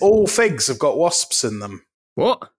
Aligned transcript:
All 0.00 0.26
figs 0.26 0.66
have 0.66 0.78
got 0.78 0.98
wasps 0.98 1.44
in 1.44 1.58
them. 1.58 1.84
What? 2.14 2.50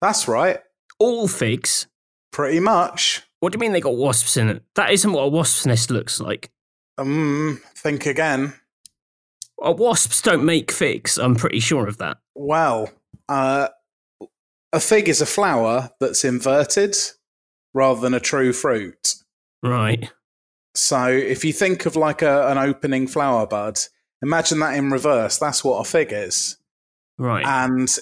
That's 0.00 0.28
right. 0.28 0.60
All 0.98 1.28
figs? 1.28 1.86
Pretty 2.32 2.60
much. 2.60 3.22
What 3.40 3.52
do 3.52 3.56
you 3.56 3.60
mean 3.60 3.72
they 3.72 3.80
got 3.80 3.96
wasps 3.96 4.36
in 4.36 4.48
it? 4.48 4.62
That 4.74 4.90
isn't 4.90 5.12
what 5.12 5.22
a 5.22 5.28
wasp's 5.28 5.66
nest 5.66 5.90
looks 5.90 6.20
like. 6.20 6.50
Um, 6.98 7.60
think 7.76 8.06
again. 8.06 8.54
Uh, 9.64 9.72
wasps 9.72 10.22
don't 10.22 10.44
make 10.44 10.70
figs. 10.70 11.18
I'm 11.18 11.34
pretty 11.34 11.60
sure 11.60 11.86
of 11.86 11.98
that. 11.98 12.18
Well, 12.34 12.90
uh, 13.28 13.68
a 14.72 14.80
fig 14.80 15.08
is 15.08 15.20
a 15.20 15.26
flower 15.26 15.90
that's 16.00 16.24
inverted 16.24 16.96
rather 17.74 18.00
than 18.00 18.14
a 18.14 18.20
true 18.20 18.52
fruit. 18.52 19.14
Right. 19.62 20.10
So 20.74 21.08
if 21.08 21.44
you 21.44 21.52
think 21.52 21.86
of 21.86 21.96
like 21.96 22.22
a, 22.22 22.48
an 22.48 22.58
opening 22.58 23.06
flower 23.06 23.46
bud, 23.46 23.78
imagine 24.22 24.58
that 24.60 24.76
in 24.76 24.90
reverse. 24.90 25.38
That's 25.38 25.64
what 25.64 25.78
a 25.78 25.84
fig 25.84 26.08
is. 26.12 26.58
Right. 27.18 27.44
And 27.46 27.94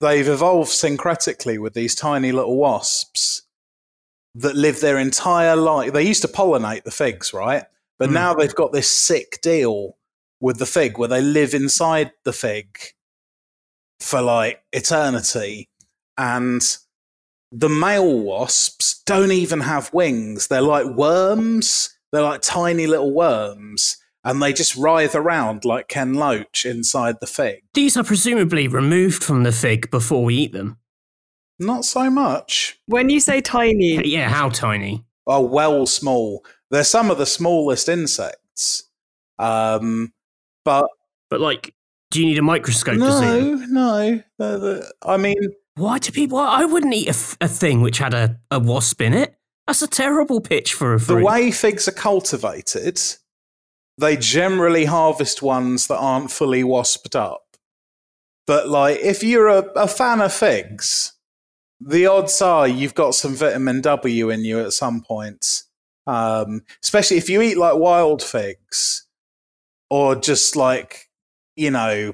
they've 0.00 0.28
evolved 0.28 0.70
syncretically 0.70 1.58
with 1.58 1.74
these 1.74 1.94
tiny 1.94 2.32
little 2.32 2.56
wasps 2.56 3.42
that 4.34 4.54
live 4.54 4.80
their 4.80 4.98
entire 4.98 5.56
life. 5.56 5.92
They 5.92 6.02
used 6.06 6.22
to 6.22 6.28
pollinate 6.28 6.84
the 6.84 6.90
figs, 6.90 7.32
right? 7.32 7.64
But 7.98 8.10
Mm. 8.10 8.14
now 8.14 8.34
they've 8.34 8.54
got 8.54 8.72
this 8.72 8.88
sick 8.90 9.40
deal 9.40 9.96
with 10.40 10.58
the 10.58 10.66
fig 10.66 10.98
where 10.98 11.08
they 11.08 11.22
live 11.22 11.54
inside 11.54 12.12
the 12.24 12.32
fig 12.32 12.78
for 14.00 14.20
like 14.20 14.62
eternity. 14.72 15.70
And 16.18 16.62
the 17.50 17.70
male 17.70 18.20
wasps 18.20 19.02
don't 19.06 19.32
even 19.32 19.60
have 19.60 19.92
wings. 19.94 20.48
They're 20.48 20.60
like 20.60 20.86
worms. 20.86 21.96
They're 22.12 22.22
like 22.22 22.42
tiny 22.42 22.86
little 22.86 23.12
worms. 23.12 23.96
And 24.26 24.42
they 24.42 24.52
just 24.52 24.74
writhe 24.76 25.14
around 25.14 25.64
like 25.64 25.86
Ken 25.88 26.12
Loach 26.14 26.66
inside 26.66 27.20
the 27.20 27.26
fig. 27.26 27.62
These 27.74 27.96
are 27.96 28.02
presumably 28.04 28.66
removed 28.68 29.22
from 29.22 29.44
the 29.44 29.52
fig 29.52 29.90
before 29.90 30.24
we 30.24 30.34
eat 30.34 30.52
them. 30.52 30.78
Not 31.60 31.84
so 31.86 32.10
much. 32.10 32.78
When 32.86 33.08
you 33.08 33.20
say 33.20 33.40
tiny, 33.40 34.04
Yeah, 34.06 34.28
how 34.28 34.48
tiny? 34.50 35.04
are 35.28 35.42
well 35.44 35.86
small. 35.86 36.44
They're 36.70 36.84
some 36.84 37.10
of 37.10 37.18
the 37.18 37.24
smallest 37.26 37.88
insects. 37.88 38.90
Um, 39.38 40.12
but 40.64 40.86
But 41.30 41.40
like, 41.40 41.74
do 42.10 42.20
you 42.20 42.26
need 42.26 42.38
a 42.38 42.42
microscope 42.42 42.98
to 42.98 43.12
see 43.12 43.26
them? 43.26 43.72
no, 43.72 43.88
no. 44.10 44.22
The- 44.38 44.58
the- 44.58 44.92
I 45.02 45.16
mean, 45.16 45.36
Why 45.76 45.98
do 45.98 46.10
people? 46.10 46.38
I 46.38 46.64
wouldn't 46.64 46.94
eat 46.94 47.06
a, 47.06 47.10
f- 47.10 47.36
a 47.40 47.48
thing 47.48 47.80
which 47.80 47.98
had 47.98 48.14
a, 48.14 48.40
a 48.50 48.58
wasp 48.58 49.00
in 49.02 49.12
it. 49.14 49.36
That's 49.66 49.82
a 49.82 49.86
terrible 49.88 50.40
pitch 50.40 50.72
for 50.74 50.94
a 50.94 51.00
fruit. 51.00 51.18
the 51.18 51.24
way 51.24 51.50
figs 51.50 51.86
are 51.86 51.92
cultivated, 51.92 52.98
they 53.98 54.16
generally 54.16 54.84
harvest 54.84 55.42
ones 55.42 55.86
that 55.86 55.98
aren't 55.98 56.30
fully 56.30 56.62
wasped 56.62 57.14
up. 57.14 57.42
But 58.46 58.68
like, 58.68 59.00
if 59.00 59.22
you're 59.22 59.48
a, 59.48 59.64
a 59.74 59.88
fan 59.88 60.20
of 60.20 60.32
figs, 60.32 61.14
the 61.80 62.06
odds 62.06 62.40
are 62.40 62.68
you've 62.68 62.94
got 62.94 63.14
some 63.14 63.34
vitamin 63.34 63.80
W 63.80 64.30
in 64.30 64.44
you 64.44 64.60
at 64.60 64.72
some 64.72 65.02
point. 65.02 65.62
Um, 66.06 66.62
especially 66.82 67.16
if 67.16 67.28
you 67.28 67.42
eat 67.42 67.58
like 67.58 67.76
wild 67.76 68.22
figs, 68.22 69.06
or 69.90 70.14
just 70.14 70.54
like 70.54 71.06
you 71.56 71.70
know, 71.70 72.12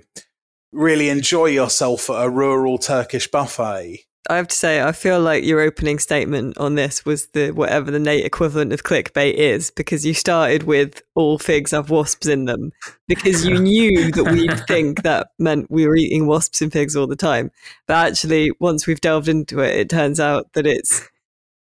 really 0.72 1.08
enjoy 1.08 1.46
yourself 1.46 2.08
at 2.08 2.24
a 2.24 2.30
rural 2.30 2.78
Turkish 2.78 3.28
buffet. 3.30 4.04
I 4.30 4.36
have 4.36 4.48
to 4.48 4.56
say, 4.56 4.80
I 4.80 4.92
feel 4.92 5.20
like 5.20 5.44
your 5.44 5.60
opening 5.60 5.98
statement 5.98 6.56
on 6.56 6.76
this 6.76 7.04
was 7.04 7.26
the 7.28 7.50
whatever 7.50 7.90
the 7.90 7.98
Nate 7.98 8.24
equivalent 8.24 8.72
of 8.72 8.84
clickbait 8.84 9.34
is, 9.34 9.72
because 9.72 10.06
you 10.06 10.14
started 10.14 10.62
with 10.62 11.02
all 11.16 11.38
figs 11.38 11.72
have 11.72 11.90
wasps 11.90 12.28
in 12.28 12.44
them, 12.44 12.70
because 13.08 13.44
you 13.44 13.58
knew 13.58 14.12
that 14.12 14.30
we'd 14.30 14.66
think 14.68 15.02
that 15.02 15.30
meant 15.40 15.70
we 15.70 15.88
were 15.88 15.96
eating 15.96 16.28
wasps 16.28 16.62
and 16.62 16.72
figs 16.72 16.94
all 16.94 17.08
the 17.08 17.16
time. 17.16 17.50
But 17.88 18.12
actually, 18.12 18.52
once 18.60 18.86
we've 18.86 19.00
delved 19.00 19.28
into 19.28 19.58
it, 19.58 19.76
it 19.76 19.90
turns 19.90 20.20
out 20.20 20.52
that 20.52 20.66
it's 20.66 21.08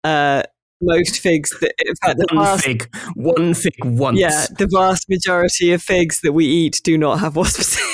uh, 0.04 0.44
most 0.82 1.20
figs 1.20 1.54
that, 1.62 1.74
in 1.86 1.96
fact, 1.96 2.18
the 2.20 2.28
one 2.36 2.46
vast, 2.46 2.64
fig, 2.66 2.96
one 3.16 3.54
fig 3.54 3.74
once. 3.84 4.20
yeah, 4.20 4.46
the 4.58 4.68
vast 4.72 5.10
majority 5.10 5.72
of 5.72 5.82
figs 5.82 6.22
that 6.22 6.32
we 6.34 6.46
eat 6.46 6.82
do 6.84 6.98
not 6.98 7.20
have 7.20 7.36
wasps. 7.36 7.80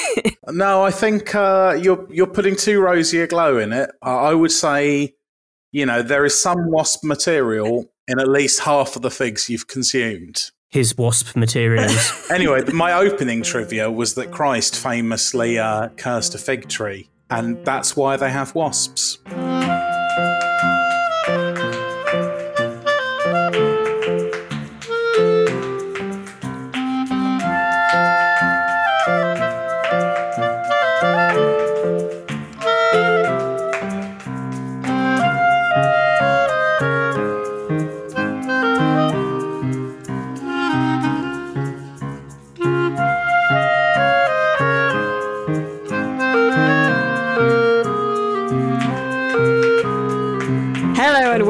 No, 0.48 0.84
I 0.84 0.92
think 0.92 1.36
uh, 1.36 1.78
you're 1.82 2.08
you're 2.10 2.28
putting 2.28 2.56
too 2.56 2.80
rosy 2.80 3.20
a 3.20 3.28
glow 3.28 3.58
in 3.58 3.74
it. 3.74 3.90
I 4.02 4.34
would 4.34 4.52
say, 4.52 5.16
you 5.72 5.86
know, 5.86 6.02
there 6.04 6.24
is 6.24 6.40
some 6.40 6.72
wasp 6.72 7.04
material 7.04 7.92
in 8.08 8.20
at 8.20 8.30
least 8.30 8.62
half 8.62 8.96
of 8.96 9.02
the 9.02 9.12
figs 9.12 9.50
you've 9.50 9.68
consumed. 9.68 10.52
His 10.70 10.98
wasp 10.98 11.36
materials. 11.36 12.12
Anyway, 12.32 12.64
my 12.74 12.94
opening 12.94 13.42
trivia 13.44 13.90
was 13.92 14.14
that 14.16 14.32
Christ 14.32 14.78
famously 14.78 15.58
uh, 15.60 15.90
cursed 15.98 16.36
a 16.36 16.38
fig 16.38 16.70
tree, 16.70 17.10
and 17.30 17.64
that's 17.66 17.98
why 17.98 18.16
they 18.16 18.30
have 18.30 18.56
wasps. 18.56 19.18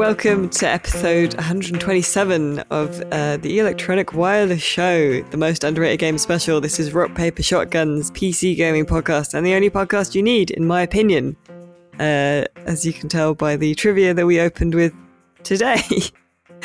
Welcome 0.06 0.48
to 0.48 0.68
episode 0.68 1.34
127 1.34 2.60
of 2.70 3.02
uh, 3.10 3.36
the 3.38 3.58
Electronic 3.58 4.14
Wireless 4.14 4.62
Show, 4.62 5.20
the 5.20 5.36
most 5.36 5.64
underrated 5.64 5.98
game 5.98 6.16
special. 6.16 6.60
This 6.60 6.78
is 6.78 6.94
Rock 6.94 7.12
Paper 7.16 7.42
Shotgun's 7.42 8.12
PC 8.12 8.54
gaming 8.54 8.86
podcast, 8.86 9.34
and 9.34 9.44
the 9.44 9.52
only 9.54 9.68
podcast 9.68 10.14
you 10.14 10.22
need, 10.22 10.52
in 10.52 10.64
my 10.64 10.82
opinion, 10.82 11.36
uh, 11.98 12.44
as 12.66 12.86
you 12.86 12.92
can 12.92 13.08
tell 13.08 13.34
by 13.34 13.56
the 13.56 13.74
trivia 13.74 14.14
that 14.14 14.24
we 14.24 14.38
opened 14.38 14.76
with 14.76 14.94
today. 15.42 15.82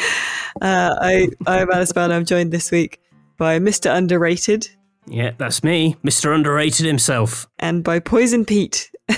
uh, 0.61 0.93
I, 1.01 1.27
I'm 1.47 1.71
Alice 1.71 1.93
Bell. 1.93 2.11
I'm 2.11 2.25
joined 2.25 2.51
this 2.51 2.69
week 2.69 2.99
by 3.37 3.57
Mr. 3.57 3.91
Underrated 3.91 4.69
yeah, 5.07 5.31
that's 5.39 5.63
me, 5.63 5.95
Mr. 6.03 6.33
Underrated 6.33 6.85
himself. 6.85 7.49
and 7.57 7.83
by 7.83 7.97
Poison 7.97 8.45
Pete. 8.45 8.91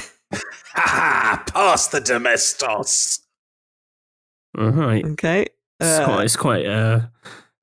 Ha 0.75 0.81
ha! 0.81 1.43
Pass 1.53 1.89
the 1.89 1.99
domestos. 2.01 3.22
All 4.57 4.69
right. 4.69 5.03
Okay. 5.05 5.47
It's 5.79 5.89
Uh, 5.99 6.05
quite, 6.05 6.23
it's 6.25 6.35
quite 6.35 6.65
uh, 6.65 7.01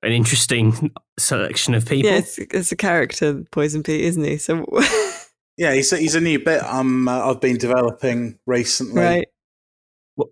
an 0.03 0.11
interesting 0.11 0.91
selection 1.17 1.73
of 1.73 1.85
people. 1.85 2.11
yeah, 2.11 2.17
it's, 2.17 2.37
it's 2.37 2.71
a 2.71 2.75
character, 2.75 3.43
Poison 3.51 3.83
Pete, 3.83 4.01
isn't 4.01 4.23
he? 4.23 4.37
So, 4.37 4.65
Yeah, 5.57 5.73
he's 5.73 5.91
a, 5.93 5.97
he's 5.97 6.15
a 6.15 6.21
new 6.21 6.39
bit 6.39 6.63
um, 6.63 7.07
uh, 7.07 7.29
I've 7.29 7.41
been 7.41 7.57
developing 7.57 8.39
recently. 8.47 9.01
right. 9.01 9.27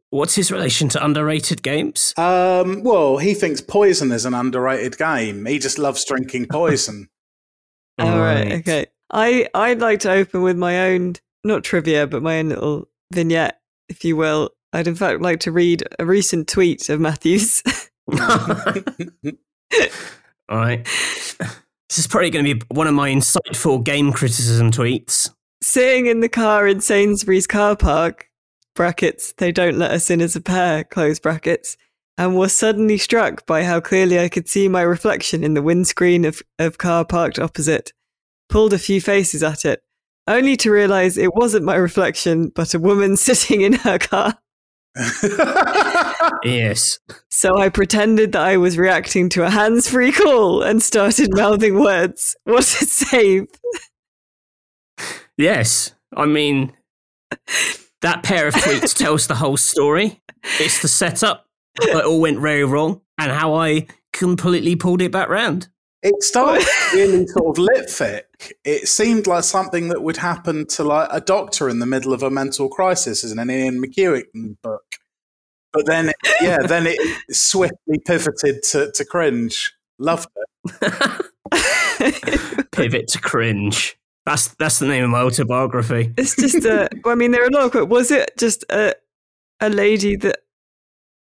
What's 0.10 0.36
his 0.36 0.52
relation 0.52 0.88
to 0.90 1.04
underrated 1.04 1.64
games? 1.64 2.14
Um, 2.18 2.84
well, 2.84 3.18
he 3.18 3.34
thinks 3.34 3.62
poison 3.62 4.12
is 4.12 4.26
an 4.26 4.34
underrated 4.34 4.98
game. 4.98 5.46
He 5.46 5.58
just 5.58 5.80
loves 5.80 6.04
drinking 6.06 6.48
poison. 6.52 7.10
All 7.98 8.20
right. 8.20 8.52
Okay. 8.54 8.88
I 9.12 9.48
I'd 9.56 9.80
like 9.80 10.02
to 10.02 10.12
open 10.12 10.42
with 10.44 10.58
my 10.58 10.90
own 10.92 11.16
not 11.44 11.64
trivia, 11.64 12.06
but 12.08 12.22
my 12.22 12.40
own 12.40 12.50
little 12.50 12.88
vignette, 13.12 13.60
if 13.88 14.04
you 14.06 14.16
will. 14.16 14.52
I'd 14.74 14.88
in 14.88 14.96
fact 14.96 15.22
like 15.22 15.40
to 15.42 15.52
read 15.52 15.84
a 15.98 16.06
recent 16.06 16.48
tweet 16.48 16.90
of 16.90 17.00
Matthews. 17.00 17.64
All 20.50 20.58
right. 20.58 20.86
This 20.86 21.98
is 21.98 22.08
probably 22.08 22.30
going 22.30 22.46
to 22.46 22.56
be 22.56 22.66
one 22.70 22.88
of 22.88 22.94
my 22.94 23.10
insightful 23.10 23.84
game 23.84 24.12
criticism 24.12 24.72
tweets. 24.72 25.32
Sitting 25.62 26.06
in 26.06 26.20
the 26.20 26.30
car 26.30 26.68
in 26.68 26.82
Sainsbury's 26.82 27.48
car 27.48 27.76
park, 27.76 28.30
brackets, 28.76 29.34
they 29.34 29.52
don't 29.52 29.78
let 29.78 29.92
us 29.92 30.10
in 30.10 30.22
as 30.22 30.36
a 30.36 30.42
pair, 30.42 30.84
close 30.84 31.20
brackets, 31.20 31.78
and 32.18 32.36
was 32.36 32.56
suddenly 32.56 32.98
struck 32.98 33.46
by 33.46 33.64
how 33.64 33.80
clearly 33.80 34.20
I 34.20 34.30
could 34.30 34.48
see 34.48 34.68
my 34.68 34.82
reflection 34.82 35.44
in 35.44 35.54
the 35.54 35.62
windscreen 35.62 36.26
of, 36.26 36.42
of 36.60 36.78
car 36.78 37.06
parked 37.06 37.40
opposite. 37.40 37.92
Pulled 38.50 38.74
a 38.74 38.80
few 38.80 39.02
faces 39.02 39.44
at 39.44 39.66
it, 39.66 39.82
only 40.28 40.56
to 40.58 40.72
realize 40.72 41.18
it 41.18 41.34
wasn't 41.36 41.66
my 41.66 41.76
reflection, 41.76 42.50
but 42.50 42.74
a 42.74 42.80
woman 42.80 43.18
sitting 43.18 43.62
in 43.62 43.74
her 43.74 43.98
car. 43.98 44.38
Yes. 46.44 47.00
So 47.30 47.58
I 47.58 47.70
pretended 47.70 48.32
that 48.34 48.42
I 48.42 48.58
was 48.58 48.78
reacting 48.78 49.30
to 49.30 49.44
a 49.44 49.50
hands 49.50 49.90
free 49.90 50.12
call 50.12 50.62
and 50.62 50.82
started 50.82 51.30
mouthing 51.34 51.80
words. 51.80 52.36
What 52.44 52.64
a 52.64 52.86
save! 52.86 53.48
Yes. 55.38 55.94
I 56.16 56.26
mean, 56.26 56.74
that 58.02 58.24
pair 58.24 58.48
of 58.48 58.54
tweets 58.54 58.94
tells 58.98 59.28
the 59.28 59.36
whole 59.36 59.58
story. 59.58 60.22
It's 60.60 60.82
the 60.82 60.88
setup. 60.88 61.46
It 61.82 62.04
all 62.04 62.20
went 62.20 62.40
very 62.40 62.64
wrong 62.64 63.02
and 63.18 63.32
how 63.32 63.54
I 63.54 63.88
completely 64.12 64.76
pulled 64.76 65.02
it 65.02 65.12
back 65.12 65.30
round. 65.30 65.70
It 66.02 66.24
started 66.24 66.66
really 66.94 67.28
sort 67.28 67.58
of 67.58 67.64
litfic. 67.64 68.24
It 68.64 68.88
seemed 68.88 69.28
like 69.28 69.44
something 69.44 69.90
that 69.90 70.02
would 70.02 70.18
happen 70.18 70.66
to 70.68 70.84
like 70.84 71.10
a 71.12 71.20
doctor 71.20 71.68
in 71.70 71.80
the 71.80 71.86
middle 71.86 72.14
of 72.14 72.24
a 72.24 72.30
mental 72.30 72.70
crisis, 72.70 73.24
as 73.24 73.32
in 73.32 73.40
an 73.40 73.52
Ian 73.52 73.82
McEwan 73.82 74.56
book. 74.62 74.84
But 75.72 75.86
then, 75.86 76.12
yeah, 76.42 76.58
then 76.66 76.88
it 76.88 77.00
swiftly 77.32 78.00
pivoted 78.06 78.64
to, 78.72 78.92
to 78.92 79.06
cringe. 79.06 79.74
Loved 80.00 80.30
it. 80.72 81.26
Pivot 82.72 83.08
to 83.10 83.22
cringe. 83.22 83.98
That's 84.26 84.48
that's 84.56 84.80
the 84.80 84.88
name 84.88 85.04
of 85.04 85.10
my 85.10 85.22
autobiography. 85.22 86.14
It's 86.18 86.36
just 86.36 86.64
a. 86.66 86.90
I 87.06 87.16
mean, 87.16 87.32
there 87.32 87.44
are 87.44 87.48
a 87.48 87.52
lot 87.52 87.76
of. 87.76 87.90
Was 87.90 88.12
it 88.12 88.32
just 88.38 88.64
a 88.70 88.96
a 89.60 89.70
lady 89.70 90.16
that 90.18 90.40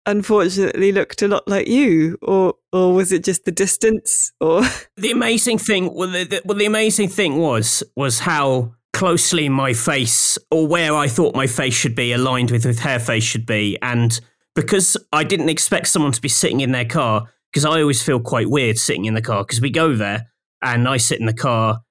unfortunately 0.06 0.92
looked 0.92 1.22
a 1.22 1.28
lot 1.28 1.48
like 1.48 1.68
you, 1.68 2.18
or 2.22 2.56
or 2.72 2.94
was 2.94 3.12
it 3.12 3.24
just 3.24 3.46
the 3.46 3.52
distance? 3.52 4.31
Or 4.40 4.62
the 4.98 5.12
amazing 5.12 5.57
thing, 5.57 5.94
well, 5.94 6.10
the, 6.10 6.24
the, 6.24 6.42
well, 6.46 6.57
the 6.57 6.66
amazing 6.66 7.10
thing 7.10 7.38
was 7.38 7.84
was 7.96 8.19
how 8.19 8.74
closely 8.94 9.50
my 9.50 9.74
face, 9.74 10.38
or 10.52 10.68
where 10.68 10.96
I 10.96 11.07
thought 11.07 11.36
my 11.36 11.48
face 11.48 11.74
should 11.74 11.96
be, 11.96 12.12
aligned 12.13 12.52
with 12.52 12.66
with 12.66 12.80
her 12.80 13.00
face 13.00 13.24
should 13.24 13.46
be, 13.46 13.78
and 13.81 14.19
because 14.56 14.96
I 15.12 15.24
didn't 15.24 15.50
expect 15.50 15.88
someone 15.88 16.13
to 16.13 16.22
be 16.22 16.30
sitting 16.30 16.62
in 16.62 16.72
their 16.72 16.86
car, 16.86 17.30
because 17.51 17.66
I 17.66 17.81
always 17.81 18.01
feel 18.01 18.19
quite 18.19 18.50
weird 18.50 18.78
sitting 18.78 19.06
in 19.06 19.13
the 19.13 19.22
car, 19.22 19.44
because 19.44 19.62
we 19.62 19.69
go 19.69 19.96
there 19.96 20.28
and 20.62 20.88
I 20.88 20.98
sit 20.98 21.19
in 21.19 21.25
the 21.25 21.34
car, 21.34 21.81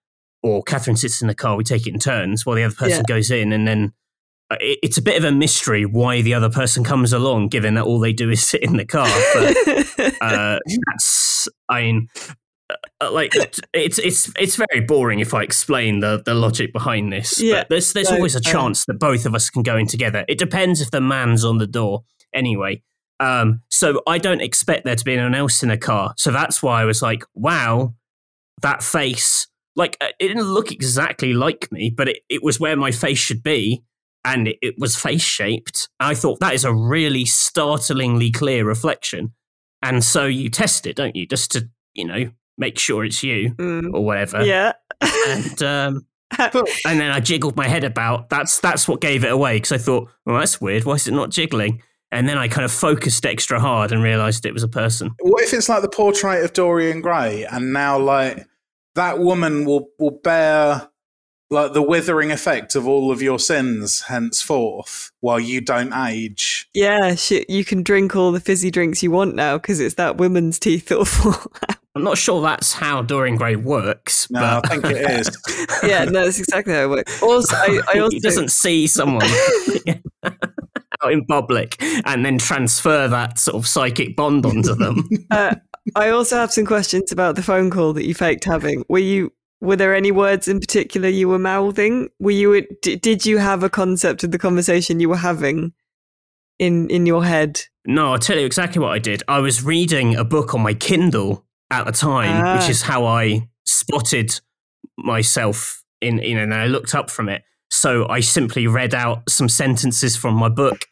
or 0.42 0.62
Catherine 0.62 0.96
sits 0.96 1.20
in 1.20 1.28
the 1.28 1.34
car, 1.34 1.56
we 1.56 1.64
take 1.64 1.86
it 1.86 1.92
in 1.92 2.00
turns 2.00 2.46
while 2.46 2.56
the 2.56 2.64
other 2.64 2.74
person 2.74 3.04
yeah. 3.08 3.14
goes 3.14 3.30
in, 3.30 3.52
and 3.52 3.68
then 3.68 3.92
it's 4.60 4.98
a 4.98 5.02
bit 5.02 5.16
of 5.16 5.24
a 5.24 5.32
mystery 5.32 5.84
why 5.84 6.22
the 6.22 6.34
other 6.34 6.50
person 6.50 6.84
comes 6.84 7.12
along, 7.12 7.48
given 7.48 7.74
that 7.74 7.84
all 7.84 7.98
they 7.98 8.12
do 8.12 8.30
is 8.30 8.46
sit 8.46 8.62
in 8.62 8.76
the 8.76 8.84
car. 8.84 9.08
But 9.34 10.14
uh, 10.20 10.58
that's, 10.66 11.48
I 11.68 11.82
mean, 11.82 12.08
uh, 13.00 13.12
like 13.12 13.32
it's 13.74 14.00
it's 14.02 14.30
it's 14.38 14.56
very 14.56 14.80
boring 14.80 15.20
if 15.20 15.34
I 15.34 15.42
explain 15.42 16.00
the 16.00 16.22
the 16.24 16.34
logic 16.34 16.72
behind 16.72 17.12
this. 17.12 17.40
Yeah, 17.40 17.60
but 17.60 17.68
there's 17.68 17.92
there's 17.92 18.10
always 18.10 18.34
a 18.34 18.38
um, 18.38 18.42
chance 18.42 18.84
that 18.86 18.98
both 18.98 19.26
of 19.26 19.34
us 19.34 19.50
can 19.50 19.62
go 19.62 19.76
in 19.76 19.86
together. 19.86 20.24
It 20.28 20.38
depends 20.38 20.80
if 20.80 20.90
the 20.90 21.00
man's 21.00 21.44
on 21.44 21.58
the 21.58 21.66
door. 21.66 22.04
Anyway, 22.32 22.82
um, 23.20 23.60
so 23.70 24.02
I 24.06 24.18
don't 24.18 24.40
expect 24.40 24.84
there 24.84 24.96
to 24.96 25.04
be 25.04 25.12
anyone 25.12 25.34
else 25.34 25.62
in 25.62 25.68
the 25.68 25.78
car. 25.78 26.14
So 26.16 26.30
that's 26.30 26.62
why 26.62 26.80
I 26.80 26.84
was 26.84 27.02
like, 27.02 27.24
wow, 27.34 27.94
that 28.62 28.82
face. 28.82 29.46
Like 29.76 29.96
uh, 30.00 30.08
it 30.18 30.28
didn't 30.28 30.44
look 30.44 30.72
exactly 30.72 31.34
like 31.34 31.70
me, 31.72 31.90
but 31.90 32.08
it, 32.08 32.18
it 32.28 32.42
was 32.42 32.60
where 32.60 32.76
my 32.76 32.92
face 32.92 33.18
should 33.18 33.42
be 33.42 33.82
and 34.24 34.48
it, 34.48 34.56
it 34.62 34.74
was 34.78 34.96
face 34.96 35.22
shaped. 35.22 35.88
I 36.00 36.14
thought 36.14 36.40
that 36.40 36.54
is 36.54 36.64
a 36.64 36.74
really 36.74 37.24
startlingly 37.24 38.30
clear 38.30 38.64
reflection. 38.64 39.32
And 39.82 40.02
so 40.02 40.24
you 40.24 40.48
test 40.48 40.86
it, 40.86 40.96
don't 40.96 41.14
you? 41.14 41.26
Just 41.26 41.52
to, 41.52 41.68
you 41.92 42.06
know, 42.06 42.30
make 42.56 42.78
sure 42.78 43.04
it's 43.04 43.22
you 43.22 43.54
mm. 43.54 43.92
or 43.92 44.04
whatever. 44.04 44.44
Yeah. 44.44 44.72
and 45.00 45.62
um, 45.62 46.06
and 46.38 47.00
then 47.00 47.10
I 47.10 47.20
jiggled 47.20 47.56
my 47.56 47.68
head 47.68 47.84
about. 47.84 48.30
That's 48.30 48.60
that's 48.60 48.88
what 48.88 49.00
gave 49.00 49.24
it 49.24 49.32
away 49.32 49.56
because 49.56 49.72
I 49.72 49.78
thought, 49.78 50.08
well, 50.24 50.38
that's 50.38 50.60
weird. 50.60 50.84
Why 50.84 50.94
is 50.94 51.06
it 51.06 51.12
not 51.12 51.30
jiggling? 51.30 51.82
And 52.10 52.28
then 52.28 52.38
I 52.38 52.48
kind 52.48 52.64
of 52.64 52.70
focused 52.70 53.26
extra 53.26 53.58
hard 53.58 53.90
and 53.90 54.02
realized 54.02 54.46
it 54.46 54.52
was 54.52 54.62
a 54.62 54.68
person. 54.68 55.10
What 55.20 55.42
if 55.42 55.52
it's 55.52 55.68
like 55.68 55.82
the 55.82 55.88
portrait 55.88 56.44
of 56.44 56.52
Dorian 56.52 57.00
Gray, 57.00 57.44
and 57.44 57.72
now 57.72 57.98
like 57.98 58.46
that 58.94 59.18
woman 59.18 59.64
will 59.64 59.88
will 59.98 60.18
bear 60.22 60.88
like 61.54 61.72
the 61.72 61.82
withering 61.82 62.30
effect 62.30 62.74
of 62.74 62.86
all 62.86 63.10
of 63.10 63.22
your 63.22 63.38
sins 63.38 64.02
henceforth 64.02 65.12
while 65.20 65.40
you 65.40 65.60
don't 65.60 65.92
age. 65.92 66.68
Yeah, 66.74 67.14
shit, 67.14 67.48
you 67.48 67.64
can 67.64 67.82
drink 67.82 68.14
all 68.14 68.32
the 68.32 68.40
fizzy 68.40 68.70
drinks 68.70 69.02
you 69.02 69.10
want 69.10 69.34
now 69.34 69.56
because 69.56 69.80
it's 69.80 69.94
that 69.94 70.18
woman's 70.18 70.58
teeth 70.58 70.88
that 70.88 71.04
fall 71.06 71.50
I'm 71.96 72.02
not 72.02 72.18
sure 72.18 72.42
that's 72.42 72.72
how 72.72 73.02
Dorian 73.02 73.36
Gray 73.36 73.54
works. 73.54 74.28
No, 74.28 74.40
but... 74.40 74.66
I 74.66 74.68
think 74.68 74.84
it 74.86 75.10
is. 75.10 75.30
yeah, 75.84 76.04
no, 76.04 76.24
that's 76.24 76.40
exactly 76.40 76.74
how 76.74 76.82
it 76.82 76.90
works. 76.90 77.22
Also, 77.22 77.54
I, 77.56 77.80
I 77.94 77.98
also... 78.00 78.10
he 78.10 78.20
doesn't 78.20 78.50
see 78.50 78.88
someone 78.88 79.26
out 80.26 81.12
in 81.12 81.24
public 81.26 81.76
and 82.04 82.24
then 82.24 82.38
transfer 82.38 83.06
that 83.06 83.38
sort 83.38 83.56
of 83.56 83.68
psychic 83.68 84.16
bond 84.16 84.44
onto 84.44 84.74
them. 84.74 85.08
Uh, 85.30 85.54
I 85.94 86.08
also 86.08 86.36
have 86.36 86.52
some 86.52 86.66
questions 86.66 87.12
about 87.12 87.36
the 87.36 87.42
phone 87.42 87.70
call 87.70 87.92
that 87.92 88.06
you 88.06 88.14
faked 88.14 88.44
having. 88.44 88.84
Were 88.88 88.98
you 88.98 89.32
were 89.60 89.76
there 89.76 89.94
any 89.94 90.10
words 90.10 90.48
in 90.48 90.60
particular 90.60 91.08
you 91.08 91.28
were 91.28 91.38
mouthing? 91.38 92.10
Were 92.18 92.30
you 92.30 92.66
did 92.82 93.24
you 93.24 93.38
have 93.38 93.62
a 93.62 93.70
concept 93.70 94.24
of 94.24 94.30
the 94.30 94.38
conversation 94.38 95.00
you 95.00 95.08
were 95.08 95.16
having 95.16 95.72
in 96.58 96.88
in 96.90 97.06
your 97.06 97.24
head? 97.24 97.62
No, 97.86 98.12
I'll 98.12 98.18
tell 98.18 98.38
you 98.38 98.46
exactly 98.46 98.80
what 98.80 98.92
I 98.92 98.98
did. 98.98 99.22
I 99.28 99.40
was 99.40 99.62
reading 99.62 100.16
a 100.16 100.24
book 100.24 100.54
on 100.54 100.60
my 100.60 100.74
Kindle 100.74 101.44
at 101.70 101.84
the 101.84 101.92
time, 101.92 102.44
ah. 102.44 102.56
which 102.56 102.68
is 102.68 102.82
how 102.82 103.06
I 103.06 103.48
spotted 103.64 104.40
myself 104.96 105.82
in 106.00 106.18
you 106.18 106.34
know, 106.34 106.42
and 106.42 106.54
I 106.54 106.66
looked 106.66 106.94
up 106.94 107.10
from 107.10 107.28
it. 107.28 107.42
So 107.70 108.08
I 108.08 108.20
simply 108.20 108.66
read 108.66 108.94
out 108.94 109.28
some 109.28 109.48
sentences 109.48 110.16
from 110.16 110.34
my 110.34 110.48
book. 110.48 110.86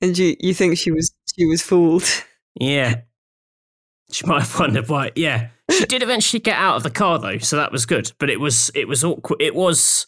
And 0.00 0.16
you 0.16 0.36
you 0.40 0.54
think 0.54 0.78
she 0.78 0.90
was 0.90 1.12
she 1.36 1.46
was 1.46 1.62
fooled? 1.62 2.04
Yeah. 2.60 3.02
She 4.12 4.26
might 4.26 4.42
have 4.42 4.58
wondered 4.58 4.88
why. 4.88 5.12
Yeah, 5.14 5.50
she 5.70 5.86
did 5.86 6.02
eventually 6.02 6.40
get 6.40 6.56
out 6.56 6.76
of 6.76 6.82
the 6.82 6.90
car 6.90 7.18
though, 7.18 7.38
so 7.38 7.56
that 7.56 7.72
was 7.72 7.86
good. 7.86 8.12
But 8.18 8.30
it 8.30 8.40
was 8.40 8.70
it 8.74 8.88
was 8.88 9.04
awkward. 9.04 9.40
It 9.40 9.54
was 9.54 10.06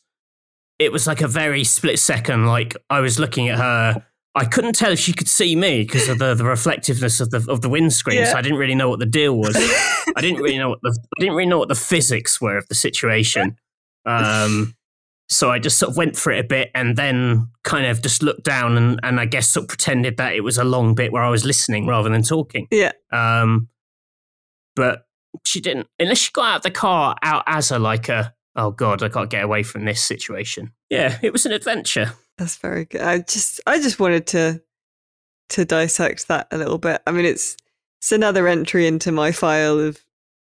it 0.79 0.93
was 0.93 1.07
like 1.07 1.21
a 1.21 1.29
very 1.29 1.65
split 1.65 1.99
second. 1.99 2.47
Like 2.47 2.77
I 2.91 3.01
was 3.01 3.19
looking 3.19 3.49
at 3.49 3.59
her. 3.59 4.07
I 4.35 4.47
couldn't 4.47 4.75
tell 4.75 4.91
if 4.93 4.99
she 4.99 5.13
could 5.13 5.29
see 5.29 5.55
me 5.55 5.83
because 5.83 6.09
of 6.09 6.19
the, 6.19 6.35
the 6.35 6.45
reflectiveness 6.45 7.21
of 7.21 7.31
the 7.31 7.45
of 7.51 7.61
the 7.61 7.69
windscreen. 7.69 8.19
Yeah. 8.19 8.33
So 8.33 8.39
I 8.39 8.43
didn't 8.43 8.59
really 8.59 8.75
know 8.75 8.89
what 8.89 8.99
the 8.99 9.07
deal 9.07 9.37
was. 9.37 9.55
I 10.17 10.21
didn't 10.21 10.41
really 10.41 10.59
know 10.59 10.71
what 10.71 10.79
the 10.83 10.99
I 11.19 11.21
didn't 11.21 11.35
really 11.35 11.49
know 11.49 11.59
what 11.59 11.69
the 11.69 11.75
physics 11.75 12.41
were 12.41 12.57
of 12.57 12.67
the 12.69 12.75
situation. 12.75 13.57
Um, 14.07 14.75
so 15.29 15.51
I 15.51 15.59
just 15.59 15.79
sort 15.79 15.91
of 15.91 15.97
went 15.97 16.17
for 16.17 16.31
it 16.33 16.45
a 16.45 16.47
bit 16.47 16.71
and 16.75 16.97
then 16.97 17.49
kind 17.65 17.87
of 17.87 18.03
just 18.03 18.23
looked 18.23 18.45
down 18.45 18.77
and, 18.77 19.01
and 19.03 19.19
I 19.19 19.25
guess 19.25 19.49
sort 19.49 19.65
of 19.65 19.69
pretended 19.69 20.19
that 20.19 20.35
it 20.35 20.43
was 20.43 20.59
a 20.59 20.65
long 20.65 20.95
bit 20.95 21.13
where 21.13 21.23
I 21.23 21.31
was 21.31 21.45
listening 21.45 21.87
rather 21.87 22.11
than 22.11 22.23
talking. 22.23 22.69
Yeah. 22.71 22.93
Um, 23.13 23.69
but 24.77 25.07
she 25.45 25.61
didn't 25.61 25.87
unless 25.99 26.19
she 26.19 26.31
got 26.33 26.51
out 26.51 26.57
of 26.57 26.63
the 26.63 26.71
car 26.71 27.17
out 27.23 27.43
as 27.47 27.71
a 27.71 27.79
like 27.79 28.09
a 28.09 28.35
oh 28.57 28.71
god 28.71 29.03
i 29.03 29.09
can't 29.09 29.31
get 29.31 29.45
away 29.45 29.63
from 29.63 29.85
this 29.85 30.03
situation. 30.03 30.73
Yeah 30.91 31.19
it 31.23 31.33
was 31.33 31.47
an 31.47 31.53
adventure. 31.53 32.13
That's 32.39 32.57
very 32.57 32.87
good. 32.87 33.01
I 33.03 33.19
just 33.19 33.61
i 33.67 33.79
just 33.79 34.01
wanted 34.01 34.27
to 34.29 34.63
to 35.51 35.65
dissect 35.65 36.29
that 36.29 36.49
a 36.51 36.59
little 36.59 36.79
bit. 36.79 37.03
I 37.07 37.13
mean 37.13 37.25
it's 37.25 37.57
it's 38.01 38.13
another 38.13 38.49
entry 38.49 38.87
into 38.87 39.13
my 39.13 39.33
file 39.33 39.79
of 39.79 40.01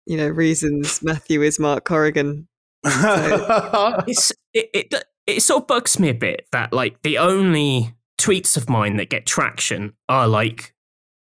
you 0.06 0.16
know 0.16 0.28
reasons 0.28 1.02
matthew 1.02 1.42
is 1.42 1.58
mark 1.58 1.84
corrigan. 1.84 2.48
So. 2.86 4.02
it's 4.06 4.32
it, 4.54 4.70
it 4.72 5.04
it 5.26 5.42
sort 5.42 5.62
of 5.62 5.66
bugs 5.68 5.98
me 5.98 6.08
a 6.08 6.14
bit 6.14 6.46
that 6.52 6.72
like 6.72 7.02
the 7.02 7.18
only 7.18 7.94
tweets 8.20 8.56
of 8.56 8.68
mine 8.68 8.96
that 8.96 9.08
get 9.08 9.26
traction 9.26 9.94
are 10.08 10.28
like 10.28 10.74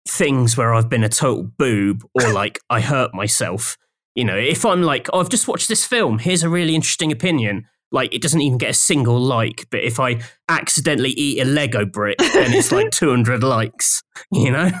things 0.07 0.57
where 0.57 0.73
I've 0.73 0.89
been 0.89 1.03
a 1.03 1.09
total 1.09 1.43
boob 1.43 2.03
or 2.13 2.31
like 2.33 2.59
I 2.69 2.81
hurt 2.81 3.13
myself. 3.13 3.77
You 4.15 4.25
know, 4.25 4.37
if 4.37 4.63
I'm 4.65 4.83
like, 4.83 5.09
oh, 5.11 5.19
I've 5.19 5.29
just 5.29 5.47
watched 5.47 5.67
this 5.67 5.85
film, 5.85 6.19
here's 6.19 6.43
a 6.43 6.49
really 6.49 6.75
interesting 6.75 7.11
opinion. 7.11 7.65
Like, 7.91 8.13
it 8.13 8.21
doesn't 8.23 8.41
even 8.41 8.57
get 8.57 8.71
a 8.71 8.73
single 8.73 9.19
like. 9.19 9.67
But 9.69 9.81
if 9.81 9.99
I 9.99 10.19
accidentally 10.49 11.11
eat 11.11 11.39
a 11.39 11.45
Lego 11.45 11.85
brick, 11.85 12.17
then 12.17 12.53
it's 12.53 12.71
like 12.71 12.91
200 12.91 13.43
likes, 13.43 14.03
you 14.31 14.51
know? 14.51 14.71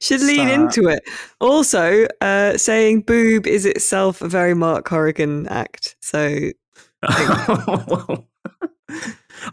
Should 0.00 0.22
lean 0.22 0.48
into 0.48 0.88
it. 0.88 1.02
Also, 1.38 2.06
uh, 2.20 2.56
saying 2.56 3.02
boob 3.02 3.46
is 3.46 3.66
itself 3.66 4.22
a 4.22 4.28
very 4.28 4.54
Mark 4.54 4.86
Corrigan 4.86 5.46
act. 5.48 5.96
So. 6.00 6.50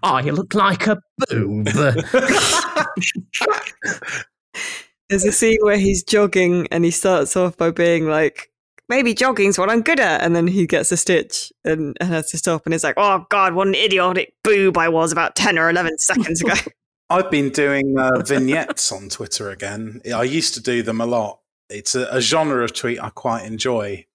oh, 0.03 0.17
you 0.23 0.31
look 0.31 0.53
like 0.53 0.87
a 0.87 0.97
boob. 1.29 1.67
There's 5.09 5.25
a 5.25 5.31
scene 5.31 5.59
where 5.61 5.77
he's 5.77 6.03
jogging 6.03 6.67
and 6.71 6.85
he 6.85 6.91
starts 6.91 7.35
off 7.35 7.57
by 7.57 7.71
being 7.71 8.07
like, 8.07 8.51
maybe 8.89 9.13
jogging's 9.13 9.57
what 9.57 9.69
I'm 9.69 9.81
good 9.81 9.99
at. 9.99 10.21
And 10.21 10.35
then 10.35 10.47
he 10.47 10.65
gets 10.67 10.91
a 10.91 10.97
stitch 10.97 11.51
and, 11.63 11.97
and 11.99 12.09
has 12.09 12.31
to 12.31 12.37
stop. 12.37 12.65
And 12.65 12.73
he's 12.73 12.83
like, 12.83 12.95
oh, 12.97 13.25
God, 13.29 13.53
what 13.53 13.67
an 13.67 13.75
idiotic 13.75 14.33
boob 14.43 14.77
I 14.77 14.89
was 14.89 15.11
about 15.11 15.35
10 15.35 15.57
or 15.57 15.69
11 15.69 15.97
seconds 15.97 16.41
ago. 16.41 16.53
I've 17.09 17.29
been 17.29 17.49
doing 17.49 17.97
uh, 17.97 18.21
vignettes 18.25 18.91
on 18.91 19.09
Twitter 19.09 19.49
again. 19.49 20.01
I 20.13 20.23
used 20.23 20.53
to 20.55 20.61
do 20.61 20.81
them 20.81 21.01
a 21.01 21.05
lot. 21.05 21.39
It's 21.69 21.95
a, 21.95 22.07
a 22.07 22.21
genre 22.21 22.63
of 22.63 22.73
tweet 22.73 23.01
I 23.01 23.09
quite 23.09 23.45
enjoy. 23.45 24.05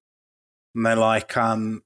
And 0.75 0.87
they're 0.87 0.97
like, 0.97 1.37
um, 1.37 1.83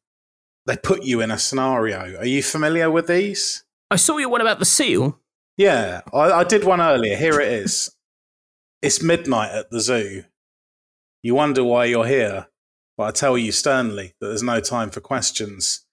they 0.66 0.76
put 0.76 1.02
you 1.02 1.20
in 1.20 1.30
a 1.30 1.38
scenario. 1.38 2.18
Are 2.18 2.26
you 2.26 2.42
familiar 2.42 2.90
with 2.90 3.08
these? 3.08 3.64
I 3.90 3.96
saw 3.96 4.16
you 4.16 4.28
one 4.28 4.40
about 4.40 4.58
the 4.58 4.64
seal. 4.64 5.18
Yeah, 5.56 6.00
I, 6.12 6.32
I 6.32 6.44
did 6.44 6.64
one 6.64 6.80
earlier. 6.80 7.16
Here 7.16 7.40
it 7.40 7.48
is. 7.52 7.94
It's 8.82 9.00
midnight 9.00 9.52
at 9.52 9.70
the 9.70 9.78
zoo. 9.78 10.24
You 11.22 11.36
wonder 11.36 11.62
why 11.62 11.84
you're 11.84 12.06
here, 12.06 12.48
but 12.96 13.04
I 13.04 13.12
tell 13.12 13.38
you 13.38 13.52
sternly 13.52 14.14
that 14.20 14.26
there's 14.26 14.42
no 14.42 14.58
time 14.58 14.90
for 14.90 15.00
questions. 15.00 15.86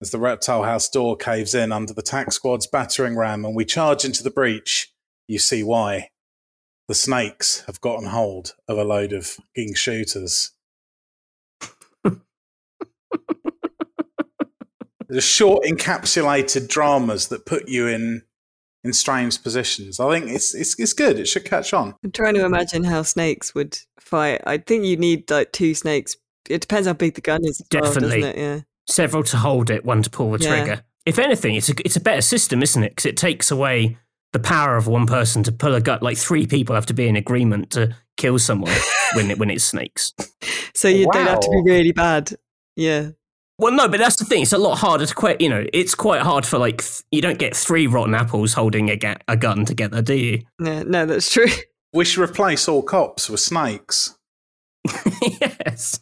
As 0.00 0.12
the 0.12 0.18
reptile 0.18 0.62
house 0.62 0.88
door 0.88 1.14
caves 1.14 1.54
in 1.54 1.72
under 1.72 1.92
the 1.92 2.00
tax 2.00 2.36
squad's 2.36 2.66
battering 2.66 3.16
ram 3.16 3.44
and 3.44 3.54
we 3.54 3.66
charge 3.66 4.06
into 4.06 4.22
the 4.22 4.30
breach, 4.30 4.90
you 5.28 5.38
see 5.38 5.62
why. 5.62 6.08
The 6.88 6.94
snakes 6.94 7.64
have 7.66 7.82
gotten 7.82 8.08
hold 8.08 8.54
of 8.66 8.78
a 8.78 8.84
load 8.84 9.12
of 9.12 9.36
ging 9.54 9.74
shooters. 9.74 10.52
the 12.02 12.18
short 15.20 15.64
encapsulated 15.64 16.68
dramas 16.68 17.28
that 17.28 17.44
put 17.44 17.68
you 17.68 17.88
in 17.88 18.22
in 18.84 18.92
strange 18.92 19.42
positions. 19.42 20.00
I 20.00 20.10
think 20.10 20.30
it's 20.30 20.54
it's 20.54 20.78
it's 20.78 20.92
good. 20.92 21.18
It 21.18 21.26
should 21.26 21.44
catch 21.44 21.72
on. 21.72 21.94
I'm 22.04 22.10
trying 22.12 22.34
to 22.34 22.44
imagine 22.44 22.84
how 22.84 23.02
snakes 23.02 23.54
would 23.54 23.78
fight. 24.00 24.40
I 24.46 24.58
think 24.58 24.84
you 24.84 24.96
need 24.96 25.30
like 25.30 25.52
two 25.52 25.74
snakes. 25.74 26.16
It 26.48 26.60
depends 26.60 26.86
how 26.86 26.92
big 26.94 27.14
the 27.14 27.20
gun 27.20 27.44
is. 27.44 27.58
Definitely. 27.70 28.22
well, 28.22 28.32
doesn't 28.32 28.38
it? 28.38 28.38
Yeah. 28.38 28.60
Several 28.88 29.22
to 29.24 29.36
hold 29.36 29.70
it, 29.70 29.84
one 29.84 30.02
to 30.02 30.10
pull 30.10 30.32
the 30.32 30.42
Yeah. 30.44 30.56
trigger. 30.64 30.82
If 31.06 31.18
anything, 31.18 31.54
it's 31.54 31.68
a 31.68 31.74
it's 31.84 31.96
a 31.96 32.00
better 32.00 32.20
system, 32.22 32.62
isn't 32.62 32.82
it? 32.82 32.90
Because 32.90 33.06
it 33.06 33.16
takes 33.16 33.50
away 33.50 33.98
the 34.32 34.38
power 34.40 34.76
of 34.76 34.86
one 34.86 35.06
person 35.06 35.42
to 35.44 35.52
pull 35.52 35.74
a 35.74 35.80
gun. 35.80 35.98
Like 36.02 36.16
three 36.16 36.46
people 36.46 36.74
have 36.74 36.86
to 36.86 36.94
be 36.94 37.06
in 37.06 37.16
agreement 37.16 37.70
to 37.72 37.94
kill 38.16 38.38
someone 38.38 38.72
when 39.14 39.30
it 39.30 39.38
when 39.38 39.50
it's 39.50 39.64
snakes. 39.64 40.12
So 40.74 40.88
you 40.88 41.06
don't 41.12 41.26
have 41.26 41.40
to 41.40 41.50
be 41.50 41.70
really 41.70 41.92
bad. 41.92 42.32
Yeah. 42.76 43.10
Well, 43.62 43.70
no, 43.72 43.86
but 43.88 44.00
that's 44.00 44.16
the 44.16 44.24
thing. 44.24 44.42
It's 44.42 44.52
a 44.52 44.58
lot 44.58 44.78
harder 44.78 45.06
to 45.06 45.14
quit. 45.14 45.40
You 45.40 45.48
know, 45.48 45.64
it's 45.72 45.94
quite 45.94 46.20
hard 46.22 46.44
for 46.44 46.58
like 46.58 46.82
th- 46.82 47.02
you 47.12 47.22
don't 47.22 47.38
get 47.38 47.54
three 47.54 47.86
rotten 47.86 48.12
apples 48.12 48.54
holding 48.54 48.90
a, 48.90 48.96
ga- 48.96 49.18
a 49.28 49.36
gun 49.36 49.64
together, 49.64 50.02
do 50.02 50.14
you? 50.14 50.42
Yeah. 50.60 50.82
No, 50.82 51.06
that's 51.06 51.32
true. 51.32 51.46
We 51.94 52.06
should 52.06 52.22
replace 52.24 52.68
all 52.68 52.82
cops 52.82 53.28
with 53.28 53.38
snakes. 53.40 54.16
yes. 55.22 56.00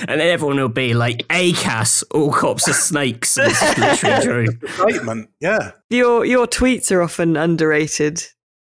and 0.00 0.20
then 0.20 0.28
everyone 0.32 0.56
will 0.56 0.68
be 0.68 0.94
like, 0.94 1.26
ACAS, 1.28 2.02
all 2.10 2.32
cops 2.32 2.68
are 2.68 2.72
snakes. 2.72 3.36
And 3.38 3.52
it's 3.52 4.02
literally 4.02 4.48
true. 4.58 4.68
Statement. 4.68 5.30
Yeah. 5.38 5.72
Your 5.90 6.24
your 6.24 6.48
tweets 6.48 6.90
are 6.90 7.02
often 7.02 7.36
underrated, 7.36 8.24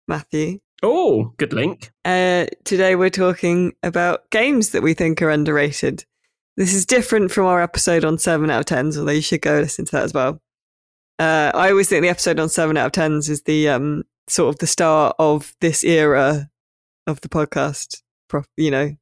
Matthew. 0.09 0.61
Oh, 0.83 1.35
good 1.37 1.53
link. 1.53 1.91
Uh, 2.07 2.47
today 2.65 2.97
we're 2.97 3.11
talking 3.11 3.75
about 3.83 4.31
games 4.31 4.71
that 4.71 4.83
we 4.83 4.95
think 4.95 5.21
are 5.21 5.29
underrated. 5.29 6.07
This 6.57 6.73
is 6.73 6.87
different 6.87 7.31
from 7.31 7.45
our 7.47 7.61
episode 7.63 8.05
on 8.05 8.19
seven 8.19 8.51
out 8.51 8.61
of 8.61 8.65
tens, 8.67 8.97
although 8.99 9.13
you 9.13 9.21
should 9.21 9.43
go 9.43 9.59
listen 9.61 9.85
to 9.87 9.93
that 9.93 10.05
as 10.05 10.15
well. 10.15 10.41
Uh, 11.19 11.51
I 11.55 11.71
always 11.71 11.89
think 11.89 12.03
the 12.03 12.09
episode 12.09 12.39
on 12.41 12.49
seven 12.49 12.77
out 12.77 12.87
of 12.87 12.93
tens 12.93 13.29
is 13.29 13.43
the 13.43 13.69
um, 13.69 14.05
sort 14.29 14.55
of 14.55 14.59
the 14.59 14.67
start 14.67 15.15
of 15.19 15.55
this 15.61 15.85
era 15.85 16.49
of 17.07 17.21
the 17.21 17.29
podcast. 17.29 18.03
You 18.57 18.71
know, 18.71 18.97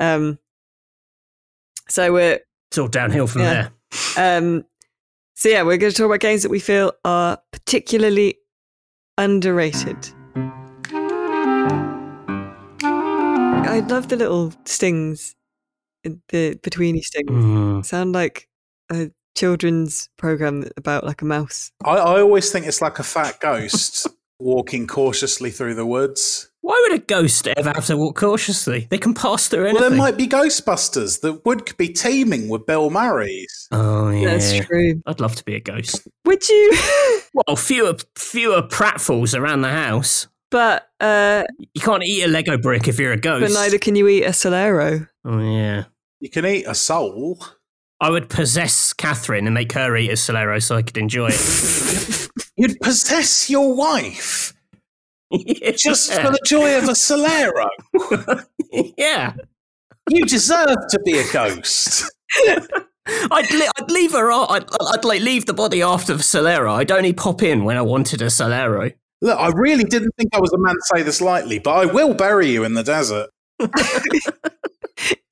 um, 0.00 0.38
so 1.88 2.12
we're 2.12 2.40
It's 2.70 2.78
all 2.78 2.88
downhill 2.88 3.26
from 3.26 3.42
Yeah. 3.42 3.68
there. 4.16 4.38
um, 4.38 4.64
so 5.34 5.48
yeah, 5.48 5.62
we're 5.62 5.78
going 5.78 5.92
to 5.92 5.96
talk 5.96 6.06
about 6.06 6.20
games 6.20 6.42
that 6.42 6.50
we 6.50 6.60
feel 6.60 6.92
are 7.04 7.38
particularly 7.52 8.38
underrated. 9.18 9.96
I 13.64 13.80
love 13.88 14.08
the 14.08 14.16
little 14.16 14.52
stings, 14.64 15.34
in 15.34 15.41
the 16.28 16.58
betweeny 16.62 17.00
stings. 17.02 17.30
Mm. 17.30 17.84
Sound 17.84 18.12
like 18.12 18.48
a 18.90 19.10
children's 19.36 20.08
program 20.18 20.64
about 20.76 21.04
like 21.04 21.22
a 21.22 21.24
mouse. 21.24 21.72
I, 21.84 21.92
I 21.96 22.20
always 22.20 22.50
think 22.52 22.66
it's 22.66 22.82
like 22.82 22.98
a 22.98 23.02
fat 23.02 23.40
ghost 23.40 24.06
walking 24.38 24.86
cautiously 24.86 25.50
through 25.50 25.74
the 25.74 25.86
woods. 25.86 26.48
Why 26.62 26.78
would 26.88 27.00
a 27.00 27.04
ghost 27.04 27.48
ever 27.48 27.70
have 27.70 27.86
to 27.86 27.96
walk 27.96 28.16
cautiously? 28.16 28.86
They 28.90 28.98
can 28.98 29.14
pass 29.14 29.48
through 29.48 29.64
anything. 29.64 29.80
Well, 29.80 29.90
there 29.90 29.98
might 29.98 30.16
be 30.16 30.28
Ghostbusters. 30.28 31.20
The 31.20 31.40
wood 31.44 31.66
could 31.66 31.76
be 31.76 31.88
teeming 31.88 32.48
with 32.48 32.66
Bill 32.66 32.88
Murray's. 32.88 33.66
oh, 33.72 34.10
yeah. 34.10 34.30
That's 34.36 34.64
true. 34.66 35.02
I'd 35.06 35.18
love 35.18 35.34
to 35.36 35.44
be 35.44 35.56
a 35.56 35.60
ghost. 35.60 36.06
Would 36.24 36.48
you? 36.48 36.72
Well, 37.34 37.56
fewer 37.56 37.94
fewer 38.14 38.60
pratfalls 38.60 39.36
around 39.36 39.62
the 39.62 39.70
house. 39.70 40.28
but 40.50 40.86
uh, 41.00 41.44
You 41.72 41.80
can't 41.80 42.02
eat 42.04 42.24
a 42.24 42.28
Lego 42.28 42.58
brick 42.58 42.86
if 42.88 42.98
you're 43.00 43.12
a 43.12 43.16
ghost. 43.16 43.40
but 43.42 43.58
neither 43.58 43.78
can 43.78 43.96
you 43.96 44.06
eat 44.06 44.24
a 44.24 44.30
Solero. 44.30 45.08
Oh, 45.24 45.38
yeah. 45.40 45.84
You 46.22 46.30
can 46.30 46.46
eat 46.46 46.66
a 46.68 46.74
soul. 46.76 47.44
I 48.00 48.08
would 48.08 48.28
possess 48.28 48.92
Catherine 48.92 49.44
and 49.46 49.54
make 49.54 49.72
her 49.72 49.96
eat 49.96 50.08
a 50.08 50.12
Solero 50.12 50.62
so 50.62 50.76
I 50.76 50.82
could 50.82 50.96
enjoy 50.96 51.30
it. 51.32 52.28
You'd 52.56 52.78
possess 52.78 53.50
your 53.50 53.74
wife 53.74 54.54
just 55.76 56.12
for 56.12 56.30
the 56.30 56.38
joy 56.46 56.78
of 56.78 56.84
a 56.84 56.92
Solero. 56.92 57.68
yeah. 58.96 59.34
You 60.10 60.24
deserve 60.24 60.76
to 60.90 61.00
be 61.04 61.18
a 61.18 61.24
ghost. 61.32 62.08
I'd, 63.08 63.50
li- 63.50 63.70
I'd 63.80 63.90
leave 63.90 64.12
her. 64.12 64.30
I'd, 64.30 64.64
I'd 64.80 65.04
like 65.04 65.22
leave 65.22 65.46
the 65.46 65.54
body 65.54 65.82
after 65.82 66.14
the 66.14 66.22
Solero. 66.22 66.72
I'd 66.72 66.92
only 66.92 67.12
pop 67.12 67.42
in 67.42 67.64
when 67.64 67.76
I 67.76 67.82
wanted 67.82 68.22
a 68.22 68.26
Solero. 68.26 68.94
Look, 69.22 69.36
I 69.36 69.48
really 69.56 69.84
didn't 69.84 70.12
think 70.16 70.32
I 70.32 70.38
was 70.38 70.52
a 70.52 70.58
man 70.58 70.74
to 70.74 70.82
say 70.94 71.02
this 71.02 71.20
lightly, 71.20 71.58
but 71.58 71.72
I 71.72 71.86
will 71.86 72.14
bury 72.14 72.46
you 72.48 72.62
in 72.62 72.74
the 72.74 72.84
desert. 72.84 73.30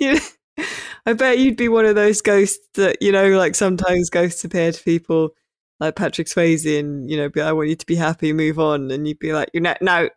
You 0.01 0.19
I 1.07 1.13
bet 1.13 1.39
you'd 1.39 1.57
be 1.57 1.69
one 1.69 1.87
of 1.87 1.95
those 1.95 2.21
ghosts 2.21 2.67
that, 2.75 3.01
you 3.01 3.13
know, 3.13 3.31
like 3.39 3.55
sometimes 3.55 4.11
ghosts 4.11 4.45
appear 4.45 4.73
to 4.73 4.83
people 4.83 5.35
like 5.79 5.97
Patrick 5.97 6.27
Swayze 6.27 6.79
and, 6.79 7.11
you 7.11 7.17
know, 7.17 7.29
be 7.29 7.41
I 7.41 7.53
want 7.53 7.69
you 7.69 7.77
to 7.77 7.87
be 7.87 7.97
happy, 7.97 8.33
move 8.33 8.59
on. 8.59 8.91
And 8.91 9.09
you'd 9.09 9.19
be 9.19 9.33
like, 9.33 9.51
you 9.55 9.61
know, 9.61 9.75
no, 9.81 10.09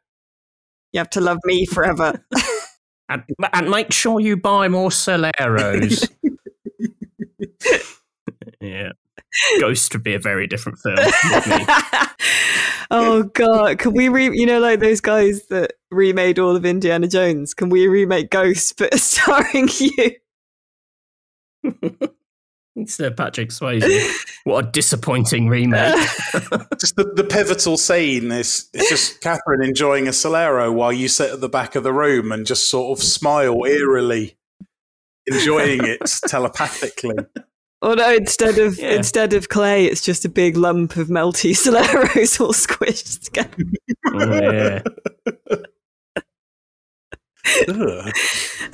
you 0.91 0.97
have 0.99 1.09
to 1.11 1.21
love 1.21 1.39
me 1.45 1.65
forever. 1.65 2.23
And, 3.09 3.23
and 3.53 3.69
make 3.69 3.91
sure 3.91 4.19
you 4.19 4.37
buy 4.37 4.69
more 4.69 4.89
Soleros. 4.89 6.09
yeah. 8.61 8.89
Ghost 9.59 9.93
would 9.93 10.03
be 10.03 10.13
a 10.13 10.19
very 10.19 10.47
different 10.47 10.79
film. 10.79 10.97
oh, 12.89 13.23
God. 13.33 13.77
Can 13.79 13.93
we, 13.93 14.09
re- 14.09 14.35
you 14.35 14.45
know, 14.45 14.59
like 14.59 14.79
those 14.79 15.01
guys 15.01 15.45
that 15.47 15.73
remade 15.91 16.39
all 16.39 16.55
of 16.55 16.65
Indiana 16.65 17.07
Jones? 17.07 17.53
Can 17.53 17.69
we 17.69 17.87
remake 17.87 18.29
Ghosts 18.29 18.73
but 18.73 18.97
starring 18.99 19.69
you? 19.79 20.11
Instead 22.75 23.11
of 23.11 23.19
uh, 23.19 23.25
Patrick 23.25 23.49
Swayze. 23.49 24.11
What 24.45 24.65
a 24.65 24.71
disappointing 24.71 25.47
remake. 25.47 25.93
Just 26.79 26.95
the, 26.95 27.11
the 27.15 27.23
pivotal 27.23 27.77
scene 27.77 28.31
is 28.31 28.67
it's 28.73 28.89
just 28.89 29.21
Catherine 29.21 29.63
enjoying 29.63 30.07
a 30.07 30.11
Solero 30.11 30.73
while 30.73 30.91
you 30.91 31.07
sit 31.07 31.31
at 31.31 31.39
the 31.39 31.49
back 31.49 31.75
of 31.75 31.83
the 31.83 31.93
room 31.93 32.31
and 32.31 32.45
just 32.47 32.69
sort 32.69 32.97
of 32.97 33.03
smile 33.03 33.63
eerily, 33.65 34.37
enjoying 35.27 35.85
it 35.85 36.01
telepathically. 36.27 37.15
Oh 37.83 37.93
no, 37.93 38.11
instead 38.15 38.57
of 38.57 38.79
Yeah. 38.79 38.93
instead 38.93 39.33
of 39.33 39.49
clay, 39.49 39.85
it's 39.85 40.01
just 40.01 40.25
a 40.25 40.29
big 40.29 40.57
lump 40.57 40.97
of 40.97 41.09
melty 41.09 41.51
Soleros 41.51 42.41
all 42.41 42.53
squished 42.53 43.25
together. 43.25 43.55
Oh, 44.07 44.41
yeah. 44.41 45.57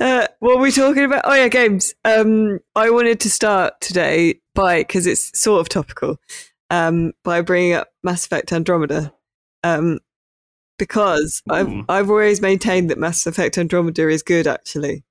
Uh, 0.00 0.26
what 0.38 0.56
are 0.56 0.60
we 0.60 0.72
talking 0.72 1.04
about? 1.04 1.22
Oh 1.24 1.34
yeah, 1.34 1.48
games. 1.48 1.92
Um, 2.06 2.60
I 2.74 2.88
wanted 2.88 3.20
to 3.20 3.30
start 3.30 3.80
today 3.80 4.40
by 4.54 4.78
because 4.78 5.06
it's 5.06 5.38
sort 5.38 5.60
of 5.60 5.68
topical, 5.68 6.16
um, 6.70 7.12
by 7.22 7.42
bringing 7.42 7.74
up 7.74 7.88
Mass 8.02 8.24
Effect 8.24 8.50
Andromeda, 8.52 9.12
um, 9.62 9.98
because 10.78 11.42
I've 11.50 11.84
I've 11.88 12.08
always 12.08 12.40
maintained 12.40 12.90
that 12.90 12.98
Mass 12.98 13.26
Effect 13.26 13.58
Andromeda 13.58 14.08
is 14.08 14.22
good 14.22 14.46
actually, 14.46 15.04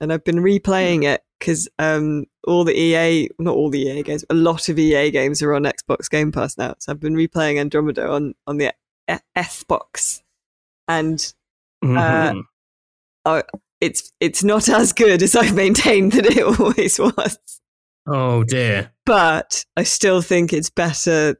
and 0.00 0.10
I've 0.10 0.24
been 0.24 0.38
replaying 0.38 1.04
it 1.04 1.22
because 1.38 1.68
um, 1.78 2.24
all 2.46 2.64
the 2.64 2.78
EA, 2.78 3.28
not 3.38 3.54
all 3.54 3.68
the 3.68 3.82
EA 3.82 4.02
games, 4.02 4.24
a 4.30 4.34
lot 4.34 4.70
of 4.70 4.78
EA 4.78 5.10
games 5.10 5.42
are 5.42 5.52
on 5.52 5.64
Xbox 5.64 6.08
Game 6.08 6.32
Pass 6.32 6.56
now, 6.56 6.74
so 6.78 6.92
I've 6.92 7.00
been 7.00 7.14
replaying 7.14 7.58
Andromeda 7.58 8.08
on 8.08 8.34
on 8.46 8.56
the 8.56 8.72
Xbox, 9.36 10.22
and 10.88 11.34
It's 13.80 14.12
it's 14.20 14.44
not 14.44 14.68
as 14.68 14.92
good 14.92 15.22
as 15.22 15.34
I've 15.34 15.54
maintained 15.54 16.12
that 16.12 16.26
it 16.26 16.42
always 16.60 16.98
was. 16.98 17.38
oh, 18.06 18.44
dear. 18.44 18.92
But 19.06 19.64
I 19.76 19.82
still 19.84 20.20
think 20.22 20.52
it's 20.52 20.70
better 20.70 21.36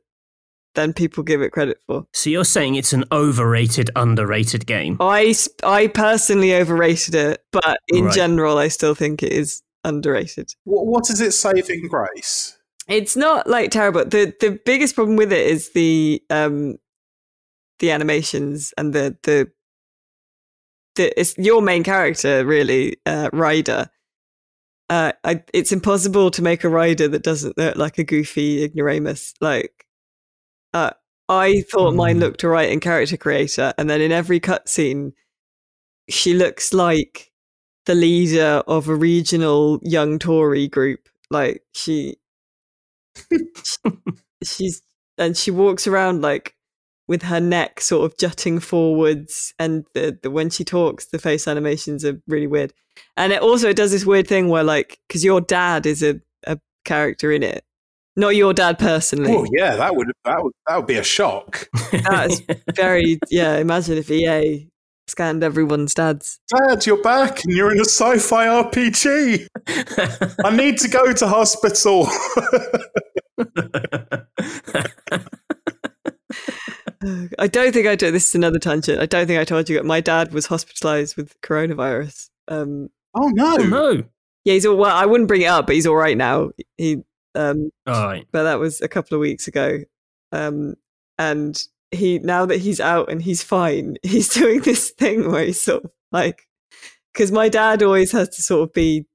than 0.74 0.92
people 0.92 1.22
give 1.24 1.42
it 1.42 1.50
credit 1.50 1.78
for. 1.86 2.06
So 2.14 2.30
you're 2.30 2.44
saying 2.44 2.76
it's 2.76 2.92
an 2.92 3.04
overrated, 3.10 3.90
underrated 3.96 4.66
game? 4.66 4.96
I, 5.00 5.34
I 5.64 5.88
personally 5.88 6.54
overrated 6.54 7.14
it, 7.16 7.42
but 7.50 7.78
in 7.88 8.04
Right. 8.04 8.14
general, 8.14 8.56
I 8.58 8.68
still 8.68 8.94
think 8.94 9.22
it 9.22 9.32
is 9.32 9.62
underrated. 9.84 10.54
What, 10.64 10.86
what 10.86 11.10
is 11.10 11.20
it 11.20 11.32
saving 11.32 11.88
grace? 11.88 12.56
It's 12.86 13.16
not 13.16 13.48
like 13.48 13.70
terrible. 13.72 14.04
the 14.04 14.34
The 14.40 14.60
biggest 14.64 14.94
problem 14.94 15.16
with 15.16 15.32
it 15.32 15.46
is 15.46 15.72
the 15.72 16.22
um 16.30 16.76
the 17.80 17.90
animations 17.90 18.72
and 18.78 18.92
the 18.92 19.16
the 19.24 19.50
the 20.96 21.18
it's 21.18 21.36
your 21.38 21.62
main 21.62 21.82
character 21.84 22.44
really, 22.44 22.96
uh, 23.06 23.30
Ryder. 23.32 23.90
Uh, 24.88 25.12
I, 25.22 25.42
it's 25.54 25.72
impossible 25.72 26.30
to 26.32 26.42
make 26.42 26.64
a 26.64 26.68
Ryder 26.68 27.08
that 27.08 27.22
doesn't 27.22 27.56
look 27.56 27.76
like 27.76 27.98
a 27.98 28.04
goofy 28.04 28.64
ignoramus. 28.64 29.34
Like, 29.40 29.86
uh, 30.74 30.90
I 31.28 31.62
thought 31.72 31.94
mine 31.94 32.18
Mm. 32.18 32.20
looked 32.20 32.44
alright 32.44 32.70
in 32.70 32.80
character 32.80 33.16
creator, 33.16 33.74
and 33.78 33.90
then 33.90 34.00
in 34.00 34.12
every 34.12 34.40
cutscene, 34.40 35.12
she 36.08 36.34
looks 36.34 36.72
like 36.74 37.32
the 37.86 37.94
leader 37.94 38.62
of 38.68 38.88
a 38.88 38.94
regional 38.94 39.80
young 39.82 40.18
Tory 40.18 40.68
group. 40.68 41.08
Like 41.30 41.62
she, 41.74 42.16
she's 44.44 44.82
and 45.18 45.36
she 45.36 45.50
walks 45.50 45.86
around 45.86 46.22
like 46.22 46.54
with 47.10 47.24
her 47.24 47.40
neck 47.40 47.80
sort 47.80 48.10
of 48.10 48.16
jutting 48.16 48.58
forwards 48.58 49.52
and 49.58 49.84
the, 49.92 50.18
the 50.22 50.30
when 50.30 50.48
she 50.48 50.64
talks 50.64 51.06
the 51.06 51.18
face 51.18 51.46
animations 51.46 52.04
are 52.04 52.22
really 52.26 52.46
weird 52.46 52.72
and 53.16 53.32
it 53.32 53.42
also 53.42 53.68
it 53.68 53.76
does 53.76 53.90
this 53.90 54.06
weird 54.06 54.26
thing 54.26 54.48
where 54.48 54.64
like 54.64 54.98
because 55.06 55.24
your 55.24 55.40
dad 55.40 55.86
is 55.86 56.02
a, 56.02 56.20
a 56.46 56.58
character 56.84 57.30
in 57.32 57.42
it. 57.42 57.64
Not 58.16 58.36
your 58.36 58.52
dad 58.52 58.78
personally. 58.78 59.32
Oh 59.32 59.46
yeah, 59.52 59.76
that 59.76 59.94
would 59.94 60.10
that 60.24 60.42
would 60.42 60.52
that 60.66 60.76
would 60.76 60.86
be 60.86 60.96
a 60.96 61.04
shock. 61.04 61.68
That's 61.92 62.42
very 62.74 63.18
yeah. 63.30 63.56
Imagine 63.58 63.98
if 63.98 64.10
EA 64.10 64.68
scanned 65.06 65.42
everyone's 65.42 65.94
dads. 65.94 66.40
Dad, 66.48 66.86
you're 66.86 67.02
back 67.02 67.44
and 67.44 67.54
you're 67.54 67.72
in 67.72 67.80
a 67.80 67.84
sci-fi 67.84 68.46
RPG. 68.46 69.46
I 70.44 70.56
need 70.56 70.78
to 70.78 70.88
go 70.88 71.12
to 71.12 71.26
hospital. 71.26 72.08
I 77.02 77.46
don't 77.46 77.72
think 77.72 77.86
I 77.86 77.96
did. 77.96 78.12
This 78.12 78.28
is 78.28 78.34
another 78.34 78.58
tangent. 78.58 79.00
I 79.00 79.06
don't 79.06 79.26
think 79.26 79.40
I 79.40 79.44
told 79.44 79.70
you. 79.70 79.82
My 79.82 80.00
dad 80.00 80.32
was 80.32 80.46
hospitalized 80.46 81.16
with 81.16 81.40
coronavirus. 81.40 82.28
Um, 82.48 82.90
oh 83.14 83.28
no! 83.28 83.56
Oh, 83.58 83.64
no. 83.64 84.04
yeah, 84.44 84.52
he's 84.54 84.66
all 84.66 84.76
well. 84.76 84.94
I 84.94 85.06
wouldn't 85.06 85.28
bring 85.28 85.42
it 85.42 85.46
up, 85.46 85.66
but 85.66 85.74
he's 85.76 85.86
all 85.86 85.96
right 85.96 86.16
now. 86.16 86.50
He, 86.76 87.02
um, 87.34 87.70
All 87.86 88.04
right. 88.04 88.26
but 88.32 88.42
that 88.42 88.58
was 88.58 88.80
a 88.80 88.88
couple 88.88 89.14
of 89.14 89.20
weeks 89.20 89.48
ago. 89.48 89.78
Um, 90.32 90.74
and 91.18 91.62
he 91.90 92.18
now 92.18 92.44
that 92.46 92.58
he's 92.60 92.80
out 92.80 93.10
and 93.10 93.22
he's 93.22 93.42
fine, 93.42 93.96
he's 94.02 94.28
doing 94.28 94.60
this 94.60 94.90
thing 94.90 95.30
where 95.30 95.44
he's 95.44 95.60
sort 95.60 95.84
of 95.84 95.90
like, 96.12 96.46
because 97.12 97.32
my 97.32 97.48
dad 97.48 97.82
always 97.82 98.12
has 98.12 98.28
to 98.30 98.42
sort 98.42 98.68
of 98.68 98.74
be 98.74 99.06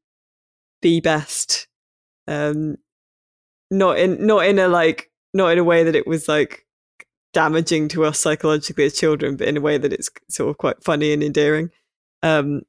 the 0.82 1.02
best, 1.02 1.68
um, 2.28 2.78
not 3.70 4.00
in 4.00 4.26
not 4.26 4.46
in 4.48 4.58
a 4.58 4.68
like 4.68 5.12
not 5.36 5.50
in 5.50 5.60
a 5.60 5.64
way 5.64 5.84
that 5.84 5.96
it 5.96 6.08
was 6.08 6.28
like 6.28 6.65
damaging 7.36 7.90
to 7.90 8.06
us 8.06 8.18
psychologically 8.18 8.86
as 8.86 8.98
children, 8.98 9.36
but 9.36 9.48
in 9.48 9.58
a 9.58 9.62
way 9.62 9.78
that 9.78 9.92
it's 9.92 10.10
sort 10.30 10.50
of 10.50 10.58
quite 10.58 10.82
funny 10.82 11.12
and 11.12 11.22
endearing. 11.22 11.70
Um, 12.24 12.62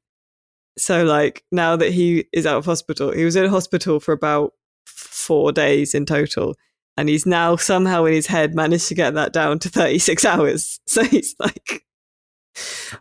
so 0.77 1.05
like 1.05 1.45
now 1.53 1.77
that 1.77 1.93
he 1.93 2.27
is 2.33 2.47
out 2.47 2.59
of 2.59 2.67
hospital, 2.67 3.13
he 3.13 3.25
was 3.25 3.37
in 3.37 3.49
hospital 3.49 4.01
for 4.01 4.13
about 4.13 4.53
four 4.85 5.53
days 5.53 5.95
in 5.95 6.05
total, 6.05 6.57
and 6.97 7.09
he's 7.09 7.25
now 7.25 7.55
somehow 7.55 8.05
in 8.07 8.13
his 8.13 8.27
head 8.27 8.55
managed 8.57 8.89
to 8.89 8.95
get 8.95 9.15
that 9.15 9.33
down 9.33 9.61
to 9.61 9.69
36 9.69 10.25
hours. 10.25 10.81
So 10.89 11.05
he's 11.05 11.37
like, 11.39 11.85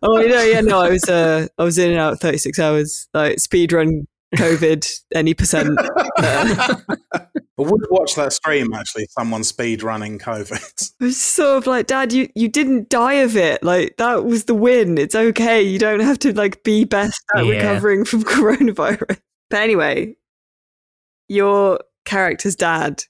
"Oh 0.03 0.17
no, 0.17 0.43
yeah, 0.43 0.61
no, 0.61 0.79
I 0.79 0.89
was 0.89 1.09
uh, 1.09 1.47
I 1.57 1.63
was 1.63 1.77
in 1.79 1.91
and 1.91 1.99
out 1.99 2.19
36 2.19 2.59
hours, 2.59 3.07
like 3.13 3.39
speed 3.39 3.73
run 3.73 4.07
COVID 4.35 4.87
any 5.13 5.33
percent." 5.33 5.77
I 7.57 7.61
would 7.61 7.85
watch 7.89 8.15
that 8.15 8.33
stream 8.33 8.73
actually. 8.73 9.07
Someone 9.11 9.43
speed 9.43 9.81
running 9.83 10.19
COVID. 10.19 10.91
It's 11.01 11.21
sort 11.21 11.57
of 11.57 11.67
like, 11.67 11.87
Dad, 11.87 12.11
you, 12.13 12.29
you 12.35 12.47
didn't 12.47 12.89
die 12.89 13.15
of 13.15 13.37
it. 13.37 13.63
Like 13.63 13.95
that 13.97 14.25
was 14.25 14.45
the 14.45 14.53
win. 14.55 14.97
It's 14.97 15.15
okay. 15.15 15.61
You 15.61 15.77
don't 15.79 15.99
have 16.01 16.19
to 16.19 16.33
like 16.33 16.63
be 16.63 16.83
best 16.83 17.21
at 17.35 17.45
Yeah. 17.45 17.51
recovering 17.55 18.03
from 18.05 18.23
coronavirus. 18.25 19.19
But 19.49 19.61
anyway, 19.61 20.15
your 21.27 21.79
character's 22.05 22.55
dad 22.55 23.03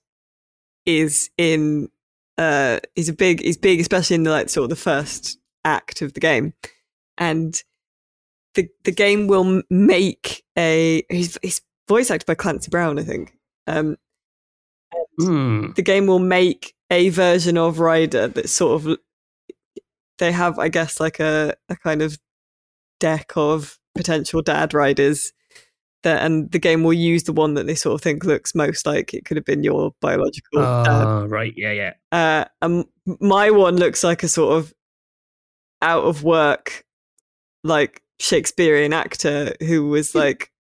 is 0.86 1.30
in 1.38 1.90
uh 2.38 2.80
he's 2.96 3.10
a 3.10 3.14
big 3.14 3.42
he's 3.42 3.58
big, 3.58 3.80
especially 3.80 4.16
in 4.16 4.24
the 4.24 4.32
like 4.32 4.50
sort 4.50 4.66
of 4.66 4.70
the 4.70 4.76
first 4.76 5.38
act 5.64 6.02
of 6.02 6.14
the 6.14 6.20
game. 6.20 6.54
And 7.18 7.60
the 8.56 8.68
the 8.84 8.92
game 8.92 9.28
will 9.28 9.62
make 9.70 10.44
a 10.58 11.04
he's, 11.10 11.38
he's 11.42 11.62
voice 11.88 12.10
acted 12.10 12.26
by 12.26 12.36
Clancy 12.36 12.70
Brown, 12.70 13.00
I 13.00 13.04
think. 13.04 13.34
Um 13.68 13.98
Hmm. 15.18 15.72
the 15.76 15.82
game 15.82 16.08
will 16.08 16.20
make 16.20 16.74
a 16.92 17.10
version 17.10 17.58
of 17.58 17.80
Ryder 17.80 18.28
that 18.28 18.50
sort 18.50 18.86
of 18.86 18.98
they 20.18 20.32
have, 20.32 20.60
I 20.60 20.68
guess, 20.68 21.00
like 21.00 21.20
a, 21.20 21.56
a 21.70 21.76
kind 21.78 22.02
of 22.02 22.18
deck 23.00 23.32
of 23.36 23.78
potential 23.96 24.42
dad 24.42 24.74
Ryders 24.74 25.32
that 26.04 26.24
and 26.24 26.52
the 26.52 26.60
game 26.60 26.84
will 26.84 26.94
use 26.94 27.24
the 27.24 27.34
one 27.34 27.56
that 27.56 27.66
they 27.66 27.76
sort 27.76 27.96
of 27.96 28.02
think 28.02 28.24
looks 28.24 28.54
most 28.56 28.86
like 28.86 29.14
it 29.14 29.26
could 29.26 29.38
have 29.38 29.46
been 29.46 29.64
your 29.64 29.92
biological 30.02 30.62
dad. 30.62 31.04
Oh, 31.06 31.26
right. 31.26 31.54
Yeah, 31.58 31.72
yeah. 31.72 31.94
Uh, 32.12 32.46
and 32.62 32.86
my 33.20 33.52
one 33.52 33.78
looks 33.78 34.04
like 34.04 34.24
a 34.24 34.28
sort 34.28 34.58
of 34.58 34.74
out 35.82 36.04
of 36.04 36.24
work, 36.24 36.86
like 37.64 38.02
Shakespearean 38.20 38.94
actor 38.94 39.54
who 39.60 39.88
was 39.88 40.16
like, 40.16 40.52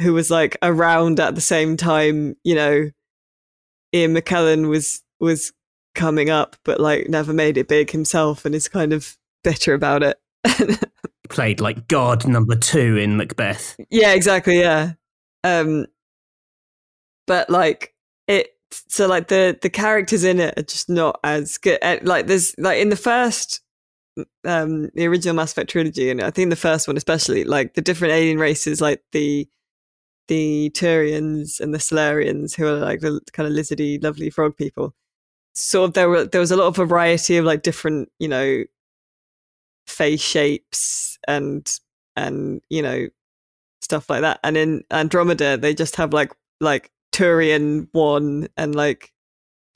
who 0.00 0.12
was 0.12 0.30
like 0.30 0.56
around 0.62 1.20
at 1.20 1.34
the 1.34 1.40
same 1.40 1.76
time, 1.76 2.36
you 2.44 2.54
know, 2.54 2.90
Ian 3.94 4.14
McKellen 4.14 4.68
was 4.68 5.02
was 5.20 5.52
coming 5.94 6.30
up, 6.30 6.56
but 6.64 6.80
like 6.80 7.08
never 7.08 7.32
made 7.32 7.56
it 7.56 7.68
big 7.68 7.90
himself, 7.90 8.44
and 8.44 8.54
is 8.54 8.68
kind 8.68 8.92
of 8.92 9.16
bitter 9.42 9.74
about 9.74 10.02
it. 10.02 10.18
Played 11.28 11.60
like 11.60 11.88
God 11.88 12.26
number 12.28 12.54
two 12.54 12.96
in 12.96 13.16
Macbeth. 13.16 13.76
Yeah, 13.90 14.12
exactly. 14.12 14.60
Yeah. 14.60 14.92
Um, 15.42 15.86
but 17.26 17.50
like 17.50 17.94
it, 18.28 18.50
so 18.70 19.06
like 19.06 19.28
the 19.28 19.58
the 19.60 19.70
characters 19.70 20.24
in 20.24 20.38
it 20.38 20.58
are 20.58 20.62
just 20.62 20.88
not 20.88 21.18
as 21.24 21.58
good. 21.58 21.78
uh, 21.82 21.98
Like 22.02 22.26
there's 22.26 22.54
like 22.58 22.78
in 22.80 22.90
the 22.90 22.96
first, 22.96 23.60
um, 24.44 24.88
the 24.94 25.06
original 25.06 25.34
Mass 25.34 25.52
Effect 25.52 25.70
trilogy, 25.70 26.10
and 26.10 26.22
I 26.22 26.30
think 26.30 26.50
the 26.50 26.56
first 26.56 26.88
one 26.88 26.96
especially, 26.96 27.44
like 27.44 27.74
the 27.74 27.82
different 27.82 28.14
alien 28.14 28.38
races, 28.38 28.80
like 28.80 29.02
the 29.12 29.48
the 30.28 30.70
Turians 30.74 31.60
and 31.60 31.72
the 31.74 31.78
Salarians, 31.78 32.54
who 32.54 32.66
are 32.66 32.78
like 32.78 33.00
the 33.00 33.20
kind 33.32 33.46
of 33.48 33.54
lizardy, 33.54 34.02
lovely 34.02 34.30
frog 34.30 34.56
people. 34.56 34.94
Sort 35.54 35.90
of 35.90 35.94
there 35.94 36.08
were 36.08 36.24
there 36.24 36.40
was 36.40 36.50
a 36.50 36.56
lot 36.56 36.66
of 36.66 36.88
variety 36.88 37.36
of 37.36 37.44
like 37.44 37.62
different, 37.62 38.10
you 38.18 38.28
know, 38.28 38.64
face 39.86 40.20
shapes 40.20 41.18
and 41.28 41.78
and 42.16 42.60
you 42.70 42.82
know 42.82 43.08
stuff 43.80 44.10
like 44.10 44.22
that. 44.22 44.40
And 44.44 44.56
in 44.56 44.84
Andromeda, 44.90 45.56
they 45.56 45.74
just 45.74 45.96
have 45.96 46.12
like 46.12 46.32
like 46.60 46.90
Turian 47.12 47.88
one 47.92 48.48
and 48.56 48.74
like 48.74 49.12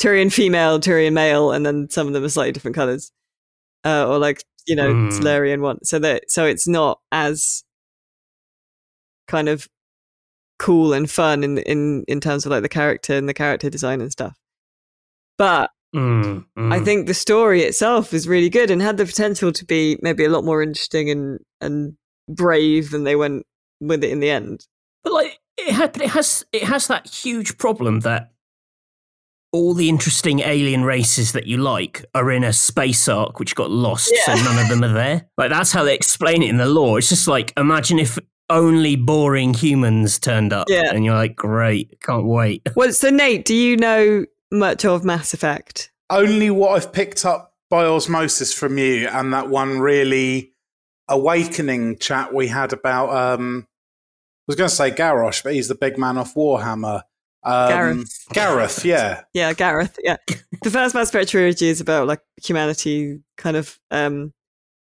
Turian 0.00 0.32
female, 0.32 0.80
Turian 0.80 1.12
male, 1.12 1.52
and 1.52 1.64
then 1.64 1.88
some 1.90 2.06
of 2.06 2.12
them 2.12 2.24
are 2.24 2.28
slightly 2.28 2.52
different 2.52 2.74
colors, 2.74 3.12
uh, 3.84 4.06
or 4.08 4.18
like 4.18 4.44
you 4.66 4.76
know 4.76 4.92
Hmm. 4.92 5.10
Salarian 5.10 5.60
one. 5.60 5.84
So 5.84 5.98
that 5.98 6.30
so 6.30 6.46
it's 6.46 6.68
not 6.68 7.00
as 7.12 7.64
kind 9.28 9.48
of 9.48 9.68
cool 10.58 10.92
and 10.92 11.10
fun 11.10 11.42
in 11.42 11.58
in 11.58 12.04
in 12.06 12.20
terms 12.20 12.44
of 12.44 12.52
like 12.52 12.62
the 12.62 12.68
character 12.68 13.14
and 13.14 13.28
the 13.28 13.34
character 13.34 13.70
design 13.70 14.00
and 14.00 14.12
stuff. 14.12 14.36
But 15.38 15.70
Mm, 15.94 16.44
I 16.56 16.60
mm. 16.60 16.84
think 16.84 17.06
the 17.06 17.14
story 17.14 17.62
itself 17.62 18.14
is 18.14 18.28
really 18.28 18.48
good 18.48 18.70
and 18.70 18.80
had 18.80 18.96
the 18.96 19.04
potential 19.04 19.50
to 19.50 19.64
be 19.64 19.98
maybe 20.02 20.24
a 20.24 20.28
lot 20.28 20.44
more 20.44 20.62
interesting 20.62 21.10
and 21.10 21.40
and 21.60 21.96
brave 22.28 22.90
than 22.90 23.02
they 23.02 23.16
went 23.16 23.44
with 23.80 24.04
it 24.04 24.10
in 24.10 24.20
the 24.20 24.30
end. 24.30 24.66
But 25.02 25.12
like 25.14 25.40
it 25.58 25.72
had, 25.72 25.92
but 25.92 26.02
it 26.02 26.10
has 26.10 26.44
it 26.52 26.62
has 26.62 26.86
that 26.86 27.08
huge 27.08 27.58
problem 27.58 28.00
that 28.00 28.30
all 29.52 29.74
the 29.74 29.88
interesting 29.88 30.40
alien 30.40 30.84
races 30.84 31.32
that 31.32 31.46
you 31.46 31.56
like 31.56 32.04
are 32.14 32.30
in 32.30 32.44
a 32.44 32.52
space 32.52 33.08
ark 33.08 33.38
which 33.40 33.54
got 33.54 33.70
lost, 33.70 34.12
so 34.24 34.34
none 34.34 34.58
of 34.58 34.68
them 34.68 34.84
are 34.84 34.92
there. 34.92 35.26
Like 35.38 35.50
that's 35.50 35.72
how 35.72 35.84
they 35.84 35.94
explain 35.94 36.42
it 36.42 36.50
in 36.50 36.56
the 36.58 36.66
lore. 36.66 36.98
It's 36.98 37.08
just 37.08 37.26
like 37.26 37.52
imagine 37.56 37.98
if 37.98 38.18
only 38.48 38.96
boring 38.96 39.54
humans 39.54 40.18
turned 40.18 40.52
up, 40.52 40.66
Yeah. 40.68 40.92
and 40.94 41.04
you're 41.04 41.14
like, 41.14 41.36
great, 41.36 42.00
can't 42.00 42.26
wait. 42.26 42.62
Well, 42.76 42.92
so 42.92 43.10
Nate, 43.10 43.44
do 43.44 43.54
you 43.54 43.76
know 43.76 44.24
much 44.52 44.84
of 44.84 45.04
Mass 45.04 45.32
Effect? 45.34 45.90
Only 46.10 46.50
what 46.50 46.72
I've 46.76 46.92
picked 46.92 47.24
up 47.24 47.54
by 47.70 47.84
osmosis 47.84 48.52
from 48.52 48.78
you 48.78 49.06
and 49.08 49.32
that 49.32 49.48
one 49.48 49.78
really 49.78 50.52
awakening 51.08 51.98
chat 51.98 52.32
we 52.34 52.48
had 52.48 52.72
about. 52.72 53.10
Um, 53.10 53.66
I 53.68 54.44
was 54.48 54.56
going 54.56 54.68
to 54.70 54.74
say 54.74 54.90
Garrosh, 54.90 55.42
but 55.44 55.54
he's 55.54 55.68
the 55.68 55.74
big 55.76 55.96
man 55.98 56.18
off 56.18 56.34
Warhammer. 56.34 57.02
Um, 57.42 57.68
Gareth. 57.68 58.26
Gareth, 58.32 58.84
yeah. 58.84 59.22
Yeah, 59.32 59.52
Gareth. 59.52 59.98
Yeah, 60.02 60.16
the 60.62 60.70
first 60.70 60.94
Mass 60.94 61.08
Effect 61.08 61.30
trilogy 61.30 61.68
is 61.68 61.80
about 61.80 62.06
like 62.06 62.20
humanity 62.42 63.20
kind 63.36 63.56
of 63.56 63.78
um, 63.90 64.32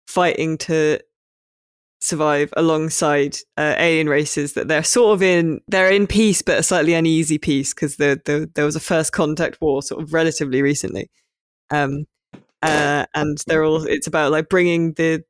fighting 0.06 0.58
to 0.58 1.00
survive 2.00 2.52
alongside 2.56 3.36
uh, 3.58 3.74
alien 3.76 4.08
races 4.08 4.54
that 4.54 4.68
they're 4.68 4.82
sort 4.82 5.14
of 5.14 5.22
in 5.22 5.60
they're 5.68 5.90
in 5.90 6.06
peace 6.06 6.40
but 6.40 6.58
a 6.58 6.62
slightly 6.62 6.94
uneasy 6.94 7.36
peace 7.36 7.74
because 7.74 7.96
the, 7.96 8.18
the 8.24 8.50
there 8.54 8.64
was 8.64 8.74
a 8.74 8.80
first 8.80 9.12
contact 9.12 9.60
war 9.60 9.82
sort 9.82 10.02
of 10.02 10.14
relatively 10.14 10.62
recently 10.62 11.10
um 11.70 12.06
uh 12.62 13.04
and 13.14 13.38
they're 13.46 13.64
all 13.64 13.84
it's 13.86 14.06
about 14.06 14.32
like 14.32 14.48
bringing 14.48 14.94
the 14.94 15.22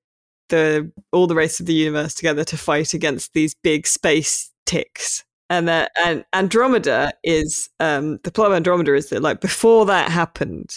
the 0.49 0.91
all 1.13 1.27
the 1.27 1.35
race 1.35 1.59
of 1.59 1.67
the 1.67 1.75
universe 1.75 2.15
together 2.15 2.45
to 2.45 2.57
fight 2.57 2.95
against 2.95 3.33
these 3.33 3.55
big 3.65 3.85
space 3.85 4.53
ticks 4.65 5.25
and 5.51 5.69
and 5.69 6.25
andromeda 6.33 7.13
is 7.23 7.69
um 7.81 8.19
the 8.23 8.31
plot 8.31 8.47
of 8.47 8.55
andromeda 8.55 8.95
is 8.95 9.11
that 9.11 9.21
like 9.21 9.41
before 9.41 9.85
that 9.85 10.11
happened 10.11 10.71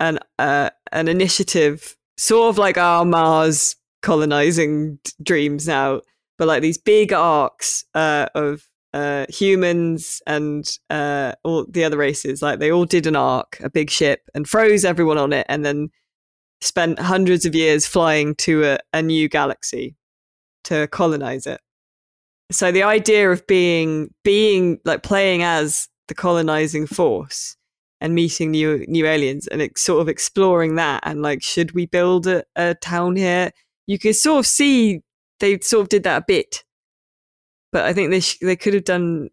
an 0.00 0.18
uh 0.38 0.70
an 0.92 1.08
initiative 1.08 1.96
sort 2.16 2.48
of 2.48 2.56
like 2.56 2.78
our 2.78 3.04
mars 3.04 3.76
colonizing 4.00 4.98
dreams 5.22 5.66
now 5.66 6.00
but 6.38 6.48
like 6.48 6.62
these 6.62 6.78
big 6.78 7.12
arks 7.12 7.84
uh 7.94 8.26
of 8.34 8.62
uh 8.94 9.26
humans 9.28 10.22
and 10.26 10.78
uh 10.90 11.32
all 11.44 11.66
the 11.68 11.84
other 11.84 11.96
races 11.96 12.42
like 12.42 12.58
they 12.58 12.70
all 12.70 12.84
did 12.84 13.06
an 13.06 13.16
ark 13.16 13.58
a 13.62 13.70
big 13.70 13.90
ship 13.90 14.22
and 14.34 14.48
froze 14.48 14.84
everyone 14.84 15.18
on 15.18 15.32
it 15.32 15.46
and 15.48 15.64
then 15.64 15.88
spent 16.60 16.98
hundreds 16.98 17.44
of 17.44 17.54
years 17.56 17.86
flying 17.86 18.34
to 18.36 18.64
a, 18.64 18.78
a 18.92 19.02
new 19.02 19.28
galaxy 19.28 19.96
to 20.62 20.86
colonize 20.88 21.46
it 21.46 21.60
so 22.50 22.72
the 22.72 22.82
idea 22.82 23.30
of 23.30 23.46
being 23.46 24.12
being 24.24 24.78
like 24.84 25.02
playing 25.02 25.42
as 25.42 25.88
the 26.08 26.14
colonizing 26.14 26.86
force 26.86 27.56
and 28.00 28.14
meeting 28.14 28.50
new 28.50 28.84
new 28.88 29.06
aliens 29.06 29.46
and 29.46 29.62
it's 29.62 29.80
sort 29.80 30.00
of 30.00 30.08
exploring 30.08 30.74
that 30.76 31.00
and 31.04 31.22
like 31.22 31.42
should 31.42 31.72
we 31.72 31.86
build 31.86 32.26
a, 32.26 32.44
a 32.56 32.74
town 32.74 33.16
here? 33.16 33.50
You 33.86 33.98
can 33.98 34.12
sort 34.12 34.40
of 34.40 34.46
see 34.46 35.02
they 35.40 35.58
sort 35.60 35.82
of 35.82 35.88
did 35.88 36.02
that 36.04 36.22
a 36.22 36.24
bit. 36.26 36.64
But 37.72 37.84
i 37.84 37.92
think 37.94 38.10
they 38.10 38.20
sh- 38.20 38.38
they 38.42 38.56
could 38.56 38.74
have 38.74 38.84
done 38.84 39.30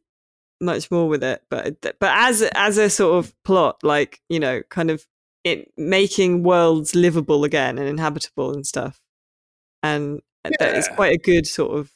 much 0.62 0.92
more 0.92 1.08
with 1.08 1.24
it. 1.24 1.42
But 1.50 1.82
but 1.82 2.12
as 2.16 2.42
as 2.54 2.78
a 2.78 2.90
sort 2.90 3.24
of 3.24 3.34
plot 3.44 3.78
like 3.84 4.22
you 4.30 4.40
know 4.40 4.62
kind 4.70 4.92
of 4.92 5.06
it 5.44 5.72
making 5.78 6.44
worlds 6.44 6.96
livable 6.96 7.44
again 7.44 7.78
and 7.78 7.88
inhabitable 7.88 8.54
and 8.54 8.66
stuff. 8.66 9.00
And 9.84 10.22
that 10.60 10.76
is 10.76 10.88
quite 10.90 11.14
a 11.14 11.18
good 11.18 11.48
sort 11.48 11.78
of 11.78 11.92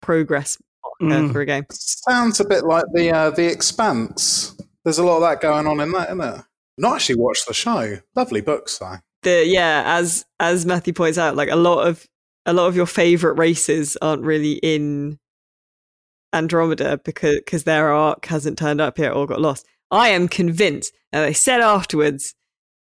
progress 0.00 0.56
marker 1.00 1.22
Mm. 1.26 1.32
for 1.32 1.40
a 1.40 1.46
game 1.46 1.64
Sounds 1.70 2.40
a 2.40 2.44
bit 2.44 2.64
like 2.64 2.84
the 2.92 3.10
uh, 3.10 3.30
the 3.30 3.46
Expanse. 3.46 4.54
There's 4.84 4.98
a 4.98 5.04
lot 5.04 5.16
of 5.16 5.22
that 5.22 5.40
going 5.40 5.66
on 5.66 5.80
in 5.80 5.92
that, 5.92 6.08
isn't 6.08 6.20
it? 6.20 6.42
Not 6.78 6.96
actually 6.96 7.16
watched 7.16 7.46
the 7.48 7.54
show. 7.54 7.98
Lovely 8.16 8.40
books 8.40 8.78
though. 8.78 8.96
the 9.22 9.44
yeah 9.46 9.82
as 9.86 10.24
as 10.38 10.64
matthew 10.66 10.92
points 10.92 11.18
out 11.18 11.36
like 11.36 11.50
a 11.50 11.56
lot 11.56 11.86
of 11.86 12.06
a 12.46 12.52
lot 12.54 12.66
of 12.68 12.76
your 12.76 12.86
favorite 12.86 13.34
races 13.38 13.96
aren't 14.02 14.22
really 14.24 14.54
in 14.62 15.18
andromeda 16.32 16.98
because 17.04 17.36
because 17.36 17.64
their 17.64 17.92
ark 17.92 18.24
hasn't 18.26 18.56
turned 18.58 18.80
up 18.80 18.98
yet 18.98 19.12
or 19.12 19.26
got 19.26 19.40
lost 19.40 19.66
i 19.90 20.08
am 20.08 20.28
convinced 20.28 20.94
and 21.12 21.24
they 21.24 21.32
said 21.32 21.60
afterwards 21.60 22.34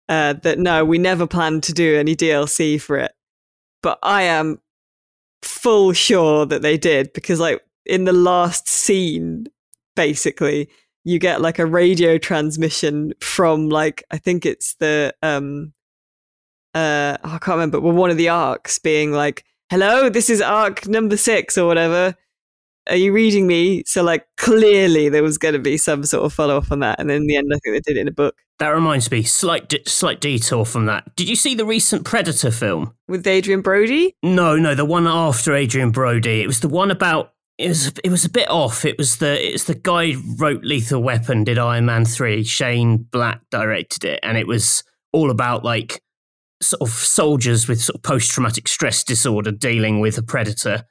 uh, 0.09 0.33
that 0.33 0.57
no 0.59 0.83
we 0.85 0.97
never 0.97 1.27
planned 1.27 1.61
to 1.63 1.73
do 1.73 1.95
any 1.97 2.15
dlc 2.15 2.81
for 2.81 2.97
it 2.97 3.11
but 3.81 3.99
i 4.01 4.21
am 4.23 4.59
full 5.43 5.93
sure 5.93 6.45
that 6.45 6.61
they 6.61 6.77
did 6.77 7.11
because 7.13 7.39
like 7.39 7.61
in 7.85 8.05
the 8.05 8.13
last 8.13 8.67
scene 8.67 9.45
basically 9.95 10.69
you 11.03 11.19
get 11.19 11.41
like 11.41 11.59
a 11.59 11.65
radio 11.65 12.17
transmission 12.17 13.13
from 13.19 13.69
like 13.69 14.03
i 14.11 14.17
think 14.17 14.45
it's 14.45 14.75
the 14.75 15.13
um 15.21 15.73
uh 16.75 17.17
i 17.23 17.37
can't 17.37 17.49
remember 17.49 17.79
but 17.79 17.93
one 17.93 18.09
of 18.09 18.17
the 18.17 18.29
arks 18.29 18.79
being 18.79 19.11
like 19.11 19.43
hello 19.69 20.09
this 20.09 20.29
is 20.29 20.41
ark 20.41 20.87
number 20.87 21.17
six 21.17 21.57
or 21.57 21.67
whatever 21.67 22.15
are 22.89 22.95
you 22.95 23.13
reading 23.13 23.47
me 23.47 23.83
so 23.85 24.03
like 24.03 24.25
clearly 24.37 25.09
there 25.09 25.23
was 25.23 25.37
going 25.37 25.53
to 25.53 25.59
be 25.59 25.77
some 25.77 26.03
sort 26.03 26.23
of 26.25 26.33
follow-up 26.33 26.71
on 26.71 26.79
that 26.79 26.99
and 26.99 27.09
then 27.09 27.21
in 27.21 27.27
the 27.27 27.35
end 27.35 27.51
i 27.53 27.57
think 27.63 27.75
they 27.75 27.91
did 27.91 27.97
it 27.97 28.01
in 28.01 28.07
a 28.07 28.11
book 28.11 28.35
That 28.59 28.69
reminds 28.69 29.09
me, 29.09 29.23
slight 29.23 29.69
di- 29.69 29.83
slight 29.85 30.19
detour 30.21 30.65
from 30.65 30.85
that. 30.85 31.15
Did 31.15 31.27
you 31.29 31.35
see 31.35 31.55
the 31.55 31.65
recent 31.65 32.05
Predator 32.05 32.51
film? 32.51 32.93
with 33.07 33.25
adrien 33.27 33.61
brody 33.61 34.15
No, 34.23 34.55
no, 34.57 34.75
the 34.75 34.85
one 34.85 35.07
after 35.07 35.53
Adrien 35.53 35.91
Brody. 35.91 36.41
It 36.41 36.47
was 36.47 36.59
the 36.59 36.69
one 36.69 36.91
about. 36.91 37.31
It 37.57 37.67
was 37.69 37.93
it 38.03 38.09
was 38.09 38.25
a 38.25 38.29
bit 38.29 38.49
off. 38.49 38.83
It 38.85 38.97
was 38.97 39.17
the 39.17 39.53
it's 39.53 39.65
the 39.65 39.75
guy 39.75 40.15
wrote 40.37 40.63
Lethal 40.63 41.03
Weapon, 41.03 41.43
did 41.43 41.57
Iron 41.57 41.85
Man 41.85 42.03
three. 42.05 42.43
Shane 42.43 42.97
Black 43.11 43.41
directed 43.51 44.03
it, 44.05 44.19
and 44.23 44.37
it 44.37 44.47
was 44.47 44.83
all 45.11 45.29
about 45.29 45.63
like 45.63 46.01
sort 46.61 46.81
of 46.81 46.89
soldiers 46.89 47.67
with 47.67 47.81
sort 47.81 47.95
of 47.95 48.03
post 48.03 48.31
traumatic 48.31 48.67
stress 48.67 49.03
disorder 49.03 49.51
dealing 49.51 49.99
with 49.99 50.17
a 50.17 50.23
predator. 50.23 50.85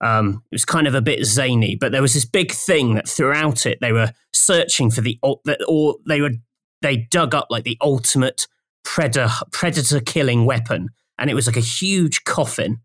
Um, 0.00 0.42
it 0.50 0.54
was 0.56 0.64
kind 0.64 0.86
of 0.86 0.94
a 0.94 1.00
bit 1.02 1.24
zany, 1.24 1.76
but 1.76 1.92
there 1.92 2.02
was 2.02 2.14
this 2.14 2.24
big 2.26 2.52
thing 2.52 2.94
that 2.94 3.08
throughout 3.08 3.64
it 3.66 3.78
they 3.80 3.92
were 3.92 4.12
searching 4.32 4.90
for 4.90 5.00
the 5.00 5.18
or 5.22 5.96
they 6.06 6.20
were 6.20 6.32
they 6.82 7.06
dug 7.10 7.34
up 7.34 7.46
like 7.50 7.64
the 7.64 7.78
ultimate 7.80 8.46
predator 8.84 9.28
predator 9.52 10.00
killing 10.00 10.44
weapon, 10.44 10.88
and 11.18 11.30
it 11.30 11.34
was 11.34 11.46
like 11.46 11.56
a 11.56 11.60
huge 11.60 12.24
coffin 12.24 12.78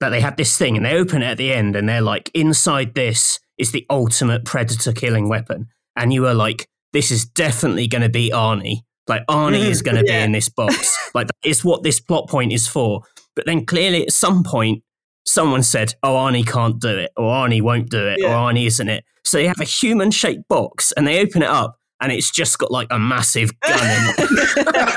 that 0.00 0.10
they 0.10 0.20
had 0.20 0.36
this 0.36 0.56
thing, 0.56 0.76
and 0.76 0.86
they 0.86 0.96
open 0.96 1.22
it 1.22 1.26
at 1.26 1.36
the 1.38 1.52
end, 1.52 1.76
and 1.76 1.88
they're 1.88 2.00
like, 2.00 2.30
inside 2.32 2.94
this 2.94 3.38
is 3.58 3.72
the 3.72 3.84
ultimate 3.90 4.44
predator 4.46 4.92
killing 4.92 5.28
weapon, 5.28 5.66
and 5.96 6.12
you 6.12 6.22
were 6.22 6.32
like, 6.34 6.68
this 6.94 7.10
is 7.10 7.26
definitely 7.26 7.86
going 7.86 8.02
to 8.02 8.08
be 8.08 8.30
Arnie. 8.30 8.78
Like 9.08 9.26
Arnie 9.26 9.66
is 9.68 9.82
going 9.86 9.96
to 9.96 10.04
Yeah. 10.06 10.20
be 10.20 10.24
in 10.24 10.32
this 10.32 10.48
box. 10.48 10.96
like 11.14 11.28
it's 11.44 11.64
what 11.64 11.82
this 11.82 12.00
plot 12.00 12.28
point 12.28 12.52
is 12.52 12.66
for. 12.66 13.02
But 13.36 13.44
then 13.46 13.66
clearly 13.66 14.02
at 14.06 14.12
some 14.12 14.42
point 14.42 14.82
someone 15.24 15.62
said, 15.62 15.94
"Oh, 16.02 16.14
Arnie 16.14 16.46
can't 16.46 16.80
do 16.80 16.88
it, 16.96 17.10
or 17.16 17.32
Arnie 17.32 17.62
won't 17.62 17.90
do 17.90 18.06
it, 18.06 18.18
Yeah. 18.20 18.28
or 18.28 18.52
Arnie 18.52 18.66
isn't 18.66 18.88
it." 18.88 19.04
So 19.24 19.38
they 19.38 19.46
have 19.46 19.60
a 19.60 19.64
human-shaped 19.64 20.48
box, 20.48 20.92
and 20.92 21.06
they 21.06 21.20
open 21.20 21.42
it 21.42 21.48
up, 21.48 21.76
and 22.00 22.10
it's 22.12 22.30
just 22.30 22.58
got 22.58 22.70
like 22.70 22.88
a 22.90 22.98
massive 22.98 23.50
gun 23.60 23.78
in 23.78 24.14
it. 24.18 24.96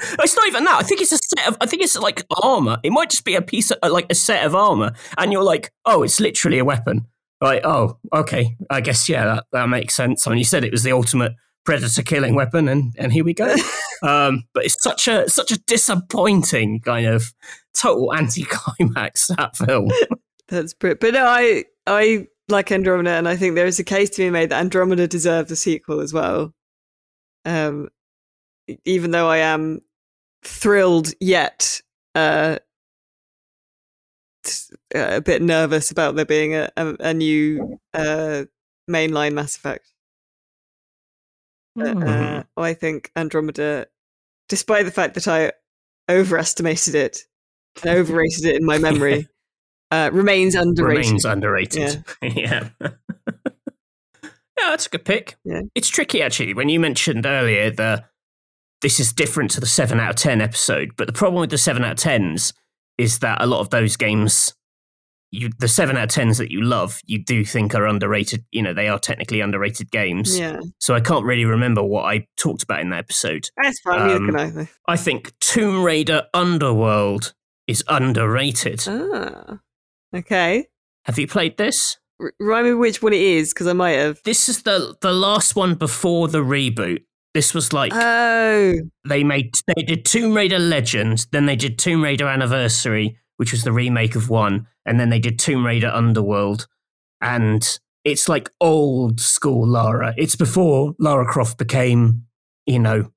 it's 0.00 0.36
not 0.36 0.46
even 0.48 0.64
that. 0.64 0.76
I 0.80 0.82
think 0.82 1.00
it's 1.00 1.12
a 1.12 1.18
set 1.18 1.46
of. 1.48 1.56
I 1.60 1.66
think 1.66 1.82
it's 1.82 1.96
like 1.96 2.24
armor. 2.42 2.78
It 2.82 2.90
might 2.90 3.10
just 3.10 3.24
be 3.24 3.34
a 3.34 3.42
piece 3.42 3.70
of 3.70 3.78
uh, 3.82 3.92
like 3.92 4.06
a 4.10 4.14
set 4.14 4.44
of 4.44 4.54
armor, 4.54 4.92
and 5.18 5.32
you're 5.32 5.44
like, 5.44 5.72
"Oh, 5.84 6.02
it's 6.02 6.20
literally 6.20 6.58
a 6.58 6.64
weapon." 6.64 7.06
Like, 7.42 7.62
oh, 7.64 7.98
okay. 8.12 8.54
I 8.68 8.82
guess 8.82 9.08
yeah, 9.08 9.24
that, 9.24 9.44
that 9.52 9.68
makes 9.70 9.94
sense. 9.94 10.26
I 10.26 10.30
mean, 10.30 10.38
you 10.38 10.44
said 10.44 10.62
it 10.62 10.72
was 10.72 10.82
the 10.82 10.92
ultimate 10.92 11.32
predator 11.64 12.02
killing 12.02 12.34
weapon, 12.34 12.68
and 12.68 12.92
and 12.98 13.12
here 13.12 13.24
we 13.24 13.34
go. 13.34 13.54
um, 14.02 14.44
but 14.54 14.64
it's 14.64 14.82
such 14.82 15.08
a 15.08 15.28
such 15.28 15.52
a 15.52 15.58
disappointing 15.58 16.80
kind 16.80 17.06
of 17.06 17.32
total 17.74 18.14
anticlimax 18.16 19.28
that 19.28 19.56
film. 19.56 19.90
That's 20.48 20.74
brilliant. 20.74 21.00
But 21.00 21.14
no, 21.14 21.26
I 21.26 21.64
I 21.86 22.26
like 22.48 22.72
Andromeda, 22.72 23.10
and 23.10 23.28
I 23.28 23.36
think 23.36 23.54
there 23.54 23.66
is 23.66 23.78
a 23.78 23.84
case 23.84 24.10
to 24.10 24.22
be 24.22 24.30
made 24.30 24.50
that 24.50 24.60
Andromeda 24.60 25.06
deserved 25.06 25.50
a 25.50 25.56
sequel 25.56 26.00
as 26.00 26.12
well. 26.12 26.52
Um, 27.44 27.88
even 28.84 29.10
though 29.10 29.28
I 29.28 29.38
am 29.38 29.80
thrilled 30.42 31.12
yet 31.20 31.80
uh, 32.14 32.58
uh, 34.94 35.16
a 35.16 35.20
bit 35.20 35.42
nervous 35.42 35.90
about 35.90 36.16
there 36.16 36.24
being 36.24 36.54
a 36.54 36.70
a, 36.76 36.96
a 37.00 37.14
new 37.14 37.78
uh, 37.94 38.44
mainline 38.90 39.34
Mass 39.34 39.56
Effect. 39.56 39.86
Hmm. 41.76 42.02
Uh, 42.02 42.42
I 42.56 42.74
think 42.74 43.10
Andromeda, 43.16 43.86
despite 44.48 44.84
the 44.84 44.90
fact 44.90 45.14
that 45.14 45.28
I 45.28 45.52
overestimated 46.10 46.94
it 46.94 47.18
and 47.82 47.98
overrated 47.98 48.44
it 48.44 48.56
in 48.56 48.64
my 48.66 48.78
memory, 48.88 49.28
uh, 49.90 50.10
remains 50.12 50.54
underrated. 50.54 51.06
Remains 51.06 51.24
underrated. 51.24 52.04
Yeah. 52.22 52.68
yeah, 52.80 54.70
that's 54.70 54.86
a 54.86 54.90
good 54.90 55.04
pick. 55.04 55.36
Yeah. 55.44 55.62
It's 55.74 55.88
tricky 55.88 56.22
actually. 56.22 56.54
When 56.54 56.68
you 56.68 56.78
mentioned 56.80 57.26
earlier 57.26 57.70
the 57.70 58.04
this 58.82 58.98
is 58.98 59.12
different 59.12 59.50
to 59.52 59.60
the 59.60 59.66
seven 59.66 60.00
out 60.00 60.10
of 60.10 60.16
ten 60.16 60.40
episode, 60.40 60.92
but 60.96 61.06
the 61.06 61.12
problem 61.12 61.40
with 61.40 61.50
the 61.50 61.58
seven 61.58 61.84
out 61.84 61.92
of 61.92 61.98
tens 61.98 62.52
is 62.98 63.20
that 63.20 63.40
a 63.40 63.46
lot 63.46 63.60
of 63.60 63.70
those 63.70 63.96
games 63.96 64.54
you 65.32 65.50
the 65.58 65.68
seven 65.68 65.96
out 65.96 66.04
of 66.04 66.08
tens 66.10 66.38
that 66.38 66.50
you 66.50 66.60
love, 66.62 67.00
you 67.06 67.22
do 67.22 67.44
think 67.44 67.74
are 67.74 67.86
underrated. 67.86 68.44
You 68.50 68.62
know, 68.62 68.74
they 68.74 68.88
are 68.88 68.98
technically 68.98 69.40
underrated 69.40 69.90
games. 69.90 70.38
Yeah, 70.38 70.60
So 70.78 70.94
I 70.94 71.00
can't 71.00 71.24
really 71.24 71.44
remember 71.44 71.82
what 71.82 72.04
I 72.04 72.26
talked 72.36 72.62
about 72.62 72.80
in 72.80 72.90
that 72.90 72.98
episode. 72.98 73.48
that's 73.62 73.80
fine. 73.80 74.10
Um, 74.10 74.26
can 74.26 74.58
I. 74.58 74.68
I 74.88 74.96
think 74.96 75.32
Tomb 75.40 75.84
Raider 75.84 76.24
Underworld 76.34 77.32
is 77.66 77.84
underrated. 77.88 78.82
Ah, 78.88 79.60
okay. 80.14 80.66
Have 81.04 81.18
you 81.18 81.26
played 81.26 81.56
this? 81.56 81.96
R- 82.20 82.32
remind 82.40 82.66
me 82.66 82.74
which 82.74 83.02
one 83.02 83.12
it 83.12 83.20
is 83.22 83.52
because 83.54 83.66
I 83.66 83.72
might 83.72 83.92
have. 83.92 84.20
This 84.24 84.48
is 84.48 84.62
the 84.64 84.96
the 85.00 85.12
last 85.12 85.56
one 85.56 85.74
before 85.74 86.28
the 86.28 86.42
reboot. 86.42 87.04
This 87.32 87.54
was 87.54 87.72
like 87.72 87.92
Oh, 87.94 88.74
they 89.08 89.22
made 89.22 89.54
they 89.68 89.82
did 89.82 90.04
Tomb 90.04 90.34
Raider 90.34 90.58
Legends, 90.58 91.26
then 91.30 91.46
they 91.46 91.54
did 91.56 91.78
Tomb 91.78 92.02
Raider 92.02 92.26
Anniversary, 92.26 93.16
which 93.36 93.52
was 93.52 93.62
the 93.62 93.72
remake 93.72 94.16
of 94.16 94.28
one, 94.28 94.66
and 94.90 94.98
then 94.98 95.08
they 95.08 95.20
did 95.20 95.38
Tomb 95.38 95.64
Raider 95.64 95.86
Underworld, 95.86 96.66
and 97.20 97.78
it's 98.04 98.28
like 98.28 98.50
old 98.60 99.20
school 99.20 99.64
Lara. 99.64 100.12
It's 100.16 100.34
before 100.34 100.96
Lara 100.98 101.24
Croft 101.24 101.58
became, 101.58 102.26
you 102.66 102.80
know, 102.80 103.12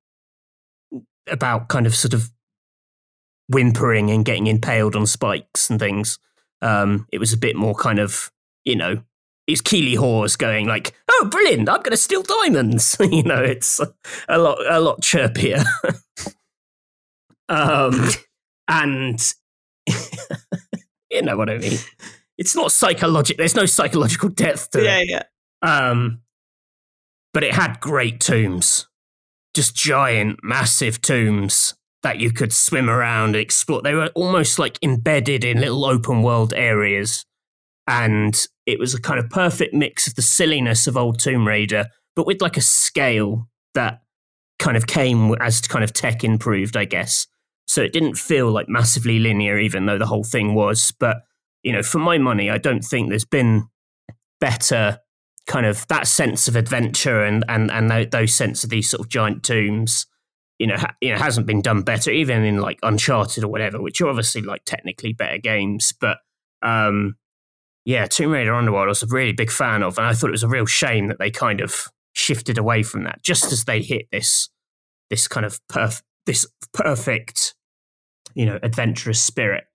about 1.27 1.69
kind 1.69 1.87
of 1.87 1.95
sort 1.95 2.13
of 2.13 2.29
whimpering 3.49 4.11
and 4.11 4.23
getting 4.23 4.45
impaled 4.45 4.95
on 4.95 5.07
spikes 5.07 5.71
and 5.71 5.79
things. 5.79 6.19
Um, 6.61 7.07
it 7.11 7.17
was 7.17 7.33
a 7.33 7.37
bit 7.37 7.55
more 7.55 7.73
kind 7.73 7.97
of, 7.97 8.31
you 8.65 8.75
know, 8.75 9.01
it's 9.47 9.61
Keeley 9.61 9.95
Hawes 9.95 10.35
going 10.35 10.67
like, 10.67 10.93
"Oh, 11.09 11.27
brilliant! 11.31 11.67
I'm 11.69 11.77
going 11.77 11.89
to 11.89 11.97
steal 11.97 12.21
diamonds." 12.21 12.95
you 13.11 13.23
know, 13.23 13.41
it's 13.41 13.81
a 14.29 14.37
lot, 14.37 14.59
a 14.69 14.79
lot 14.79 15.01
chirpier. 15.01 15.65
um, 17.49 18.09
and 18.67 19.33
you 21.13 21.21
know 21.21 21.37
what 21.37 21.49
I 21.49 21.57
mean. 21.57 21.77
It's 22.37 22.55
not 22.55 22.71
psychological. 22.71 23.41
There's 23.41 23.55
no 23.55 23.65
psychological 23.65 24.29
depth 24.29 24.71
to 24.71 24.83
yeah, 24.83 24.99
it. 24.99 25.09
yeah. 25.09 25.23
Um, 25.61 26.21
but 27.33 27.43
it 27.43 27.53
had 27.53 27.79
great 27.79 28.19
tombs, 28.19 28.87
just 29.53 29.75
giant, 29.75 30.39
massive 30.43 31.01
tombs 31.01 31.75
that 32.03 32.19
you 32.19 32.31
could 32.31 32.51
swim 32.51 32.89
around 32.89 33.29
and 33.29 33.37
explore. 33.37 33.81
They 33.81 33.93
were 33.93 34.11
almost 34.13 34.59
like 34.59 34.77
embedded 34.83 35.43
in 35.43 35.61
little 35.61 35.85
open 35.85 36.21
world 36.21 36.53
areas. 36.53 37.25
And 37.87 38.45
it 38.65 38.79
was 38.79 38.93
a 38.93 39.01
kind 39.01 39.19
of 39.19 39.29
perfect 39.29 39.73
mix 39.73 40.07
of 40.07 40.15
the 40.15 40.21
silliness 40.21 40.87
of 40.87 40.97
old 40.97 41.19
Tomb 41.19 41.47
Raider, 41.47 41.87
but 42.15 42.25
with 42.25 42.41
like 42.41 42.57
a 42.57 42.61
scale 42.61 43.47
that 43.73 44.01
kind 44.59 44.77
of 44.77 44.87
came 44.87 45.33
as 45.35 45.61
kind 45.61 45.83
of 45.83 45.93
tech 45.93 46.23
improved, 46.23 46.77
I 46.77 46.85
guess. 46.85 47.27
So 47.67 47.81
it 47.81 47.93
didn't 47.93 48.15
feel 48.15 48.51
like 48.51 48.67
massively 48.67 49.19
linear, 49.19 49.57
even 49.57 49.85
though 49.85 49.97
the 49.97 50.05
whole 50.05 50.23
thing 50.23 50.53
was. 50.53 50.93
But 50.99 51.17
you 51.63 51.71
know, 51.71 51.83
for 51.83 51.99
my 51.99 52.17
money, 52.17 52.49
I 52.49 52.57
don't 52.57 52.83
think 52.83 53.09
there's 53.09 53.25
been 53.25 53.67
better 54.39 54.99
kind 55.45 55.65
of 55.65 55.85
that 55.87 56.07
sense 56.07 56.47
of 56.47 56.55
adventure 56.55 57.23
and 57.23 57.43
and 57.47 57.71
and 57.71 58.11
those 58.11 58.33
sense 58.33 58.63
of 58.63 58.69
these 58.69 58.89
sort 58.89 59.01
of 59.01 59.09
giant 59.09 59.43
tombs. 59.43 60.05
You 60.59 60.67
know, 60.67 60.77
ha, 60.77 60.93
you 61.01 61.11
know, 61.11 61.17
hasn't 61.17 61.47
been 61.47 61.61
done 61.61 61.81
better, 61.81 62.11
even 62.11 62.43
in 62.43 62.57
like 62.57 62.79
Uncharted 62.83 63.43
or 63.43 63.47
whatever, 63.47 63.81
which 63.81 63.99
are 64.01 64.07
obviously 64.07 64.41
like 64.41 64.63
technically 64.65 65.13
better 65.13 65.37
games. 65.37 65.93
But 65.99 66.17
um, 66.61 67.15
yeah, 67.85 68.05
Tomb 68.05 68.31
Raider 68.31 68.53
Underworld 68.53 68.87
I 68.87 68.89
was 68.89 69.03
a 69.03 69.07
really 69.07 69.33
big 69.33 69.51
fan 69.51 69.83
of, 69.83 69.97
and 69.97 70.07
I 70.07 70.13
thought 70.13 70.29
it 70.29 70.31
was 70.31 70.43
a 70.43 70.47
real 70.47 70.65
shame 70.65 71.07
that 71.07 71.19
they 71.19 71.31
kind 71.31 71.59
of 71.59 71.87
shifted 72.13 72.57
away 72.57 72.83
from 72.83 73.03
that 73.03 73.23
just 73.23 73.51
as 73.51 73.65
they 73.65 73.81
hit 73.81 74.05
this 74.11 74.49
this 75.09 75.27
kind 75.27 75.45
of 75.45 75.59
perf- 75.67 76.01
this 76.25 76.45
perfect, 76.73 77.55
you 78.33 78.45
know, 78.45 78.59
adventurous 78.61 79.21
spirit. 79.21 79.65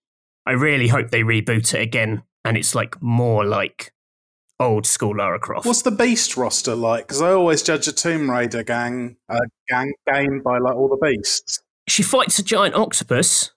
I 0.47 0.53
really 0.53 0.89
hope 0.89 1.11
they 1.11 1.23
reboot 1.23 1.75
it 1.75 1.83
again 1.83 2.23
and 2.45 2.57
it's 2.57 2.75
like 2.75 3.01
more 3.03 3.45
like 3.45 3.93
old 4.61 4.87
school 4.87 5.17
Lara 5.17 5.39
Croft. 5.39 5.67
What's 5.67 5.83
the 5.83 5.91
beast 5.91 6.37
roster 6.37 6.75
like? 6.75 7.07
Because 7.07 7.23
I 7.23 7.33
always 7.33 7.63
judge 7.63 7.87
a 7.89 7.93
Tomb 7.93 8.31
Raider 8.31 8.63
gang 8.63 9.17
uh, 9.29 9.39
gang 9.69 9.93
game 10.11 10.41
by 10.43 10.59
like 10.59 10.75
all 10.75 10.89
the 10.89 10.97
beasts. 10.97 11.63
She 11.87 12.03
fights 12.03 12.39
a 12.39 12.43
giant 12.43 12.75
octopus. 12.75 13.53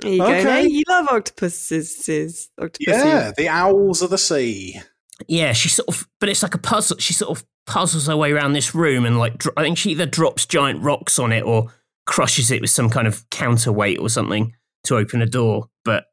There 0.00 0.12
you 0.12 0.22
okay. 0.22 0.44
go. 0.44 0.50
Now. 0.50 0.58
You 0.58 0.82
love 0.88 1.08
octopuses. 1.08 2.50
Octopuses. 2.60 3.04
Yeah, 3.04 3.32
the 3.36 3.48
owls 3.48 4.02
of 4.02 4.10
the 4.10 4.18
sea. 4.18 4.80
Yeah, 5.26 5.52
she 5.52 5.68
sort 5.68 5.88
of, 5.88 6.08
but 6.20 6.28
it's 6.28 6.42
like 6.42 6.54
a 6.54 6.58
puzzle. 6.58 6.98
She 6.98 7.12
sort 7.12 7.36
of 7.36 7.44
puzzles 7.66 8.06
her 8.06 8.16
way 8.16 8.32
around 8.32 8.52
this 8.52 8.74
room 8.74 9.04
and 9.04 9.18
like, 9.18 9.42
I 9.56 9.62
think 9.62 9.76
she 9.76 9.90
either 9.90 10.06
drops 10.06 10.46
giant 10.46 10.82
rocks 10.82 11.18
on 11.18 11.32
it 11.32 11.42
or 11.42 11.72
crushes 12.08 12.50
it 12.50 12.60
with 12.60 12.70
some 12.70 12.90
kind 12.90 13.06
of 13.06 13.28
counterweight 13.30 14.00
or 14.00 14.08
something 14.08 14.52
to 14.82 14.96
open 14.96 15.22
a 15.22 15.26
door. 15.26 15.66
But 15.84 16.06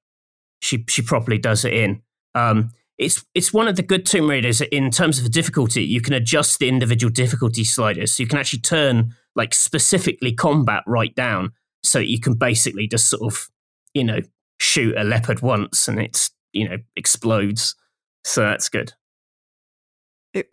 she 0.61 0.85
she 0.89 1.01
properly 1.01 1.39
does 1.39 1.65
it 1.65 1.73
in. 1.73 2.01
Um, 2.35 2.71
it's 2.97 3.25
it's 3.33 3.53
one 3.53 3.67
of 3.67 3.75
the 3.75 3.81
good 3.81 4.05
Tomb 4.05 4.29
Raiders 4.29 4.61
in 4.61 4.91
terms 4.91 5.17
of 5.17 5.23
the 5.23 5.29
difficulty. 5.29 5.83
You 5.83 6.01
can 6.01 6.13
adjust 6.13 6.59
the 6.59 6.69
individual 6.69 7.11
difficulty 7.11 7.63
sliders, 7.63 8.13
so 8.13 8.21
you 8.23 8.27
can 8.27 8.37
actually 8.37 8.59
turn 8.59 9.15
like 9.35 9.53
specifically 9.53 10.33
combat 10.33 10.83
right 10.85 11.15
down, 11.15 11.53
so 11.83 11.99
you 11.99 12.19
can 12.19 12.35
basically 12.35 12.87
just 12.87 13.09
sort 13.09 13.33
of 13.33 13.49
you 13.93 14.03
know 14.03 14.19
shoot 14.59 14.95
a 14.97 15.03
leopard 15.03 15.41
once 15.41 15.87
and 15.87 15.99
it's 15.99 16.31
you 16.53 16.67
know 16.67 16.77
explodes. 16.95 17.75
So 18.23 18.41
that's 18.41 18.69
good. 18.69 18.93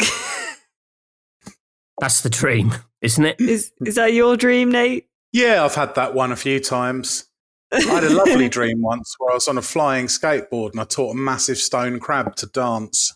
that's 2.00 2.20
the 2.22 2.30
dream, 2.30 2.74
isn't 3.00 3.24
it? 3.24 3.40
Is 3.40 3.72
is 3.84 3.96
that 3.96 4.12
your 4.12 4.36
dream, 4.36 4.70
Nate? 4.70 5.08
Yeah, 5.32 5.64
I've 5.64 5.74
had 5.74 5.94
that 5.94 6.14
one 6.14 6.30
a 6.30 6.36
few 6.36 6.60
times. 6.60 7.26
I 7.72 7.80
had 7.80 8.04
a 8.04 8.10
lovely 8.10 8.48
dream 8.50 8.82
once 8.82 9.14
where 9.18 9.30
I 9.30 9.34
was 9.34 9.48
on 9.48 9.56
a 9.56 9.62
flying 9.62 10.06
skateboard 10.06 10.72
and 10.72 10.80
I 10.80 10.84
taught 10.84 11.12
a 11.12 11.18
massive 11.18 11.58
stone 11.58 11.98
crab 12.00 12.36
to 12.36 12.46
dance. 12.46 13.14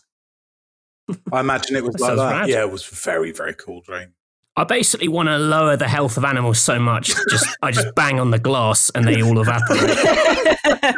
I 1.31 1.39
imagine 1.39 1.75
it 1.75 1.83
was 1.83 1.95
that 1.95 2.15
like 2.15 2.17
that. 2.17 2.39
Rad. 2.39 2.49
Yeah, 2.49 2.61
it 2.61 2.71
was 2.71 2.85
very, 2.85 3.31
very 3.31 3.53
cool 3.53 3.81
dream. 3.81 4.13
I 4.55 4.63
basically 4.63 5.07
want 5.07 5.29
to 5.29 5.37
lower 5.37 5.77
the 5.77 5.87
health 5.87 6.17
of 6.17 6.25
animals 6.25 6.59
so 6.59 6.79
much, 6.79 7.13
just 7.29 7.47
I 7.61 7.69
just 7.69 7.93
bang 7.93 8.19
on 8.19 8.31
the 8.31 8.39
glass 8.39 8.89
and 8.95 9.07
they 9.07 9.21
all 9.21 9.39
evaporate. 9.39 10.95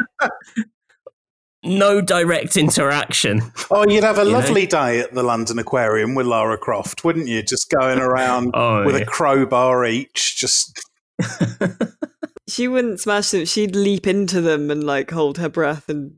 no 1.62 2.00
direct 2.00 2.56
interaction. 2.56 3.42
Oh, 3.70 3.86
you'd 3.86 4.02
have 4.02 4.18
a 4.18 4.24
you 4.24 4.30
lovely 4.30 4.62
know? 4.62 4.70
day 4.70 5.00
at 5.00 5.12
the 5.12 5.22
London 5.22 5.58
Aquarium 5.58 6.14
with 6.14 6.26
Lara 6.26 6.56
Croft, 6.56 7.04
wouldn't 7.04 7.28
you? 7.28 7.42
Just 7.42 7.68
going 7.68 7.98
around 7.98 8.52
oh, 8.54 8.86
with 8.86 8.96
yeah. 8.96 9.02
a 9.02 9.04
crowbar 9.04 9.84
each, 9.84 10.38
just 10.38 10.80
she 12.48 12.68
wouldn't 12.68 13.00
smash 13.00 13.30
them. 13.30 13.44
She'd 13.44 13.76
leap 13.76 14.06
into 14.06 14.40
them 14.40 14.70
and 14.70 14.84
like 14.84 15.10
hold 15.10 15.38
her 15.38 15.48
breath 15.48 15.88
and 15.88 16.16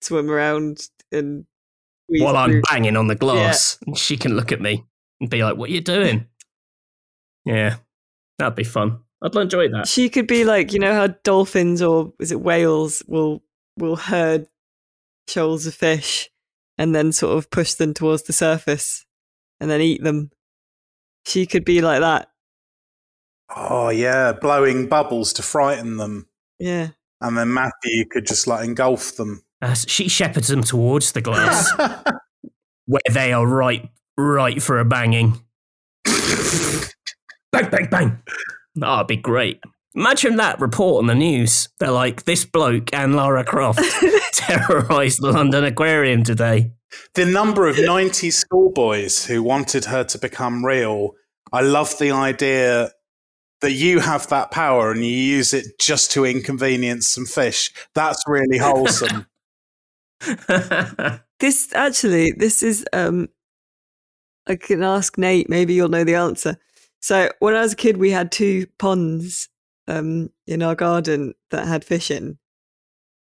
swim 0.00 0.30
around 0.30 0.80
and 1.10 1.44
while 2.08 2.36
I'm 2.36 2.62
banging 2.62 2.96
on 2.96 3.06
the 3.06 3.14
glass. 3.14 3.78
Yeah. 3.86 3.94
She 3.94 4.16
can 4.16 4.34
look 4.34 4.52
at 4.52 4.60
me 4.60 4.84
and 5.20 5.28
be 5.28 5.42
like, 5.42 5.56
"What 5.56 5.70
are 5.70 5.72
you 5.72 5.80
doing?" 5.80 6.26
yeah, 7.44 7.76
that'd 8.38 8.54
be 8.54 8.64
fun. 8.64 9.00
I'd 9.22 9.34
enjoy 9.34 9.68
that. 9.70 9.88
She 9.88 10.08
could 10.08 10.26
be 10.26 10.44
like, 10.44 10.72
you 10.72 10.78
know, 10.78 10.94
how 10.94 11.08
dolphins 11.24 11.82
or 11.82 12.12
is 12.20 12.30
it 12.30 12.40
whales 12.40 13.02
will 13.08 13.42
will 13.76 13.96
herd 13.96 14.46
shoals 15.28 15.66
of 15.66 15.74
fish 15.74 16.30
and 16.76 16.94
then 16.94 17.12
sort 17.12 17.36
of 17.36 17.50
push 17.50 17.74
them 17.74 17.94
towards 17.94 18.24
the 18.24 18.32
surface 18.32 19.04
and 19.60 19.70
then 19.70 19.80
eat 19.80 20.02
them. 20.02 20.30
She 21.26 21.46
could 21.46 21.64
be 21.64 21.80
like 21.80 22.00
that 22.00 22.28
Oh 23.54 23.88
yeah, 23.88 24.32
blowing 24.32 24.88
bubbles 24.88 25.32
to 25.34 25.42
frighten 25.42 25.96
them. 25.96 26.28
Yeah. 26.58 26.88
And 27.20 27.36
then 27.36 27.52
Matthew 27.52 28.04
could 28.10 28.26
just 28.26 28.46
like 28.46 28.64
engulf 28.64 29.16
them. 29.16 29.42
Uh, 29.60 29.74
she 29.74 30.08
shepherds 30.08 30.48
them 30.48 30.62
towards 30.62 31.12
the 31.12 31.20
glass, 31.20 31.68
where 32.86 33.00
they 33.10 33.32
are 33.32 33.46
right, 33.46 33.88
right 34.16 34.62
for 34.62 34.78
a 34.78 34.84
banging. 34.84 35.40
bang, 36.04 37.68
bang, 37.70 37.88
bang. 37.90 38.18
That'd 38.76 39.08
be 39.08 39.16
great. 39.16 39.60
Imagine 39.96 40.36
that 40.36 40.60
report 40.60 41.02
on 41.02 41.06
the 41.08 41.14
news. 41.14 41.68
They're 41.80 41.90
like, 41.90 42.24
this 42.24 42.44
bloke 42.44 42.92
and 42.92 43.16
Lara 43.16 43.42
Croft 43.42 43.80
terrorized 44.32 45.20
the 45.20 45.32
London 45.32 45.64
Aquarium 45.64 46.22
today. 46.22 46.70
The 47.14 47.26
number 47.26 47.66
of 47.66 47.78
90 47.78 48.30
schoolboys 48.30 49.26
who 49.26 49.42
wanted 49.42 49.86
her 49.86 50.04
to 50.04 50.18
become 50.18 50.64
real. 50.64 51.14
I 51.52 51.62
love 51.62 51.98
the 51.98 52.12
idea 52.12 52.92
that 53.60 53.72
you 53.72 54.00
have 54.00 54.28
that 54.28 54.50
power 54.50 54.90
and 54.90 55.04
you 55.04 55.12
use 55.12 55.52
it 55.52 55.78
just 55.78 56.10
to 56.12 56.24
inconvenience 56.24 57.08
some 57.08 57.26
fish. 57.26 57.72
That's 57.94 58.22
really 58.26 58.58
wholesome. 58.58 59.26
this 61.40 61.72
actually, 61.74 62.32
this 62.36 62.62
is 62.62 62.84
um 62.92 63.28
I 64.46 64.56
can 64.56 64.82
ask 64.82 65.18
Nate, 65.18 65.48
maybe 65.48 65.74
you'll 65.74 65.88
know 65.88 66.04
the 66.04 66.14
answer. 66.14 66.56
So 67.00 67.30
when 67.40 67.54
I 67.54 67.62
was 67.62 67.72
a 67.72 67.76
kid 67.76 67.96
we 67.96 68.10
had 68.10 68.30
two 68.30 68.66
ponds 68.78 69.48
um 69.88 70.30
in 70.46 70.62
our 70.62 70.74
garden 70.74 71.34
that 71.50 71.66
had 71.66 71.84
fish 71.84 72.10
in. 72.10 72.38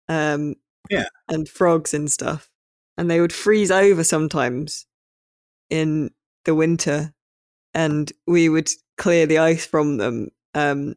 Um 0.08 0.54
yeah. 0.90 1.06
and 1.28 1.48
frogs 1.48 1.94
and 1.94 2.10
stuff. 2.10 2.50
And 2.96 3.10
they 3.10 3.20
would 3.20 3.32
freeze 3.32 3.70
over 3.70 4.04
sometimes 4.04 4.86
in 5.70 6.10
the 6.44 6.54
winter 6.54 7.14
and 7.74 8.12
we 8.26 8.48
would 8.48 8.70
clear 8.96 9.26
the 9.26 9.38
ice 9.38 9.66
from 9.66 9.96
them. 9.96 10.28
Um, 10.54 10.94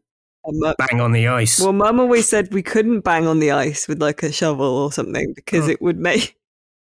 bang 0.78 1.02
on 1.02 1.12
the 1.12 1.28
ice. 1.28 1.60
Well, 1.60 1.74
Mum 1.74 2.00
always 2.00 2.28
said 2.28 2.54
we 2.54 2.64
couldn't 2.64 3.02
bang 3.02 3.28
on 3.28 3.40
the 3.40 3.52
ice 3.52 3.88
with 3.88 4.02
like 4.02 4.24
a 4.24 4.32
shovel 4.32 4.66
or 4.66 4.92
something 4.92 5.34
because 5.34 5.68
oh. 5.68 5.72
it 5.72 5.82
would 5.82 5.98
make 5.98 6.38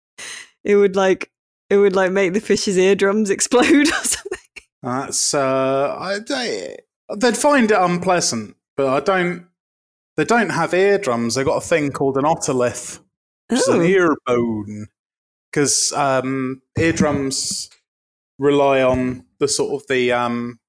it 0.63 0.76
would 0.76 0.95
like 0.95 1.32
it 1.69 1.78
would 1.78 1.95
like 1.95 2.12
make 2.12 2.34
the 2.34 2.41
fish's 2.41 2.78
eardrums 2.78 3.30
explode 3.30 3.88
or 3.88 4.04
something. 4.04 4.39
That's 4.84 5.34
uh, 5.34 5.95
I, 5.98 6.19
they, 6.19 6.78
they'd 7.17 7.38
find 7.38 7.71
it 7.71 7.78
unpleasant, 7.78 8.56
but 8.78 8.88
I 8.88 9.00
don't. 9.00 9.48
They 10.15 10.24
don't 10.26 10.52
have 10.52 10.74
eardrums. 10.74 11.36
They've 11.36 11.45
got 11.45 11.58
a 11.58 11.67
thing 11.67 11.91
called 11.91 12.17
an 12.17 12.24
otolith, 12.24 13.00
which 13.50 13.60
oh. 13.60 13.62
is 13.62 13.67
an 13.67 13.82
oh. 13.82 13.84
ear 13.84 14.15
bone, 14.26 14.88
because 15.52 15.91
um, 15.93 16.62
eardrums 16.78 17.69
rely 18.38 18.82
on 18.82 19.26
the 19.39 19.48
sort 19.48 19.82
of 19.82 19.88
the 19.88 20.12
um, 20.12 20.60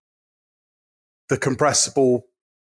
the 1.28 1.36
compressible 1.36 2.26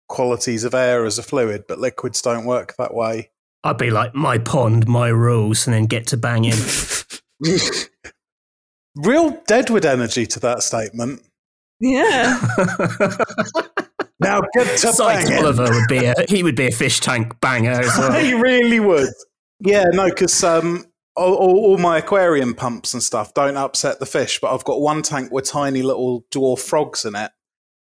qualities 0.08 0.64
of 0.64 0.74
air 0.74 1.04
as 1.04 1.18
a 1.18 1.22
fluid, 1.22 1.64
but 1.68 1.78
liquids 1.78 2.20
don't 2.22 2.44
work 2.44 2.74
that 2.78 2.94
way. 2.94 3.30
I'd 3.64 3.78
be 3.78 3.90
like, 3.90 4.14
my 4.14 4.38
pond, 4.38 4.86
my 4.88 5.08
rules, 5.08 5.66
and 5.66 5.74
then 5.74 5.86
get 5.86 6.06
to 6.08 6.16
bang 6.16 6.44
in. 6.44 6.56
Real 8.96 9.40
Deadwood 9.46 9.84
energy 9.84 10.26
to 10.26 10.40
that 10.40 10.62
statement. 10.62 11.22
Yeah. 11.80 12.40
now 14.20 14.40
get 14.54 14.78
to 14.78 14.92
Sykes 14.92 15.30
Oliver 15.30 15.70
would 15.70 15.88
be 15.88 16.06
a 16.06 16.14
he 16.28 16.42
would 16.42 16.56
be 16.56 16.66
a 16.66 16.72
fish 16.72 16.98
tank 16.98 17.38
banger 17.40 17.70
as 17.70 17.86
well. 17.98 18.12
he 18.20 18.34
really 18.34 18.80
would. 18.80 19.10
Yeah, 19.60 19.84
no, 19.92 20.08
because 20.08 20.42
um, 20.42 20.84
all, 21.18 21.58
all, 21.58 21.78
my 21.78 21.98
aquarium 21.98 22.54
pumps 22.54 22.94
and 22.94 23.02
stuff 23.02 23.34
don't 23.34 23.56
upset 23.56 24.00
the 24.00 24.06
fish, 24.06 24.38
but 24.40 24.54
I've 24.54 24.64
got 24.64 24.80
one 24.80 25.02
tank 25.02 25.32
with 25.32 25.46
tiny 25.46 25.82
little 25.82 26.24
dwarf 26.30 26.60
frogs 26.60 27.04
in 27.04 27.14
it, 27.14 27.30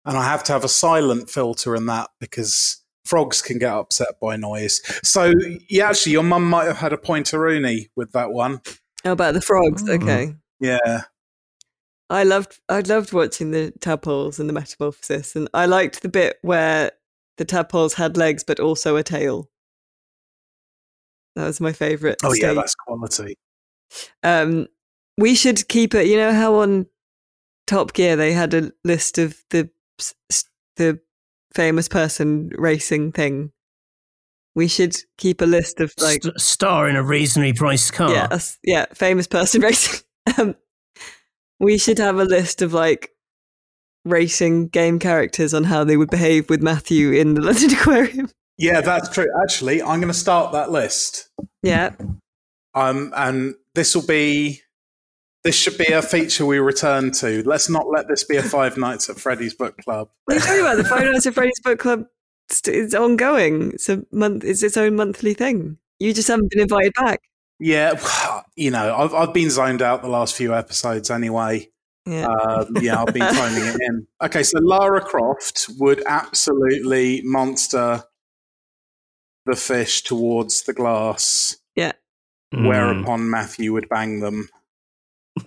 and 0.06 0.18
I 0.18 0.24
have 0.24 0.44
to 0.46 0.54
have 0.54 0.64
a 0.64 0.70
silent 0.70 1.30
filter 1.30 1.76
in 1.76 1.86
that 1.88 2.10
because 2.20 2.84
frogs 3.06 3.42
can 3.42 3.60
get 3.60 3.74
upset 3.74 4.20
by 4.22 4.36
noise. 4.36 4.82
So, 5.04 5.34
yeah, 5.70 5.90
actually, 5.90 6.14
your 6.14 6.24
mum 6.24 6.50
might 6.50 6.66
have 6.66 6.78
had 6.78 6.94
a 6.94 6.98
pointer 6.98 7.40
Rooney 7.40 7.90
with 7.96 8.12
that 8.12 8.32
one. 8.32 8.62
How 9.04 9.12
about 9.14 9.34
the 9.34 9.42
frogs? 9.42 9.84
Mm. 9.84 10.02
Okay. 10.02 10.36
Yeah. 10.60 11.04
I 12.10 12.24
loved 12.24 12.60
I 12.70 12.82
loved 12.82 13.12
watching 13.12 13.52
the 13.52 13.74
tadpoles 13.80 14.40
and 14.40 14.48
the 14.48 14.54
metamorphosis, 14.54 15.36
and 15.36 15.50
I 15.54 15.66
liked 15.66 16.02
the 16.02 16.10
bit 16.10 16.38
where 16.42 16.92
the 17.38 17.46
tadpoles 17.46 17.96
had 17.96 18.18
legs 18.18 18.44
but 18.44 18.60
also 18.60 18.96
a 18.96 19.04
tail. 19.04 19.50
That 21.36 21.46
was 21.46 21.60
my 21.62 21.72
favorite. 21.74 22.18
Oh 22.24 22.30
stage. 22.34 22.44
yeah, 22.44 22.54
that's 22.54 22.76
quality. 22.76 23.36
Um, 24.24 24.68
we 25.18 25.36
should 25.36 25.68
keep 25.68 25.94
it. 25.96 26.08
You 26.08 26.18
know 26.18 26.34
how 26.34 26.56
on 26.56 26.88
Top 27.68 27.94
Gear 27.94 28.16
they 28.16 28.34
had 28.34 28.54
a 28.54 28.72
list 28.84 29.18
of 29.18 29.36
the 29.50 29.70
the 30.76 31.00
famous 31.56 31.88
person 31.88 32.50
racing 32.58 33.12
thing. 33.12 33.52
we 34.56 34.68
should 34.68 34.96
keep 35.18 35.42
a 35.42 35.46
list 35.46 35.80
of 35.80 35.92
like 36.00 36.24
St- 36.24 36.40
star 36.40 36.88
in 36.90 36.96
a 36.96 37.04
reasonably 37.04 37.54
priced 37.54 37.94
car. 37.94 38.12
yeah, 38.12 38.28
us- 38.32 38.58
yeah, 38.64 38.86
famous 38.94 39.28
person 39.28 39.62
racing. 39.68 40.02
um, 40.38 40.56
we 41.60 41.78
should 41.78 41.98
have 42.00 42.18
a 42.20 42.26
list 42.26 42.62
of 42.62 42.74
like 42.74 43.10
racing 44.06 44.68
game 44.68 45.00
characters 45.00 45.54
on 45.54 45.64
how 45.64 45.84
they 45.84 45.96
would 45.98 46.10
behave 46.10 46.50
with 46.50 46.62
Matthew 46.62 47.12
in 47.12 47.34
the 47.36 47.42
London 47.48 47.72
Aquarium. 47.74 48.30
Yeah, 48.58 48.82
that's 48.82 49.10
true. 49.10 49.28
Actually, 49.42 49.82
I'm 49.82 50.00
going 50.00 50.14
to 50.14 50.18
start 50.18 50.52
that 50.54 50.72
list. 50.72 51.30
Yeah, 51.62 51.92
Um, 52.76 53.14
and 53.16 53.56
this 53.76 53.96
will 53.96 54.06
be 54.06 54.62
this 55.44 55.56
should 55.56 55.78
be 55.78 55.92
a 55.92 56.02
feature 56.02 56.46
we 56.46 56.60
return 56.60 57.12
to. 57.12 57.44
Let's 57.46 57.70
not 57.70 57.90
let 57.90 58.08
this 58.08 58.24
be 58.24 58.38
a 58.38 58.44
Five 58.44 58.78
Nights 58.78 59.10
at 59.10 59.20
Freddy's 59.20 59.54
book 59.54 59.78
club. 59.78 60.10
what 60.26 60.36
are 60.36 60.40
you 60.40 60.46
talking 60.46 60.62
about? 60.62 60.78
The 60.78 60.84
Five 60.86 61.06
Nights 61.06 61.26
at 61.26 61.34
Freddy's 61.34 61.60
book 61.64 61.80
club 61.80 62.06
is 62.68 62.96
ongoing. 62.96 63.72
It's 63.74 63.90
a 63.90 64.04
month. 64.12 64.44
It's 64.44 64.64
its 64.64 64.78
own 64.78 64.96
monthly 64.96 65.34
thing. 65.34 65.78
You 66.00 66.14
just 66.14 66.28
haven't 66.28 66.50
been 66.52 66.62
invited 66.62 66.94
back. 66.94 67.22
Yeah, 67.60 68.00
you 68.56 68.72
know, 68.72 68.96
I've 68.96 69.14
I've 69.14 69.34
been 69.34 69.50
zoned 69.50 69.82
out 69.82 70.02
the 70.02 70.10
last 70.10 70.36
few 70.36 70.54
episodes 70.54 71.10
anyway. 71.10 71.70
Yeah. 72.06 72.28
Um, 72.28 72.76
yeah, 72.82 73.02
I've 73.02 73.14
been 73.14 73.34
phoning 73.34 73.64
it 73.66 73.80
in. 73.82 74.08
Okay, 74.24 74.44
so 74.44 74.60
Lara 74.60 75.02
Croft 75.02 75.70
would 75.80 76.04
absolutely 76.06 77.22
monster 77.24 78.04
the 79.46 79.56
fish 79.56 80.02
towards 80.04 80.64
the 80.64 80.74
glass, 80.74 81.58
Mm, 82.54 82.68
whereupon 82.68 83.32
Matthew 83.32 83.74
would 83.74 83.90
bang 83.90 84.20
them. 84.20 84.48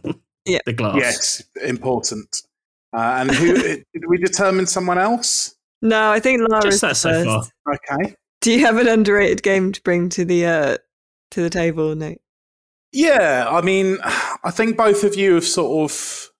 Yeah. 0.44 0.58
The 0.66 0.72
glass. 0.72 0.96
Yes, 0.96 1.42
important. 1.64 2.42
Uh, 2.92 3.16
and 3.20 3.30
who 3.32 3.54
did 3.62 4.04
we 4.08 4.16
determine 4.18 4.66
someone 4.66 4.96
else? 4.98 5.54
no, 5.82 6.10
I 6.10 6.20
think 6.20 6.40
Lara's 6.48 6.80
Just 6.80 6.80
that 6.82 6.96
so 6.96 7.10
first. 7.24 7.52
far. 7.64 7.74
Okay. 7.74 8.14
Do 8.42 8.52
you 8.52 8.64
have 8.64 8.76
an 8.78 8.86
underrated 8.88 9.42
game 9.42 9.72
to 9.72 9.82
bring 9.82 10.08
to 10.10 10.24
the 10.24 10.46
uh, 10.46 10.76
to 11.32 11.42
the 11.42 11.50
table, 11.50 11.94
Nate? 11.96 12.20
Yeah, 12.92 13.46
I 13.50 13.60
mean, 13.60 13.98
I 14.04 14.50
think 14.52 14.76
both 14.76 15.02
of 15.04 15.16
you 15.16 15.34
have 15.34 15.44
sort 15.44 15.90
of 15.90 16.30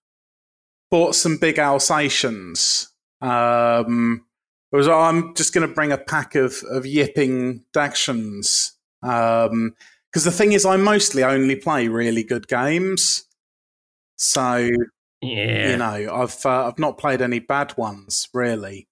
bought 0.89 1.13
some 1.15 1.37
big 1.37 1.59
Alsatians. 1.59 2.89
Um, 3.21 4.25
whereas 4.69 4.87
I'm 4.87 5.33
just 5.35 5.53
going 5.53 5.67
to 5.67 5.73
bring 5.73 5.91
a 5.91 5.97
pack 5.97 6.35
of, 6.35 6.63
of 6.69 6.85
yipping 6.85 7.63
Dachshunds. 7.73 8.71
Because 9.01 10.23
the 10.23 10.31
thing 10.31 10.51
is, 10.53 10.65
I 10.65 10.77
mostly 10.77 11.23
only 11.23 11.55
play 11.55 11.87
really 11.87 12.23
good 12.23 12.47
games. 12.47 13.25
So, 14.15 14.69
Yeah. 15.21 15.71
you 15.71 15.77
know, 15.77 16.13
I've, 16.13 16.45
uh, 16.45 16.67
I've 16.67 16.79
not 16.79 16.97
played 16.97 17.21
any 17.21 17.39
bad 17.39 17.77
ones, 17.77 18.27
really. 18.33 18.87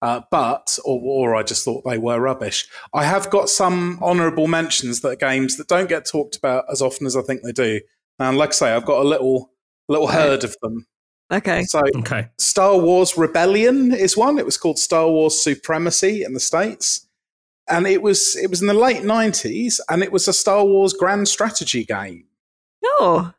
Uh, 0.00 0.20
but, 0.30 0.78
or, 0.84 1.00
or 1.02 1.34
I 1.34 1.42
just 1.42 1.64
thought 1.64 1.82
they 1.84 1.98
were 1.98 2.20
rubbish. 2.20 2.68
I 2.94 3.04
have 3.04 3.30
got 3.30 3.48
some 3.48 3.98
honourable 4.00 4.46
mentions 4.46 5.00
that 5.00 5.08
are 5.08 5.16
games 5.16 5.56
that 5.56 5.66
don't 5.66 5.88
get 5.88 6.06
talked 6.06 6.36
about 6.36 6.66
as 6.70 6.80
often 6.80 7.04
as 7.06 7.16
I 7.16 7.22
think 7.22 7.42
they 7.42 7.50
do. 7.50 7.80
And 8.20 8.38
like 8.38 8.50
I 8.50 8.52
say, 8.52 8.72
I've 8.72 8.84
got 8.84 9.00
a 9.00 9.08
little 9.08 9.50
little 9.88 10.06
herd 10.06 10.44
of 10.44 10.56
them. 10.62 10.86
Okay. 11.30 11.64
So, 11.64 11.82
Okay. 11.96 12.28
Star 12.38 12.78
Wars 12.78 13.18
Rebellion 13.18 13.92
is 13.92 14.16
one. 14.16 14.38
It 14.38 14.46
was 14.46 14.56
called 14.56 14.78
Star 14.78 15.08
Wars 15.08 15.42
Supremacy 15.42 16.22
in 16.22 16.32
the 16.32 16.40
states, 16.40 17.06
and 17.68 17.86
it 17.86 18.02
was 18.02 18.36
it 18.36 18.48
was 18.48 18.60
in 18.62 18.68
the 18.68 18.74
late 18.74 19.04
nineties, 19.04 19.80
and 19.88 20.02
it 20.02 20.12
was 20.12 20.26
a 20.26 20.32
Star 20.32 20.64
Wars 20.64 20.92
grand 20.92 21.28
strategy 21.28 21.84
game. 21.84 22.24
Oh, 22.84 23.32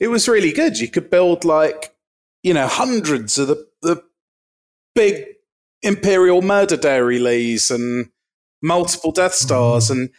It 0.00 0.08
was 0.08 0.28
really 0.28 0.52
good. 0.52 0.78
You 0.78 0.88
could 0.88 1.10
build 1.10 1.44
like 1.44 1.94
you 2.42 2.52
know 2.52 2.66
hundreds 2.66 3.38
of 3.38 3.48
the 3.48 3.66
the 3.82 4.02
big 4.94 5.26
Imperial 5.82 6.42
murder 6.42 6.76
dairy 6.76 7.18
lees 7.18 7.70
and 7.70 8.10
multiple 8.62 9.12
Death 9.12 9.32
mm-hmm. 9.32 9.46
Stars, 9.46 9.90
and 9.90 10.10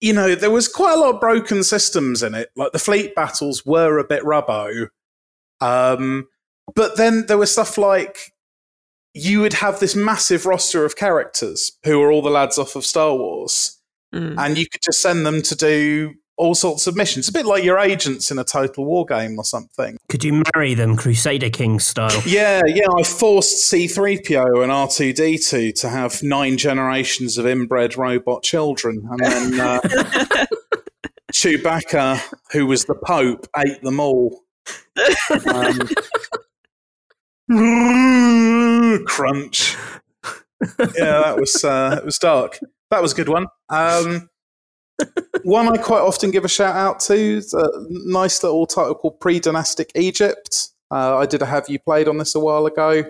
you 0.00 0.14
know 0.14 0.34
there 0.34 0.50
was 0.50 0.68
quite 0.68 0.94
a 0.94 1.00
lot 1.00 1.14
of 1.16 1.20
broken 1.20 1.62
systems 1.62 2.22
in 2.22 2.34
it. 2.34 2.50
Like 2.56 2.72
the 2.72 2.78
fleet 2.78 3.14
battles 3.14 3.66
were 3.66 3.98
a 3.98 4.04
bit 4.04 4.22
rubbo, 4.22 4.88
um, 5.60 6.26
but 6.74 6.96
then 6.96 7.26
there 7.26 7.38
was 7.38 7.52
stuff 7.52 7.76
like 7.78 8.32
you 9.12 9.40
would 9.40 9.52
have 9.54 9.78
this 9.80 9.94
massive 9.94 10.44
roster 10.46 10.84
of 10.84 10.96
characters 10.96 11.72
who 11.84 12.02
are 12.02 12.10
all 12.10 12.22
the 12.22 12.30
lads 12.30 12.58
off 12.58 12.74
of 12.76 12.84
Star 12.84 13.14
Wars, 13.14 13.78
Mm. 14.14 14.36
and 14.38 14.56
you 14.56 14.66
could 14.70 14.80
just 14.80 15.02
send 15.02 15.26
them 15.26 15.42
to 15.42 15.56
do 15.56 16.14
all 16.36 16.54
sorts 16.54 16.86
of 16.86 16.94
missions. 16.96 17.28
A 17.28 17.32
bit 17.32 17.46
like 17.46 17.64
your 17.64 17.78
agents 17.78 18.30
in 18.30 18.38
a 18.38 18.44
Total 18.44 18.84
War 18.84 19.04
game 19.06 19.36
or 19.38 19.44
something. 19.44 19.96
Could 20.08 20.22
you 20.24 20.42
marry 20.54 20.74
them 20.74 20.96
Crusader 20.96 21.50
King 21.50 21.80
style? 21.80 22.22
Yeah, 22.26 22.60
yeah. 22.66 22.86
I 22.96 23.02
forced 23.02 23.72
C3PO 23.72 24.62
and 24.62 24.70
R2D2 24.72 25.74
to 25.80 25.88
have 25.88 26.22
nine 26.22 26.56
generations 26.58 27.38
of 27.38 27.46
inbred 27.46 27.96
robot 27.96 28.42
children, 28.44 29.02
and 29.10 29.20
then 29.20 29.60
uh, 29.60 29.80
Chewbacca, 31.32 32.20
who 32.52 32.66
was 32.66 32.84
the 32.84 32.94
Pope, 32.94 33.46
ate 33.56 33.82
them 33.82 33.98
all. 34.00 34.43
Um, 35.46 35.88
crunch. 39.06 39.76
Yeah, 40.78 41.20
that 41.20 41.36
was 41.38 41.64
uh, 41.64 41.96
it 41.98 42.04
was 42.04 42.18
dark. 42.18 42.58
That 42.90 43.02
was 43.02 43.12
a 43.12 43.16
good 43.16 43.28
one. 43.28 43.46
Um, 43.68 44.28
one 45.42 45.68
I 45.68 45.76
quite 45.76 46.00
often 46.00 46.30
give 46.30 46.44
a 46.44 46.48
shout 46.48 46.76
out 46.76 47.00
to 47.00 47.14
is 47.14 47.52
a 47.52 47.68
nice 47.90 48.42
little 48.42 48.66
title 48.66 48.94
called 48.94 49.20
Pre 49.20 49.40
Dynastic 49.40 49.90
Egypt. 49.94 50.68
Uh, 50.90 51.18
I 51.18 51.26
did 51.26 51.42
a 51.42 51.46
Have 51.46 51.68
You 51.68 51.78
Played 51.78 52.08
on 52.08 52.18
this 52.18 52.34
a 52.34 52.40
while 52.40 52.66
ago. 52.66 53.04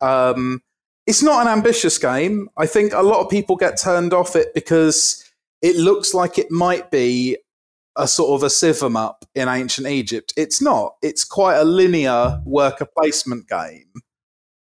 Um, 0.00 0.62
it's 1.06 1.22
not 1.22 1.46
an 1.46 1.52
ambitious 1.52 1.98
game. 1.98 2.48
I 2.56 2.66
think 2.66 2.92
a 2.92 3.02
lot 3.02 3.20
of 3.20 3.30
people 3.30 3.56
get 3.56 3.80
turned 3.80 4.12
off 4.12 4.36
it 4.36 4.54
because 4.54 5.24
it 5.62 5.76
looks 5.76 6.14
like 6.14 6.38
it 6.38 6.50
might 6.50 6.90
be 6.90 7.36
a 7.98 8.08
sort 8.08 8.30
of 8.30 8.44
a 8.44 8.50
civ 8.50 8.82
up 8.96 9.24
in 9.34 9.48
ancient 9.48 9.88
Egypt. 9.88 10.32
It's 10.36 10.62
not. 10.62 10.94
It's 11.02 11.24
quite 11.24 11.56
a 11.56 11.64
linear 11.64 12.40
worker 12.46 12.86
placement 12.86 13.48
game. 13.48 13.92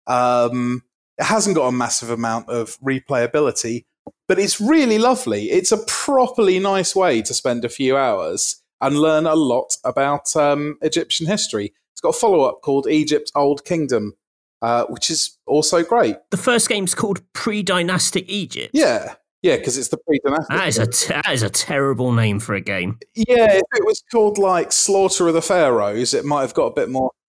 Um, 0.07 0.85
it 1.19 1.25
hasn't 1.25 1.57
got 1.57 1.67
a 1.67 1.73
massive 1.73 2.11
amount 2.11 2.49
of 2.49 2.79
replayability, 2.81 3.85
but 4.29 4.39
it's 4.39 4.61
really 4.61 4.99
lovely. 4.99 5.51
It's 5.51 5.73
a 5.73 5.85
properly 5.87 6.59
nice 6.59 6.95
way 6.95 7.21
to 7.23 7.35
spend 7.35 7.65
a 7.65 7.69
few 7.69 7.97
hours 7.97 8.62
and 8.81 8.99
learn 8.99 9.27
a 9.27 9.35
lot 9.35 9.77
about 9.85 10.35
um, 10.37 10.79
Egyptian 10.83 11.27
history. 11.27 11.73
It's 11.93 12.01
got 12.01 12.11
a 12.11 12.19
follow 12.19 12.43
up 12.45 12.61
called 12.62 12.87
Egypt 12.87 13.33
Old 13.35 13.65
Kingdom, 13.65 14.15
uh, 14.62 14.85
which 14.85 15.11
is 15.11 15.39
also 15.47 15.83
great. 15.83 16.17
The 16.31 16.37
first 16.37 16.69
game's 16.69 16.95
called 16.95 17.23
Pre-Dynastic 17.33 18.29
Egypt. 18.29 18.71
Yeah, 18.73 19.15
yeah, 19.42 19.57
because 19.57 19.79
it's 19.79 19.88
the 19.88 19.99
pre 19.99 20.20
dynastic. 20.25 20.49
That 20.57 20.68
is 20.68 20.79
a 20.79 21.12
that 21.12 21.33
is 21.33 21.42
a 21.42 21.51
terrible 21.51 22.12
name 22.12 22.40
for 22.40 22.55
a 22.55 22.61
game. 22.61 22.99
yeah, 23.14 23.53
if 23.53 23.62
it 23.75 23.85
was 23.85 24.03
called 24.11 24.38
like 24.38 24.72
Slaughter 24.72 25.29
of 25.29 25.35
the 25.35 25.42
Pharaohs, 25.42 26.14
it 26.14 26.25
might 26.25 26.42
have 26.42 26.55
got 26.55 26.66
a 26.66 26.75
bit 26.75 26.88
more. 26.90 27.11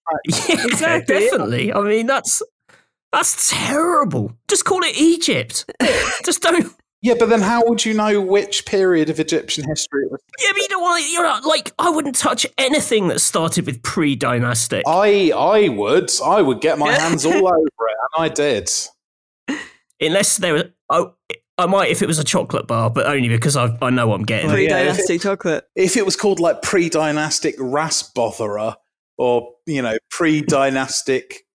Yeah, 0.47 0.65
Exactly, 0.65 1.19
definitely. 1.19 1.73
I 1.73 1.81
mean, 1.81 2.07
that's 2.07 2.41
that's 3.11 3.49
terrible. 3.51 4.31
Just 4.47 4.63
call 4.63 4.81
it 4.83 4.97
Egypt. 4.97 5.65
Just 6.25 6.41
don't. 6.41 6.73
Yeah, 7.01 7.13
but 7.19 7.29
then 7.29 7.41
how 7.41 7.63
would 7.65 7.85
you 7.85 7.93
know 7.93 8.19
which 8.21 8.65
period 8.65 9.09
of 9.09 9.19
Egyptian 9.19 9.67
history 9.67 10.05
it 10.05 10.11
was? 10.11 10.21
Yeah, 10.41 10.49
but 10.53 10.61
you 10.61 10.69
know 10.69 10.79
what? 10.79 11.11
You're 11.11 11.23
not, 11.23 11.45
like 11.45 11.73
I 11.77 11.89
wouldn't 11.89 12.15
touch 12.15 12.45
anything 12.57 13.09
that 13.09 13.19
started 13.19 13.65
with 13.65 13.83
pre-dynastic. 13.83 14.83
I 14.87 15.31
I 15.35 15.69
would 15.69 16.09
I 16.23 16.41
would 16.41 16.61
get 16.61 16.79
my 16.79 16.93
hands 16.93 17.25
all 17.25 17.33
over 17.47 17.61
it, 17.65 17.97
and 18.15 18.25
I 18.25 18.29
did. 18.29 18.69
Unless 19.99 20.37
there 20.37 20.53
was, 20.53 20.63
oh, 20.89 21.15
I 21.57 21.65
might 21.65 21.89
if 21.89 22.01
it 22.01 22.07
was 22.07 22.19
a 22.19 22.23
chocolate 22.23 22.67
bar, 22.67 22.89
but 22.89 23.07
only 23.07 23.29
because 23.29 23.55
I 23.57 23.75
I 23.81 23.89
know 23.89 24.07
what 24.07 24.15
I'm 24.15 24.25
getting. 24.25 24.47
Well, 24.47 24.55
Pre 24.55 24.67
yeah, 24.67 24.77
if 24.79 24.95
dynastic 24.95 25.21
chocolate. 25.21 25.65
If 25.75 25.97
it 25.97 26.05
was 26.05 26.15
called 26.15 26.39
like 26.39 26.61
pre-dynastic 26.61 27.57
Rasbotherer 27.57 28.75
or 29.17 29.53
you 29.65 29.81
know 29.81 29.97
pre-dynastic 30.11 31.45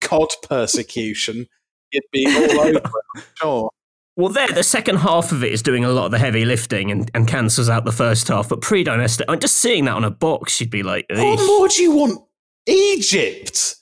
cod 0.00 0.28
persecution, 0.42 1.46
it'd 1.92 2.10
be 2.12 2.26
all 2.26 2.60
over. 2.60 2.78
it, 2.78 2.86
I'm 3.16 3.22
sure. 3.36 3.70
Well, 4.16 4.28
there, 4.28 4.48
the 4.48 4.62
second 4.62 4.96
half 4.96 5.32
of 5.32 5.44
it 5.44 5.52
is 5.52 5.62
doing 5.62 5.84
a 5.84 5.88
lot 5.88 6.04
of 6.06 6.10
the 6.10 6.18
heavy 6.18 6.44
lifting 6.44 6.90
and, 6.90 7.10
and 7.14 7.26
cancels 7.26 7.70
out 7.70 7.84
the 7.84 7.92
first 7.92 8.28
half. 8.28 8.50
But 8.50 8.60
pre-dynastic, 8.60 9.24
I'm 9.30 9.40
just 9.40 9.58
seeing 9.58 9.86
that 9.86 9.94
on 9.94 10.04
a 10.04 10.10
box. 10.10 10.60
You'd 10.60 10.68
be 10.68 10.82
like, 10.82 11.06
What 11.08 11.38
more 11.46 11.68
do 11.68 11.82
you 11.82 11.92
want? 11.92 12.20
Egypt. 12.66 13.76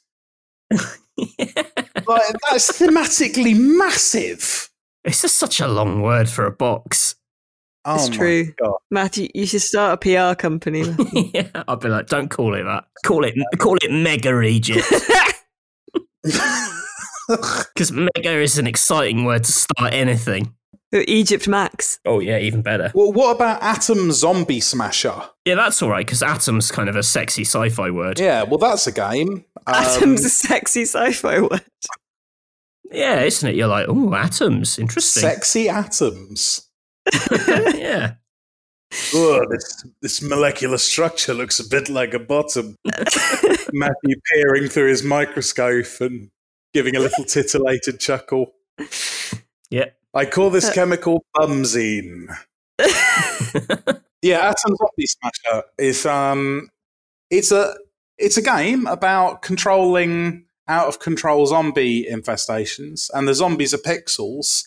Like 2.07 2.23
that's 2.51 2.79
thematically 2.79 3.55
massive. 3.59 4.68
It's 5.05 5.23
just 5.23 5.39
such 5.39 5.61
a 5.61 5.69
long 5.69 6.03
word 6.03 6.29
for 6.29 6.47
a 6.47 6.51
box. 6.51 7.15
Oh 7.85 7.95
It's 7.95 8.09
true. 8.09 8.53
God. 8.61 8.77
Matthew, 8.91 9.29
you 9.35 9.47
should 9.47 9.63
start 9.63 10.05
a 10.05 10.33
PR 10.33 10.35
company. 10.39 10.85
Yeah, 11.35 11.49
I'd 11.67 11.81
be 11.81 11.89
like, 11.89 12.07
don't 12.09 12.29
call 12.29 12.55
it 12.55 12.65
that. 12.65 12.85
Call 13.05 13.25
it 13.25 13.35
call 13.59 13.77
it 13.83 13.91
Mega 13.91 14.41
Egypt 14.43 14.85
because 17.29 17.93
Mega 17.93 18.31
is 18.41 18.59
an 18.59 18.67
exciting 18.67 19.25
word 19.25 19.45
to 19.45 19.53
start 19.53 19.93
anything. 19.93 20.55
Egypt 20.93 21.47
Max. 21.47 22.01
Oh 22.07 22.19
yeah, 22.21 22.39
even 22.39 22.63
better. 22.63 22.91
well, 22.95 23.13
what 23.13 23.37
about 23.37 23.63
Atom 23.63 24.11
Zombie 24.11 24.61
Smasher? 24.61 25.23
Yeah, 25.45 25.55
that's 25.57 25.83
all 25.83 25.91
right 25.91 26.07
because 26.07 26.23
atom's 26.23 26.71
kind 26.71 26.89
of 26.89 26.97
a 26.97 27.03
sexy 27.03 27.43
sci-fi 27.45 27.91
word. 27.91 28.19
Yeah, 28.19 28.45
well, 28.45 28.59
that's 28.59 28.87
a 28.87 28.93
game. 28.93 29.45
Um, 29.67 29.75
Atom's 29.75 30.25
a 30.25 30.31
sexy 30.31 30.83
sci-fi 30.83 31.41
word. 31.43 31.63
Yeah, 32.91 33.21
isn't 33.21 33.49
it? 33.49 33.55
You're 33.55 33.69
like, 33.69 33.87
oh, 33.89 34.15
atoms, 34.15 34.79
interesting. 34.79 35.23
Sexy 35.23 35.69
atoms. 35.69 36.69
yeah. 37.75 38.15
Oh, 39.15 39.45
this 39.51 39.85
this 40.01 40.23
molecular 40.23 40.79
structure 40.79 41.35
looks 41.35 41.61
a 41.61 41.69
bit 41.69 41.89
like 41.89 42.15
a 42.15 42.19
bottom. 42.19 42.77
Matthew 43.73 44.17
peering 44.33 44.69
through 44.69 44.89
his 44.89 45.03
microscope 45.03 46.01
and 46.01 46.31
giving 46.73 46.97
a 46.97 47.01
little 47.01 47.25
titillated 47.25 48.01
chuckle. 48.01 48.55
Yeah. 49.71 49.87
I 50.15 50.25
call 50.25 50.51
this 50.51 50.73
chemical 50.73 51.25
bumzine. 51.37 52.35
yeah, 54.23 54.39
Atom 54.39 54.77
Zombie 54.77 55.07
Smasher 55.07 55.65
is 55.77 56.07
um, 56.07 56.69
it's 57.31 57.53
a 57.53 57.75
it's 58.17 58.37
a 58.37 58.43
game 58.43 58.87
about 58.87 59.43
controlling 59.43 60.45
out 60.69 60.87
of 60.87 61.01
control 61.01 61.47
zombie 61.47 62.05
infestations, 62.05 63.11
and 63.15 63.27
the 63.27 63.35
zombies 63.35 63.75
are 63.75 63.79
pixels, 63.79 64.65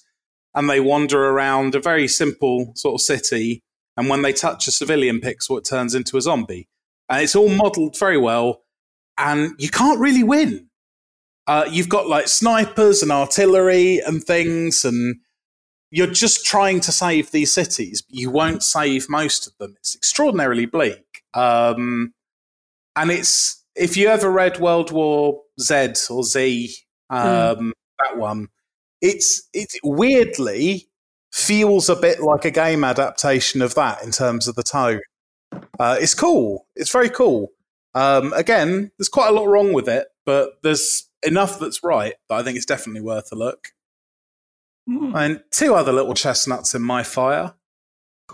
and 0.54 0.70
they 0.70 0.80
wander 0.80 1.30
around 1.30 1.76
a 1.76 1.80
very 1.80 2.08
simple 2.08 2.74
sort 2.76 2.96
of 2.96 3.02
city, 3.02 3.62
and 3.96 4.10
when 4.10 4.22
they 4.22 4.34
touch 4.34 4.68
a 4.68 4.72
civilian 4.72 5.20
pixel, 5.20 5.58
it 5.58 5.66
turns 5.66 5.94
into 5.96 6.18
a 6.18 6.22
zombie, 6.22 6.68
and 7.08 7.22
it's 7.22 7.36
all 7.36 7.50
modelled 7.50 7.98
very 7.98 8.18
well, 8.18 8.64
and 9.18 9.52
you 9.60 9.70
can't 9.70 10.00
really 10.00 10.24
win. 10.24 10.68
Uh, 11.48 11.68
you've 11.70 11.90
got 11.90 12.08
like 12.08 12.28
snipers 12.28 13.02
and 13.02 13.12
artillery 13.12 14.00
and 14.00 14.24
things, 14.24 14.84
and 14.86 15.18
you're 15.92 16.08
just 16.08 16.46
trying 16.46 16.80
to 16.80 16.92
save 16.92 17.32
these 17.32 17.54
cities, 17.54 18.02
but 18.02 18.18
you 18.18 18.30
won't 18.30 18.64
save 18.64 19.10
most 19.10 19.46
of 19.46 19.58
them. 19.58 19.76
It's 19.78 19.96
extraordinarily 19.96 20.66
bleak. 20.66 21.24
Um, 21.34 22.14
and 22.96 23.12
it's 23.12 23.61
if 23.76 23.98
you 23.98 24.08
ever 24.08 24.30
read 24.30 24.60
World 24.60 24.92
War 24.92 25.42
Z 25.60 25.94
or 26.10 26.24
Z, 26.24 26.74
um, 27.10 27.28
mm. 27.28 27.72
that 28.00 28.18
one, 28.18 28.48
it's 29.02 29.48
it 29.54 29.70
weirdly 29.84 30.88
feels 31.32 31.90
a 31.90 31.96
bit 31.96 32.20
like 32.20 32.46
a 32.46 32.52
game 32.52 32.84
adaptation 32.84 33.62
of 33.62 33.76
that 33.76 34.04
in 34.04 34.12
terms 34.12 34.48
of 34.48 34.56
the 34.56 34.64
tone. 34.64 35.02
Uh, 35.80 35.98
it's 36.00 36.14
cool. 36.14 36.68
It's 36.76 36.92
very 36.92 37.10
cool. 37.10 37.50
Um, 37.94 38.34
again, 38.34 38.92
there's 38.98 39.10
quite 39.10 39.30
a 39.30 39.34
lot 39.34 39.48
wrong 39.48 39.74
with 39.74 39.88
it, 39.88 40.08
but 40.26 40.52
there's 40.64 41.10
enough 41.24 41.60
that's 41.60 41.84
right 41.84 42.14
that 42.30 42.36
I 42.36 42.44
think 42.44 42.58
it's 42.58 42.66
definitely 42.66 43.02
worth 43.02 43.32
a 43.32 43.36
look. 43.36 43.70
Mm. 44.90 45.16
And 45.16 45.44
two 45.52 45.74
other 45.74 45.92
little 45.92 46.14
chestnuts 46.14 46.74
in 46.74 46.82
my 46.82 47.04
fire. 47.04 47.54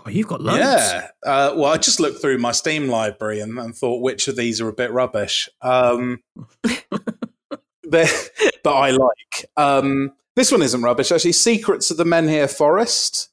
God, 0.08 0.16
you've 0.16 0.26
got 0.28 0.40
loads. 0.40 0.60
Yeah. 0.60 1.08
Uh, 1.24 1.54
well, 1.56 1.72
I 1.72 1.76
just 1.76 2.00
looked 2.00 2.20
through 2.20 2.38
my 2.38 2.52
Steam 2.52 2.88
library 2.88 3.40
and, 3.40 3.58
and 3.58 3.76
thought 3.76 4.00
which 4.00 4.28
of 4.28 4.36
these 4.36 4.60
are 4.60 4.68
a 4.68 4.72
bit 4.72 4.90
rubbish. 4.90 5.48
Um, 5.60 6.22
but, 6.62 8.30
but 8.64 8.74
I 8.74 8.90
like. 8.90 9.50
Um, 9.56 10.12
this 10.34 10.50
one 10.50 10.62
isn't 10.62 10.82
rubbish, 10.82 11.12
actually. 11.12 11.32
Secrets 11.32 11.90
of 11.90 11.96
the 11.98 12.04
Menhir 12.04 12.50
Forest. 12.50 13.28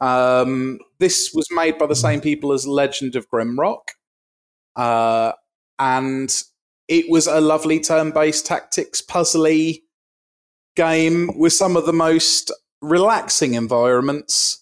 Um, 0.00 0.78
this 0.98 1.32
was 1.32 1.46
made 1.50 1.78
by 1.78 1.86
the 1.86 1.96
same 1.96 2.20
people 2.20 2.52
as 2.52 2.66
Legend 2.66 3.16
of 3.16 3.28
Grimrock. 3.30 3.88
Uh, 4.76 5.32
and 5.78 6.42
it 6.88 7.10
was 7.10 7.26
a 7.26 7.40
lovely 7.40 7.80
turn 7.80 8.10
based 8.10 8.46
tactics 8.46 9.00
puzzly 9.00 9.82
game 10.76 11.30
with 11.36 11.52
some 11.52 11.76
of 11.76 11.86
the 11.86 11.92
most 11.92 12.52
relaxing 12.82 13.54
environments 13.54 14.59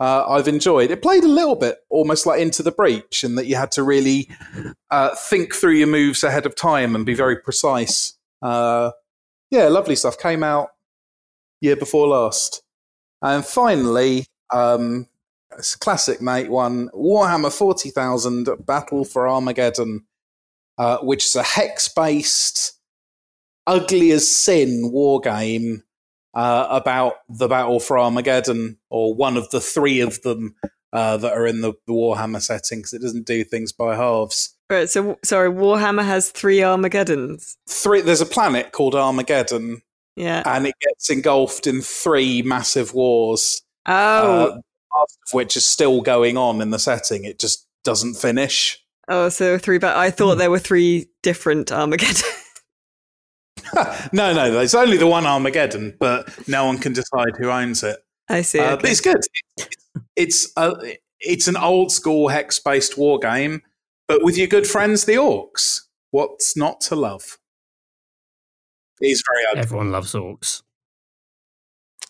uh, 0.00 0.24
I've 0.26 0.48
enjoyed. 0.48 0.90
It 0.90 1.02
played 1.02 1.24
a 1.24 1.28
little 1.28 1.56
bit 1.56 1.78
almost 1.90 2.24
like 2.24 2.40
Into 2.40 2.62
the 2.62 2.72
Breach, 2.72 3.22
in 3.22 3.34
that 3.34 3.46
you 3.46 3.56
had 3.56 3.70
to 3.72 3.82
really 3.82 4.30
uh, 4.90 5.14
think 5.14 5.54
through 5.54 5.74
your 5.74 5.86
moves 5.86 6.24
ahead 6.24 6.46
of 6.46 6.56
time 6.56 6.96
and 6.96 7.04
be 7.04 7.14
very 7.14 7.36
precise. 7.36 8.14
Uh, 8.40 8.92
yeah, 9.50 9.68
lovely 9.68 9.94
stuff. 9.94 10.18
Came 10.18 10.42
out 10.42 10.70
year 11.60 11.76
before 11.76 12.08
last. 12.08 12.62
And 13.20 13.44
finally, 13.44 14.26
um, 14.52 15.06
it's 15.58 15.76
classic 15.76 16.22
mate, 16.22 16.50
one 16.50 16.88
Warhammer 16.94 17.52
40,000 17.52 18.48
Battle 18.64 19.04
for 19.04 19.28
Armageddon, 19.28 20.06
uh, 20.78 20.98
which 20.98 21.26
is 21.26 21.36
a 21.36 21.42
hex 21.42 21.88
based 21.88 22.78
ugly 23.66 24.10
as 24.12 24.26
sin 24.26 24.90
war 24.90 25.20
game 25.20 25.82
uh, 26.34 26.66
about 26.70 27.14
the 27.28 27.48
battle 27.48 27.80
for 27.80 27.98
Armageddon, 27.98 28.78
or 28.88 29.14
one 29.14 29.36
of 29.36 29.50
the 29.50 29.60
three 29.60 30.00
of 30.00 30.22
them 30.22 30.54
uh, 30.92 31.16
that 31.16 31.32
are 31.32 31.46
in 31.46 31.60
the, 31.60 31.72
the 31.86 31.92
Warhammer 31.92 32.40
setting, 32.40 32.80
because 32.80 32.92
it 32.92 33.02
doesn't 33.02 33.26
do 33.26 33.44
things 33.44 33.72
by 33.72 33.96
halves. 33.96 34.54
Right. 34.68 34.88
So, 34.88 35.18
sorry, 35.24 35.50
Warhammer 35.50 36.04
has 36.04 36.30
three 36.30 36.62
Armageddons. 36.62 37.56
Three. 37.68 38.00
There's 38.02 38.20
a 38.20 38.26
planet 38.26 38.72
called 38.72 38.94
Armageddon. 38.94 39.82
Yeah. 40.16 40.42
And 40.46 40.66
it 40.66 40.74
gets 40.80 41.10
engulfed 41.10 41.66
in 41.66 41.80
three 41.80 42.42
massive 42.42 42.94
wars. 42.94 43.62
Oh. 43.86 43.92
Uh, 43.92 44.60
of 45.00 45.08
which 45.32 45.56
is 45.56 45.64
still 45.64 46.00
going 46.00 46.36
on 46.36 46.60
in 46.60 46.70
the 46.70 46.78
setting. 46.78 47.24
It 47.24 47.38
just 47.38 47.66
doesn't 47.84 48.14
finish. 48.14 48.78
Oh, 49.08 49.28
so 49.28 49.58
three. 49.58 49.78
But 49.78 49.96
I 49.96 50.10
thought 50.10 50.34
hmm. 50.34 50.38
there 50.38 50.50
were 50.50 50.58
three 50.58 51.10
different 51.22 51.72
Armageddon. 51.72 52.30
no, 54.12 54.32
no, 54.32 54.50
there's 54.50 54.74
only 54.74 54.96
the 54.96 55.06
one 55.06 55.26
Armageddon, 55.26 55.96
but 55.98 56.48
no 56.48 56.66
one 56.66 56.78
can 56.78 56.92
decide 56.92 57.36
who 57.38 57.50
owns 57.50 57.82
it. 57.82 57.98
I 58.28 58.42
see. 58.42 58.58
Uh, 58.58 58.74
okay. 58.74 58.82
But 58.82 58.90
it's 58.90 59.00
good. 59.00 59.20
It's 60.16 60.52
a, 60.56 60.96
it's 61.20 61.48
an 61.48 61.56
old 61.56 61.92
school 61.92 62.28
hex 62.28 62.58
based 62.58 62.96
war 62.96 63.18
game, 63.18 63.62
but 64.08 64.22
with 64.24 64.38
your 64.38 64.46
good 64.46 64.66
friends, 64.66 65.04
the 65.04 65.14
orcs. 65.14 65.82
What's 66.10 66.56
not 66.56 66.80
to 66.82 66.96
love? 66.96 67.38
He's 69.00 69.22
very 69.32 69.46
ugly. 69.46 69.60
Everyone 69.62 69.90
loves 69.90 70.12
orcs. 70.14 70.62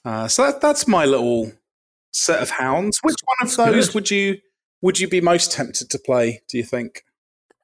Uh, 0.04 0.28
so 0.28 0.44
that, 0.44 0.60
that's 0.60 0.88
my 0.88 1.04
little 1.04 1.52
set 2.12 2.42
of 2.42 2.50
hounds. 2.50 2.98
Which 3.02 3.16
one 3.24 3.48
of 3.48 3.56
those 3.56 3.88
good. 3.88 3.94
would 3.94 4.10
you 4.10 4.38
would 4.82 4.98
you 4.98 5.08
be 5.08 5.20
most 5.20 5.52
tempted 5.52 5.90
to 5.90 5.98
play? 5.98 6.42
Do 6.48 6.56
you 6.56 6.64
think? 6.64 7.04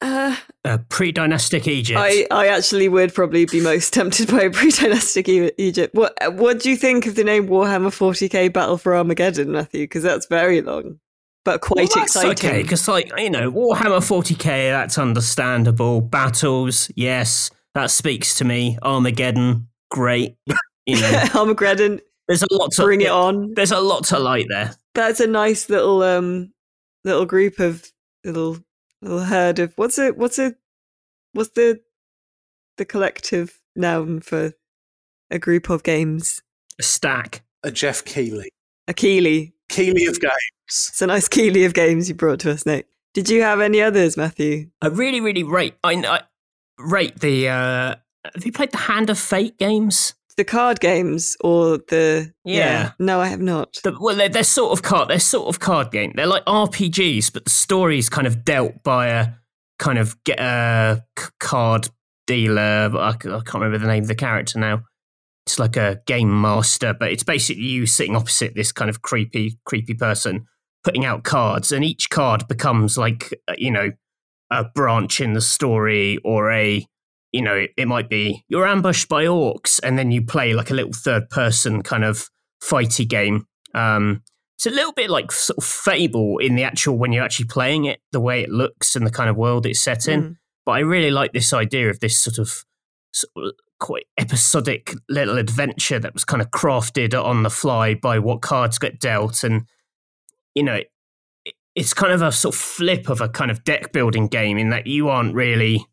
Uh, 0.03 0.36
uh, 0.64 0.78
pre-dynastic 0.90 1.66
Egypt. 1.66 1.99
I, 1.99 2.26
I 2.30 2.49
actually 2.49 2.88
would 2.88 3.14
probably 3.14 3.47
be 3.47 3.62
most 3.62 3.92
tempted 3.94 4.30
by 4.30 4.42
a 4.42 4.51
pre-dynastic 4.51 5.28
Egypt. 5.28 5.94
What 5.94 6.16
What 6.34 6.61
do 6.61 6.70
you 6.70 6.76
think 6.76 7.07
of 7.07 7.14
the 7.14 7.24
name 7.24 7.49
Warhammer 7.49 7.88
40k 7.88 8.53
Battle 8.53 8.76
for 8.76 8.94
Armageddon, 8.94 9.53
Matthew? 9.53 9.84
Because 9.84 10.03
that's 10.03 10.26
very 10.26 10.61
long, 10.61 11.01
but 11.44 11.62
quite 11.62 11.90
well, 11.94 12.05
exciting. 12.05 12.51
Okay, 12.51 12.62
because 12.62 12.88
like 12.88 13.11
you 13.16 13.30
know, 13.30 13.51
Warhammer 13.51 14.01
40k, 14.01 14.70
that's 14.70 14.99
understandable. 14.99 16.03
Battles, 16.03 16.90
yes, 16.94 17.51
that 17.74 17.90
speaks 17.90 18.34
to 18.36 18.44
me. 18.44 18.78
Armageddon, 18.82 19.68
great. 19.90 20.36
You 20.84 21.01
know, 21.01 21.24
Armageddon. 21.34 22.01
There's 22.28 22.42
a 22.42 22.47
lot 22.51 22.72
to 22.72 22.82
bring 22.82 23.01
it 23.01 23.11
on. 23.11 23.55
There's 23.55 23.70
a 23.70 23.80
lot 23.80 24.05
to 24.07 24.18
like 24.18 24.47
there. 24.51 24.74
That's 24.94 25.20
a 25.20 25.26
nice 25.26 25.70
little 25.70 26.03
um 26.03 26.53
little 27.05 27.24
group 27.24 27.61
of 27.61 27.90
little 28.24 28.59
little 29.03 29.20
herd 29.20 29.59
of 29.59 29.72
what's 29.76 29.99
it 29.99 30.16
what's 30.16 30.38
it 30.38 30.57
what's 31.32 31.51
the 31.51 31.80
the 32.76 32.84
collective 32.84 33.61
noun 33.74 34.20
for 34.20 34.53
a 35.30 35.38
group 35.38 35.70
of 35.70 35.82
games? 35.82 36.42
A 36.78 36.82
stack. 36.82 37.42
A 37.62 37.70
Geoff 37.70 38.05
Keighley. 38.05 38.51
A 38.88 38.94
Keighley. 38.94 39.55
Keighley 39.68 40.07
of 40.07 40.20
games. 40.20 40.34
It's 40.68 41.03
a 41.03 41.07
nice 41.07 41.28
Keighley 41.28 41.64
of 41.64 41.74
games 41.74 42.09
you 42.09 42.14
brought 42.14 42.40
to 42.40 42.53
us, 42.53 42.66
Nick. 42.66 42.86
Did 43.14 43.30
you 43.30 43.42
have 43.42 43.61
any 43.61 43.80
others, 43.80 44.16
Matthew? 44.16 44.68
I 44.82 44.88
really, 44.88 45.20
really 45.20 45.42
rate. 45.42 45.74
I, 45.82 45.94
I 45.94 46.20
rate 46.78 47.20
the. 47.20 47.49
Uh, 47.49 47.94
have 48.34 48.44
you 48.44 48.53
played 48.53 48.72
the 48.72 48.78
Hand 48.78 49.09
of 49.11 49.18
Fate 49.18 49.57
games? 49.59 50.14
The 50.37 50.45
card 50.45 50.80
games 50.80 51.37
or 51.41 51.78
the 51.78 52.32
yeah? 52.45 52.59
yeah. 52.59 52.93
No, 52.99 53.20
I 53.20 53.28
have 53.28 53.41
not. 53.41 53.78
The, 53.82 53.97
well, 53.99 54.14
they're, 54.14 54.28
they're, 54.28 54.45
sort 54.45 54.72
of 54.72 54.82
card. 54.82 55.09
They're 55.09 55.18
sort 55.18 55.49
of 55.49 55.61
card 55.61 55.91
game. 55.91 56.12
They're 56.14 56.26
like 56.26 56.45
RPGs, 56.45 57.32
but 57.32 57.45
the 57.45 57.51
story's 57.51 58.11
kind 58.11 58.26
of 58.26 58.45
dealt 58.45 58.82
by 58.82 59.09
a 59.09 59.28
kind 59.78 59.99
of 59.99 60.22
get 60.24 60.39
a 60.39 61.03
card 61.41 61.89
dealer. 62.26 62.91
I, 62.95 63.09
I 63.09 63.12
can't 63.12 63.55
remember 63.55 63.78
the 63.78 63.87
name 63.87 64.03
of 64.03 64.09
the 64.09 64.14
character 64.14 64.59
now. 64.59 64.82
It's 65.47 65.59
like 65.59 65.76
a 65.76 66.01
game 66.07 66.41
master, 66.41 66.93
but 66.93 67.12
it's 67.12 67.22
basically 67.22 67.62
you 67.62 67.87
sitting 67.87 68.16
opposite 68.16 68.55
this 68.55 68.72
kind 68.72 68.91
of 68.91 69.03
creepy, 69.03 69.59
creepy 69.64 69.95
person 69.95 70.47
putting 70.82 71.05
out 71.05 71.24
cards, 71.24 71.72
and 71.72 71.84
each 71.84 72.11
card 72.11 72.47
becomes 72.49 72.99
like 72.99 73.32
uh, 73.49 73.55
you 73.57 73.70
know 73.70 73.93
a 74.51 74.64
branch 74.64 75.20
in 75.20 75.32
the 75.32 75.41
story 75.41 76.18
or 76.24 76.51
a 76.51 76.84
you 77.37 77.43
know, 77.43 77.66
it 77.76 77.87
might 77.87 78.09
be 78.09 78.43
you're 78.49 78.66
ambushed 78.66 79.11
by 79.11 79.26
orcs, 79.26 79.78
and 79.82 79.99
then 79.99 80.11
you 80.11 80.24
play 80.24 80.55
like 80.55 80.70
a 80.70 80.74
little 80.74 80.95
third 80.95 81.28
person 81.28 81.82
kind 81.82 82.03
of 82.03 82.30
fighty 82.64 83.07
game. 83.07 83.47
Um, 83.74 84.22
it's 84.57 84.64
a 84.64 84.70
little 84.70 84.93
bit 84.93 85.11
like 85.11 85.30
sort 85.30 85.59
of 85.59 85.64
Fable 85.64 86.39
in 86.39 86.57
the 86.57 86.64
actual 86.64 86.97
when 86.97 87.12
you're 87.12 87.22
actually 87.22 87.45
playing 87.45 87.84
it, 87.84 88.01
the 88.11 88.20
way 88.20 88.41
it 88.41 88.49
looks 88.49 88.97
and 88.97 89.07
the 89.07 89.11
kind 89.11 89.28
of 89.28 89.37
world 89.37 89.66
it's 89.66 89.82
set 89.82 90.09
in. 90.09 90.22
Mm. 90.22 90.37
But 90.64 90.72
I 90.72 90.78
really 90.78 91.11
like 91.11 91.34
this 91.34 91.53
idea 91.53 91.91
of 91.91 92.01
this 92.01 92.18
sort 92.18 92.39
of, 92.39 92.64
sort 93.12 93.49
of 93.49 93.53
quite 93.78 94.07
episodic 94.16 94.95
little 95.11 95.37
adventure 95.37 95.99
that 95.99 96.14
was 96.14 96.24
kind 96.24 96.41
of 96.41 96.51
crafted 96.51 97.12
on 97.12 97.43
the 97.43 97.51
fly 97.51 97.95
by 97.95 98.18
what 98.18 98.41
cards 98.41 98.78
get 98.78 98.99
dealt, 98.99 99.45
and 99.45 99.66
you 100.55 100.62
know, 100.62 100.80
it's 101.74 101.93
kind 101.93 102.14
of 102.14 102.22
a 102.22 102.32
sort 102.32 102.55
of 102.55 102.59
flip 102.59 103.11
of 103.11 103.20
a 103.20 103.28
kind 103.28 103.51
of 103.51 103.62
deck 103.62 103.93
building 103.93 104.26
game 104.26 104.57
in 104.57 104.70
that 104.70 104.87
you 104.87 105.11
aren't 105.11 105.34
really 105.34 105.87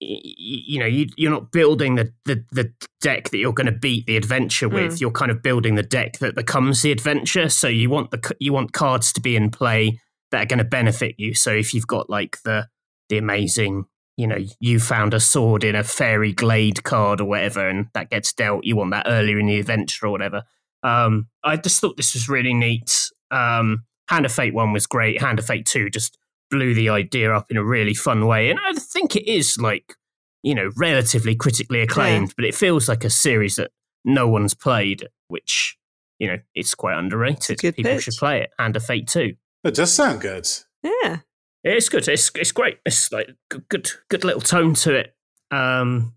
you 0.00 0.78
know 0.78 0.86
you, 0.86 1.06
you're 1.16 1.30
not 1.30 1.52
building 1.52 1.94
the, 1.94 2.12
the, 2.24 2.44
the 2.52 2.72
deck 3.00 3.30
that 3.30 3.38
you're 3.38 3.52
going 3.52 3.66
to 3.66 3.72
beat 3.72 4.06
the 4.06 4.16
adventure 4.16 4.68
with. 4.68 4.94
Mm. 4.94 5.00
you're 5.00 5.10
kind 5.10 5.30
of 5.30 5.42
building 5.42 5.74
the 5.74 5.82
deck 5.82 6.18
that 6.18 6.34
becomes 6.34 6.82
the 6.82 6.92
adventure. 6.92 7.48
So 7.48 7.68
you 7.68 7.90
want 7.90 8.10
the 8.10 8.34
you 8.40 8.52
want 8.52 8.72
cards 8.72 9.12
to 9.14 9.20
be 9.20 9.36
in 9.36 9.50
play 9.50 10.00
that 10.30 10.42
are 10.42 10.46
going 10.46 10.58
to 10.58 10.64
benefit 10.64 11.14
you. 11.18 11.34
So 11.34 11.52
if 11.52 11.74
you've 11.74 11.86
got 11.86 12.10
like 12.10 12.38
the 12.44 12.68
the 13.08 13.18
amazing 13.18 13.84
you 14.16 14.26
know 14.26 14.38
you 14.60 14.78
found 14.78 15.14
a 15.14 15.20
sword 15.20 15.64
in 15.64 15.74
a 15.74 15.84
fairy 15.84 16.32
glade 16.32 16.84
card 16.84 17.20
or 17.20 17.24
whatever 17.24 17.68
and 17.68 17.88
that 17.94 18.10
gets 18.10 18.32
dealt 18.32 18.64
you 18.64 18.76
want 18.76 18.92
that 18.92 19.06
earlier 19.08 19.38
in 19.38 19.46
the 19.46 19.58
adventure 19.58 20.06
or 20.06 20.10
whatever. 20.10 20.42
Um 20.82 21.28
i 21.42 21.56
just 21.56 21.80
thought 21.80 21.96
this 21.96 22.14
was 22.14 22.28
really 22.28 22.54
neat. 22.54 23.10
Um 23.30 23.84
hand 24.08 24.26
of 24.26 24.32
fate 24.32 24.54
1 24.54 24.72
was 24.72 24.86
great. 24.86 25.20
Hand 25.20 25.38
of 25.38 25.46
fate 25.46 25.66
2 25.66 25.90
just 25.90 26.18
blew 26.50 26.74
the 26.74 26.88
idea 26.88 27.32
up 27.34 27.50
in 27.50 27.56
a 27.56 27.64
really 27.64 27.94
fun 27.94 28.26
way. 28.26 28.50
And 28.50 28.58
I 28.64 28.72
think 28.74 29.16
it 29.16 29.28
is 29.30 29.56
like, 29.58 29.94
you 30.42 30.54
know, 30.54 30.70
relatively 30.76 31.34
critically 31.34 31.80
acclaimed, 31.80 32.34
but 32.36 32.44
it 32.44 32.54
feels 32.54 32.88
like 32.88 33.04
a 33.04 33.10
series 33.10 33.56
that 33.56 33.70
no 34.04 34.28
one's 34.28 34.54
played, 34.54 35.08
which, 35.28 35.76
you 36.18 36.28
know, 36.28 36.38
it's 36.54 36.74
quite 36.74 36.98
underrated. 36.98 37.58
good 37.58 37.74
People 37.76 37.92
pitch. 37.92 38.04
should 38.04 38.14
play 38.18 38.42
it. 38.42 38.50
And 38.58 38.76
a 38.76 38.80
Fate 38.80 39.08
too. 39.08 39.34
It 39.64 39.74
does 39.74 39.92
sound 39.92 40.20
good. 40.20 40.46
Yeah. 40.82 41.18
It's 41.64 41.88
good. 41.88 42.06
It's 42.08 42.30
it's 42.34 42.52
great. 42.52 42.78
It's 42.84 43.10
like 43.10 43.30
good 43.48 43.64
good, 43.70 43.90
good 44.10 44.22
little 44.24 44.42
tone 44.42 44.74
to 44.74 44.94
it. 44.94 45.14
Um 45.50 46.12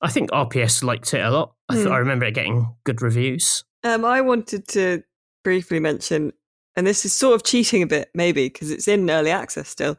I 0.00 0.08
think 0.10 0.30
RPS 0.30 0.84
liked 0.84 1.12
it 1.14 1.20
a 1.24 1.30
lot. 1.30 1.54
I, 1.68 1.74
th- 1.74 1.86
Hmm. 1.86 1.92
I 1.92 1.96
remember 1.96 2.26
it 2.26 2.34
getting 2.34 2.74
good 2.84 3.02
reviews. 3.02 3.64
Um, 3.82 4.04
I 4.04 4.20
wanted 4.20 4.68
to 4.68 5.02
briefly 5.42 5.80
mention, 5.80 6.32
and 6.76 6.86
this 6.86 7.04
is 7.04 7.12
sort 7.12 7.34
of 7.34 7.44
cheating 7.44 7.82
a 7.82 7.86
bit, 7.86 8.10
maybe 8.14 8.46
because 8.46 8.70
it's 8.70 8.88
in 8.88 9.10
early 9.10 9.30
access 9.30 9.68
still. 9.68 9.96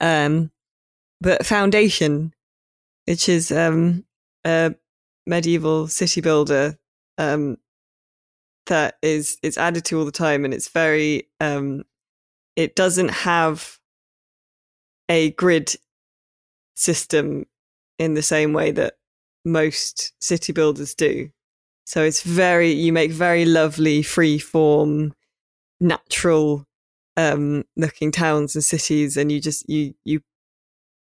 Um, 0.00 0.50
but 1.20 1.46
Foundation, 1.46 2.34
which 3.06 3.28
is 3.28 3.50
um, 3.50 4.04
a 4.46 4.74
medieval 5.26 5.88
city 5.88 6.20
builder 6.20 6.78
um, 7.18 7.56
that 8.66 8.96
is 9.02 9.38
it's 9.42 9.58
added 9.58 9.84
to 9.86 9.98
all 9.98 10.04
the 10.04 10.12
time, 10.12 10.44
and 10.44 10.52
it's 10.54 10.68
very. 10.68 11.28
Um, 11.40 11.84
it 12.56 12.74
doesn't 12.74 13.10
have 13.10 13.78
a 15.10 15.30
grid 15.32 15.74
system 16.74 17.46
in 17.98 18.14
the 18.14 18.22
same 18.22 18.52
way 18.52 18.70
that 18.72 18.94
most 19.44 20.12
city 20.20 20.52
builders 20.52 20.94
do. 20.94 21.30
So 21.84 22.02
it's 22.02 22.22
very 22.22 22.72
you 22.72 22.92
make 22.92 23.12
very 23.12 23.44
lovely 23.44 24.02
free 24.02 24.38
form 24.38 25.14
natural 25.80 26.66
um 27.16 27.64
looking 27.76 28.10
towns 28.12 28.54
and 28.54 28.64
cities 28.64 29.16
and 29.16 29.30
you 29.32 29.40
just 29.40 29.68
you 29.68 29.94
you 30.04 30.20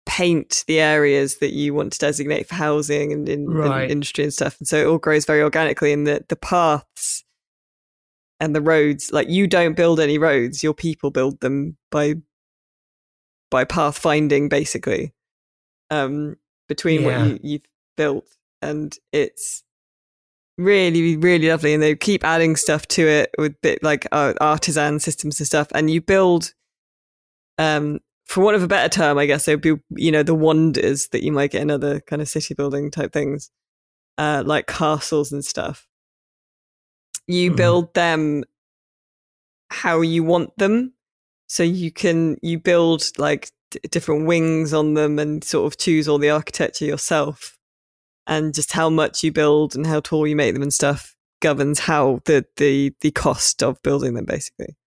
paint 0.06 0.64
the 0.68 0.80
areas 0.80 1.38
that 1.38 1.54
you 1.54 1.74
want 1.74 1.94
to 1.94 2.00
designate 2.00 2.48
for 2.48 2.56
housing 2.56 3.12
and 3.14 3.30
in, 3.30 3.46
Right. 3.48 3.84
in 3.86 3.92
industry 3.92 4.24
and 4.24 4.34
stuff 4.34 4.58
and 4.60 4.68
so 4.68 4.78
it 4.78 4.86
all 4.88 4.98
grows 4.98 5.26
very 5.26 5.42
organically 5.42 5.94
and 5.94 6.08
the 6.08 6.26
the 6.30 6.36
paths 6.36 7.24
and 8.40 8.56
the 8.56 8.62
roads 8.62 9.12
like 9.12 9.30
you 9.30 9.46
don't 9.48 9.76
build 9.76 10.00
any 10.00 10.18
roads 10.18 10.64
your 10.64 10.74
people 10.74 11.12
build 11.12 11.40
them 11.42 11.78
by 11.92 12.16
by 13.52 13.66
path 13.66 13.98
finding 13.98 14.50
basically 14.50 15.14
um 15.92 16.36
between 16.68 17.02
Yeah. 17.04 17.24
what 17.24 17.28
you, 17.30 17.40
you've 17.44 17.66
built 17.98 18.26
and 18.62 18.98
it's 19.12 19.64
really 20.60 21.16
really 21.18 21.48
lovely 21.50 21.74
and 21.74 21.82
they 21.82 21.96
keep 21.96 22.24
adding 22.24 22.56
stuff 22.56 22.86
to 22.88 23.08
it 23.08 23.32
with 23.38 23.60
bit 23.62 23.82
like 23.82 24.06
uh, 24.12 24.34
artisan 24.42 25.00
systems 25.00 25.40
and 25.40 25.48
stuff 25.48 25.68
and 25.74 25.90
you 25.90 26.02
build 26.02 26.54
um 27.58 28.00
for 28.26 28.44
want 28.44 28.56
of 28.56 28.64
a 28.64 28.68
better 28.68 28.90
term 28.90 29.18
i 29.18 29.26
guess 29.26 29.46
they'd 29.46 29.62
be 29.62 29.76
you 29.96 30.12
know 30.12 30.22
the 30.24 30.36
wonders 30.36 31.08
that 31.10 31.24
you 31.24 31.32
might 31.32 31.52
get 31.52 31.62
in 31.62 31.72
other 31.72 32.02
kind 32.02 32.22
of 32.22 32.28
city 32.28 32.54
building 32.54 32.92
type 32.92 33.14
things 33.14 33.52
uh 34.18 34.44
like 34.46 34.68
castles 34.68 35.32
and 35.32 35.46
stuff. 35.46 35.88
You 37.28 37.52
Mhm. 37.52 37.56
build 37.56 37.94
them 37.94 38.44
how 39.70 40.02
you 40.02 40.24
want 40.24 40.58
them. 40.58 40.94
So 41.48 41.64
you 41.64 41.92
can 41.92 42.38
you 42.42 42.60
build 42.60 43.04
like 43.18 43.52
d- 43.72 43.80
different 43.92 44.26
wings 44.26 44.74
on 44.74 44.96
them 44.96 45.20
and 45.20 45.44
sort 45.44 45.72
of 45.72 45.78
choose 45.78 46.08
all 46.08 46.18
the 46.18 46.30
architecture 46.32 46.86
yourself 46.86 47.58
and 48.30 48.54
just 48.54 48.72
how 48.72 48.90
much 48.90 49.24
you 49.24 49.32
build 49.34 49.76
and 49.76 49.86
how 49.86 50.00
tall 50.00 50.26
you 50.26 50.36
make 50.36 50.54
them 50.54 50.64
and 50.64 50.74
stuff 50.74 51.18
governs 51.42 51.80
how 51.80 52.22
the 52.26 52.46
the 52.56 52.94
the 53.02 53.12
cost 53.12 53.62
of 53.62 53.82
building 53.82 54.14
them 54.14 54.26
basically. 54.26 54.78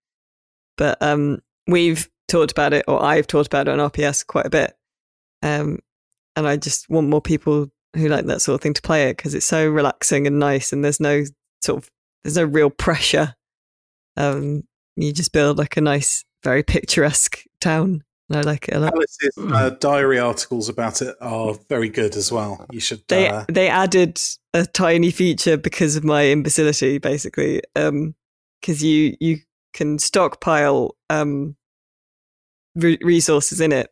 But 0.79 0.97
um 1.03 1.41
we've 1.67 2.09
talked 2.29 2.53
about 2.53 2.73
it 2.73 2.85
or 2.89 3.03
i've 3.05 3.27
talked 3.27 3.47
about 3.47 3.69
it 3.69 3.79
on 3.79 3.91
rps 3.91 4.27
quite 4.27 4.47
a 4.47 4.51
bit 4.51 4.73
um 5.43 5.79
and 6.35 6.49
i 6.49 6.57
just 6.57 6.89
want 6.89 7.07
more 7.07 7.21
people 7.21 7.71
who 7.95 8.09
like 8.09 8.25
that 8.27 8.41
sort 8.41 8.55
of 8.55 8.61
thing 8.63 8.73
to 8.73 8.83
play 8.83 9.09
it 9.09 9.17
because 9.17 9.35
it's 9.35 9.47
so 9.47 9.69
relaxing 9.69 10.27
and 10.27 10.39
nice 10.39 10.73
and 10.73 10.85
there's 10.85 11.01
no 11.01 11.25
sort 11.61 11.83
of 11.83 11.91
there's 12.25 12.37
no 12.37 12.45
real 12.45 12.71
pressure. 12.71 13.35
Um 14.17 14.65
you 14.97 15.13
just 15.13 15.33
build 15.33 15.59
like 15.59 15.77
a 15.77 15.81
nice 15.81 16.25
very 16.43 16.63
picturesque 16.63 17.43
town 17.61 18.03
i 18.31 18.41
like 18.41 18.69
it 18.69 18.75
a 18.75 18.81
lot 18.81 18.95
Alice's 18.95 19.37
uh, 19.39 19.71
diary 19.81 20.19
articles 20.19 20.69
about 20.69 21.03
it 21.03 21.15
are 21.21 21.55
very 21.69 21.89
good 21.89 22.17
as 22.17 22.33
well. 22.33 22.67
You 22.71 22.81
should. 22.81 23.03
they 23.09 23.29
uh, 23.29 23.45
they 23.49 23.69
added 23.69 24.21
a 24.55 24.67
tiny 24.67 25.11
feature 25.11 25.57
because 25.57 25.97
of 25.97 26.05
my 26.05 26.27
imbecility 26.27 26.99
basically 26.99 27.63
um 27.77 28.15
because 28.61 28.83
you 28.83 29.17
you 29.21 29.39
can 29.75 29.99
stockpile 29.99 30.97
um 31.11 31.57
re- 32.75 32.99
resources 33.03 33.61
in 33.61 33.73
it 33.73 33.91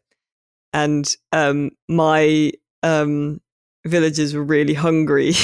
and 0.72 1.14
um 1.32 1.70
my 1.88 2.52
um 2.82 3.40
villagers 3.86 4.34
were 4.34 4.44
really 4.44 4.74
hungry 4.74 5.32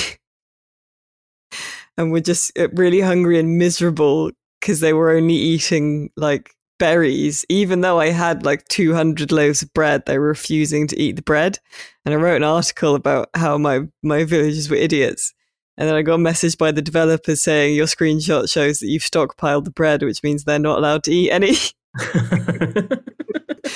and 1.97 2.13
were 2.13 2.21
just 2.21 2.57
uh, 2.59 2.69
really 2.71 3.01
hungry 3.01 3.39
and 3.39 3.59
miserable 3.59 4.31
because 4.61 4.81
they 4.81 4.93
were 4.93 5.11
only 5.11 5.35
eating 5.35 6.11
like 6.17 6.56
berries 6.79 7.45
even 7.49 7.81
though 7.81 7.99
i 7.99 8.11
had 8.11 8.45
like 8.45 8.67
200 8.69 9.33
loaves 9.33 9.63
of 9.63 9.73
bread 9.73 10.03
they 10.07 10.19
were 10.19 10.29
refusing 10.29 10.87
to 10.87 10.99
eat 11.01 11.17
the 11.17 11.23
bread 11.23 11.59
and 12.07 12.15
I 12.15 12.19
wrote 12.19 12.37
an 12.37 12.45
article 12.45 12.95
about 12.95 13.29
how 13.35 13.59
my 13.59 13.81
my 14.03 14.23
villagers 14.25 14.71
were 14.71 14.77
idiots. 14.77 15.35
And 15.77 15.89
then 15.89 15.97
I 15.97 16.03
got 16.03 16.15
a 16.15 16.19
message 16.19 16.57
by 16.57 16.71
the 16.71 16.81
developers 16.81 17.43
saying 17.43 17.75
your 17.75 17.87
screenshot 17.87 18.51
shows 18.51 18.79
that 18.79 18.87
you've 18.87 19.03
stockpiled 19.03 19.65
the 19.65 19.71
bread, 19.71 20.03
which 20.03 20.23
means 20.23 20.45
they're 20.45 20.59
not 20.59 20.79
allowed 20.79 21.03
to 21.05 21.11
eat 21.11 21.31
any. 21.31 21.57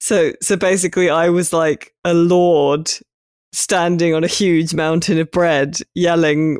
so 0.00 0.32
so 0.42 0.56
basically, 0.56 1.08
I 1.08 1.30
was 1.30 1.52
like 1.52 1.94
a 2.04 2.12
lord 2.12 2.90
standing 3.52 4.12
on 4.12 4.24
a 4.24 4.28
huge 4.28 4.74
mountain 4.74 5.18
of 5.20 5.30
bread, 5.30 5.78
yelling, 5.94 6.58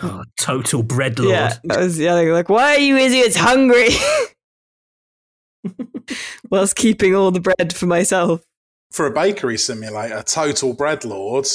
oh, 0.00 0.24
total 0.38 0.82
bread 0.82 1.18
lord. 1.18 1.30
"Yeah!" 1.30 1.54
I 1.70 1.78
was 1.78 1.98
yelling 1.98 2.28
like, 2.28 2.50
"Why 2.50 2.76
are 2.76 2.78
you 2.78 2.98
idiots 2.98 3.36
hungry?" 3.36 3.88
Whilst 6.50 6.76
keeping 6.76 7.14
all 7.14 7.30
the 7.30 7.40
bread 7.40 7.72
for 7.74 7.86
myself. 7.86 8.42
for 8.90 9.06
a 9.06 9.10
bakery 9.10 9.56
simulator, 9.58 10.22
Total 10.22 10.72
Bread 10.72 11.04
Lord. 11.04 11.46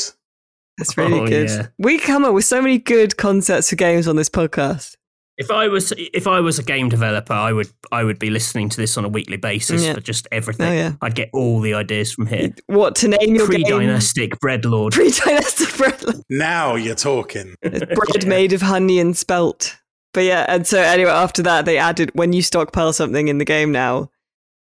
That's 0.78 0.97
really 0.97 1.20
Oh, 1.20 1.28
good. 1.28 1.49
yeah. 1.49 1.68
We 1.80 1.99
come 1.99 2.26
up 2.26 2.34
with 2.34 2.45
so 2.45 2.62
many 2.62 2.78
good 2.78 3.18
concepts 3.18 3.70
for 3.70 3.76
games 3.76 4.08
on 4.08 4.16
this 4.16 4.30
podcast. 4.30 4.95
If 5.38 5.51
I 5.51 5.68
was 5.68 5.91
if 5.97 6.28
I 6.28 6.39
was 6.39 6.60
a 6.60 6.64
game 6.64 6.88
developer, 6.88 7.34
I 7.34 7.51
would 7.51 7.68
I 7.91 8.06
would 8.06 8.20
be 8.20 8.30
listening 8.30 8.70
to 8.70 8.78
this 8.78 8.97
on 8.97 9.03
a 9.03 9.10
weekly 9.10 9.36
basis 9.36 9.84
Yeah. 9.84 9.93
for 9.93 9.99
just 9.99 10.30
everything. 10.32 10.68
Oh 10.68 10.72
yeah. 10.72 10.93
I'd 11.01 11.14
get 11.16 11.30
all 11.34 11.60
the 11.60 11.74
ideas 11.74 12.14
from 12.14 12.28
here. 12.28 12.53
What 12.68 12.95
to 12.97 13.10
name 13.10 13.36
your? 13.36 13.45
Pre-dynastic 13.45 14.39
bread 14.39 14.64
lord. 14.64 14.93
Pre-dynastic 14.93 15.76
bread. 15.78 16.22
Now 16.30 16.76
you're 16.76 16.95
talking. 16.95 17.56
It's 17.62 17.80
bread 17.80 18.24
Yeah. 18.24 18.30
made 18.30 18.53
of 18.53 18.62
honey 18.62 18.97
and 18.99 19.16
spelt. 19.18 19.76
But 20.16 20.24
yeah, 20.24 20.45
and 20.47 20.66
so 20.66 20.82
anyway, 20.82 21.11
after 21.11 21.43
that, 21.43 21.66
they 21.66 21.78
added 21.78 22.09
when 22.13 22.32
you 22.32 22.41
stockpile 22.41 22.93
something 22.93 23.28
in 23.28 23.38
the 23.38 23.43
game 23.43 23.74
now, 23.74 24.11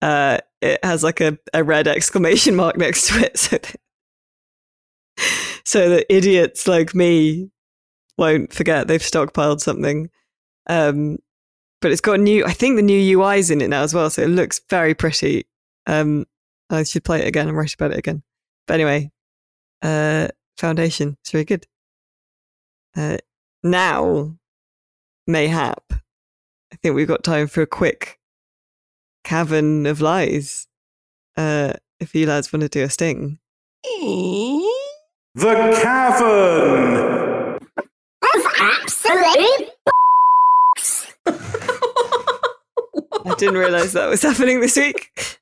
uh, 0.00 0.38
it 0.60 0.78
has 0.84 1.02
like 1.02 1.20
a, 1.20 1.36
a 1.52 1.64
red 1.64 1.88
exclamation 1.88 2.54
mark 2.54 2.76
next 2.78 3.08
to 3.08 3.18
it, 3.18 3.36
so 3.38 3.58
that, 3.58 3.76
so 5.64 5.88
that 5.90 6.06
idiots 6.14 6.68
like 6.68 6.94
me 6.94 7.50
won't 8.16 8.52
forget 8.52 8.86
they've 8.86 9.00
stockpiled 9.00 9.60
something. 9.60 10.10
Um, 10.68 11.18
but 11.80 11.90
it's 11.90 12.00
got 12.00 12.20
new. 12.20 12.44
I 12.44 12.52
think 12.52 12.76
the 12.76 12.82
new 12.82 13.18
UI's 13.18 13.50
in 13.50 13.60
it 13.60 13.68
now 13.68 13.82
as 13.82 13.92
well, 13.92 14.10
so 14.10 14.22
it 14.22 14.28
looks 14.28 14.60
very 14.70 14.94
pretty. 14.94 15.48
Um, 15.88 16.24
I 16.70 16.84
should 16.84 17.02
play 17.02 17.20
it 17.20 17.26
again 17.26 17.48
and 17.48 17.56
write 17.56 17.74
about 17.74 17.90
it 17.90 17.98
again. 17.98 18.22
But 18.68 18.74
anyway, 18.74 19.10
uh, 19.82 20.28
Foundation, 20.56 21.16
it's 21.20 21.32
very 21.32 21.44
good. 21.44 21.66
Uh, 22.96 23.16
now, 23.64 24.36
mayhap, 25.26 25.82
I 26.72 26.76
think 26.82 26.94
we've 26.94 27.08
got 27.08 27.22
time 27.22 27.46
for 27.46 27.62
a 27.62 27.66
quick 27.66 28.18
cavern 29.24 29.86
of 29.86 30.00
lies. 30.00 30.66
Uh, 31.36 31.74
if 32.00 32.14
you 32.14 32.26
lads 32.26 32.52
want 32.52 32.62
to 32.62 32.68
do 32.68 32.82
a 32.82 32.90
sting. 32.90 33.38
The 35.34 35.78
Cavern! 35.82 37.58
Absolute. 38.60 39.70
I 43.24 43.34
didn't 43.38 43.56
realize 43.56 43.92
that 43.92 44.08
was 44.08 44.22
happening 44.22 44.60
this 44.60 44.76
week. 44.76 45.38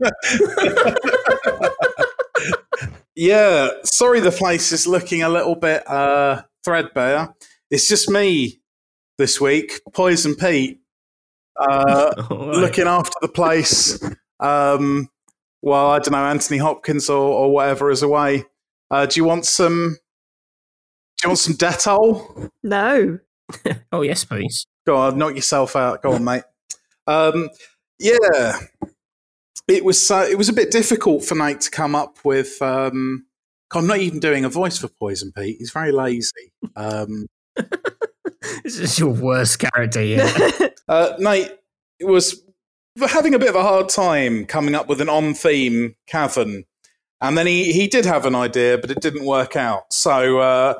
Yeah, 3.14 3.68
sorry 3.84 4.20
the 4.20 4.30
place 4.30 4.72
is 4.72 4.86
looking 4.86 5.22
a 5.22 5.28
little 5.28 5.54
bit 5.54 5.88
uh, 5.88 6.42
threadbare. 6.64 7.34
It's 7.70 7.86
just 7.86 8.08
me 8.08 8.58
this 9.22 9.40
week, 9.40 9.80
Poison 9.92 10.34
Pete, 10.34 10.80
uh, 11.56 12.10
All 12.28 12.48
right. 12.48 12.56
looking 12.56 12.88
after 12.88 13.12
the 13.20 13.28
place. 13.28 14.02
Um, 14.40 15.10
well, 15.62 15.92
I 15.92 16.00
don't 16.00 16.10
know, 16.10 16.24
Anthony 16.26 16.58
Hopkins 16.58 17.08
or, 17.08 17.22
or 17.22 17.52
whatever 17.52 17.92
is 17.92 18.02
away. 18.02 18.44
Uh, 18.90 19.06
do 19.06 19.20
you 19.20 19.24
want 19.24 19.46
some? 19.46 19.96
Do 21.18 21.22
you 21.22 21.28
want 21.28 21.38
some 21.38 21.54
Dettol? 21.54 22.50
no. 22.64 23.18
Oh 23.92 24.02
yes, 24.02 24.24
please. 24.24 24.66
Go 24.86 24.96
on, 24.96 25.18
knock 25.18 25.36
yourself 25.36 25.76
out. 25.76 26.02
Go 26.02 26.14
on, 26.14 26.24
mate. 26.24 26.42
Um, 27.06 27.48
yeah, 28.00 28.58
it 29.68 29.84
was. 29.84 30.10
Uh, 30.10 30.26
it 30.28 30.36
was 30.36 30.48
a 30.48 30.52
bit 30.54 30.72
difficult 30.72 31.24
for 31.24 31.36
Nate 31.36 31.60
to 31.60 31.70
come 31.70 31.94
up 31.94 32.18
with. 32.24 32.60
Um, 32.60 33.26
I'm 33.72 33.86
not 33.86 33.98
even 33.98 34.18
doing 34.18 34.44
a 34.44 34.48
voice 34.48 34.78
for 34.78 34.88
Poison 34.88 35.30
Pete. 35.36 35.58
He's 35.58 35.70
very 35.70 35.92
lazy. 35.92 36.52
Um, 36.74 37.26
This 38.64 38.78
is 38.78 38.98
your 38.98 39.10
worst 39.10 39.58
character 39.58 40.02
yet. 40.02 40.78
uh, 40.88 41.14
Nate 41.18 41.52
was 42.00 42.42
having 43.08 43.34
a 43.34 43.38
bit 43.38 43.48
of 43.48 43.54
a 43.54 43.62
hard 43.62 43.88
time 43.88 44.46
coming 44.46 44.74
up 44.74 44.88
with 44.88 45.00
an 45.00 45.08
on-theme 45.08 45.96
cavern, 46.06 46.64
and 47.20 47.38
then 47.38 47.46
he 47.46 47.72
he 47.72 47.86
did 47.86 48.04
have 48.04 48.26
an 48.26 48.34
idea, 48.34 48.78
but 48.78 48.90
it 48.90 49.00
didn't 49.00 49.24
work 49.24 49.56
out. 49.56 49.92
So 49.92 50.38
uh, 50.38 50.74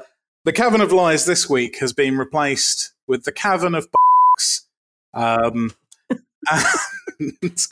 the 0.44 0.52
cavern 0.52 0.80
of 0.80 0.92
lies 0.92 1.24
this 1.24 1.48
week 1.48 1.78
has 1.78 1.92
been 1.92 2.18
replaced 2.18 2.92
with 3.06 3.24
the 3.24 3.32
cavern 3.32 3.74
of 3.74 3.88
box. 3.92 4.66
Um, 5.14 5.72
and, 6.50 7.66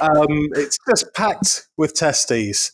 um, 0.00 0.48
it's 0.54 0.78
just 0.88 1.14
packed 1.14 1.68
with 1.76 1.94
testes. 1.94 2.72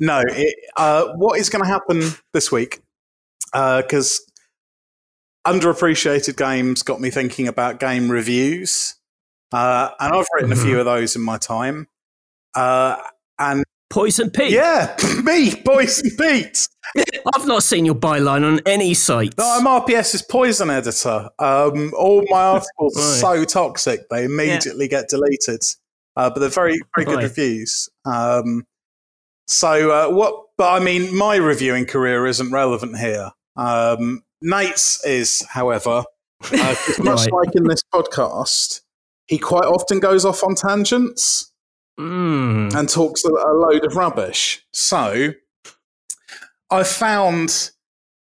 No, 0.00 0.22
it, 0.26 0.56
uh, 0.76 1.12
what 1.14 1.38
is 1.38 1.48
going 1.48 1.62
to 1.62 1.68
happen 1.68 2.02
this 2.32 2.50
week? 2.50 2.80
Because 3.52 4.20
underappreciated 5.46 6.36
games 6.36 6.82
got 6.82 7.00
me 7.00 7.10
thinking 7.10 7.48
about 7.48 7.80
game 7.80 8.10
reviews, 8.10 8.94
uh, 9.52 9.90
and 10.00 10.12
I've 10.14 10.26
written 10.34 10.52
a 10.52 10.56
few 10.56 10.78
of 10.78 10.84
those 10.84 11.16
in 11.16 11.22
my 11.22 11.38
time. 11.38 11.88
Uh, 12.54 12.96
and 13.38 13.64
Poison 13.90 14.30
Pete. 14.30 14.50
yeah, 14.52 14.96
me, 15.22 15.54
Poison 15.64 16.10
Pete. 16.18 16.68
I've 17.34 17.46
not 17.46 17.62
seen 17.62 17.84
your 17.86 17.94
byline 17.94 18.44
on 18.44 18.60
any 18.66 18.94
site. 18.94 19.34
No, 19.38 19.44
I'm 19.58 19.64
RPS's 19.66 20.22
poison 20.22 20.70
editor. 20.70 21.28
Um, 21.38 21.92
all 21.96 22.24
my 22.28 22.42
articles 22.42 22.96
are 22.98 23.16
so 23.16 23.44
toxic 23.44 24.08
they 24.10 24.24
immediately 24.24 24.88
get 24.88 25.08
deleted, 25.08 25.62
uh, 26.16 26.30
but 26.30 26.40
they're 26.40 26.48
very, 26.48 26.78
very 26.96 27.04
good 27.06 27.16
Right. 27.16 27.22
reviews. 27.24 27.88
Um, 28.04 28.66
so 29.46 29.90
uh, 29.90 30.14
what? 30.14 30.44
But 30.58 30.72
I 30.80 30.84
mean, 30.84 31.16
my 31.16 31.36
reviewing 31.36 31.86
career 31.86 32.26
isn't 32.26 32.50
relevant 32.50 32.98
here. 32.98 33.30
Um, 33.56 34.22
Nate's 34.40 35.04
is, 35.04 35.44
however, 35.50 36.04
uh, 36.52 36.74
much 36.98 37.20
Right. 37.22 37.32
like 37.32 37.54
in 37.54 37.64
this 37.64 37.82
podcast, 37.92 38.80
he 39.26 39.38
quite 39.38 39.64
often 39.64 40.00
goes 40.00 40.24
off 40.24 40.42
on 40.44 40.54
tangents 40.54 41.52
Mm. 41.98 42.72
and 42.76 42.88
talks 42.88 43.24
a, 43.24 43.28
a 43.28 43.52
load 43.52 43.84
of 43.84 43.96
rubbish. 43.96 44.64
So 44.72 45.32
I 46.70 46.84
found 46.84 47.72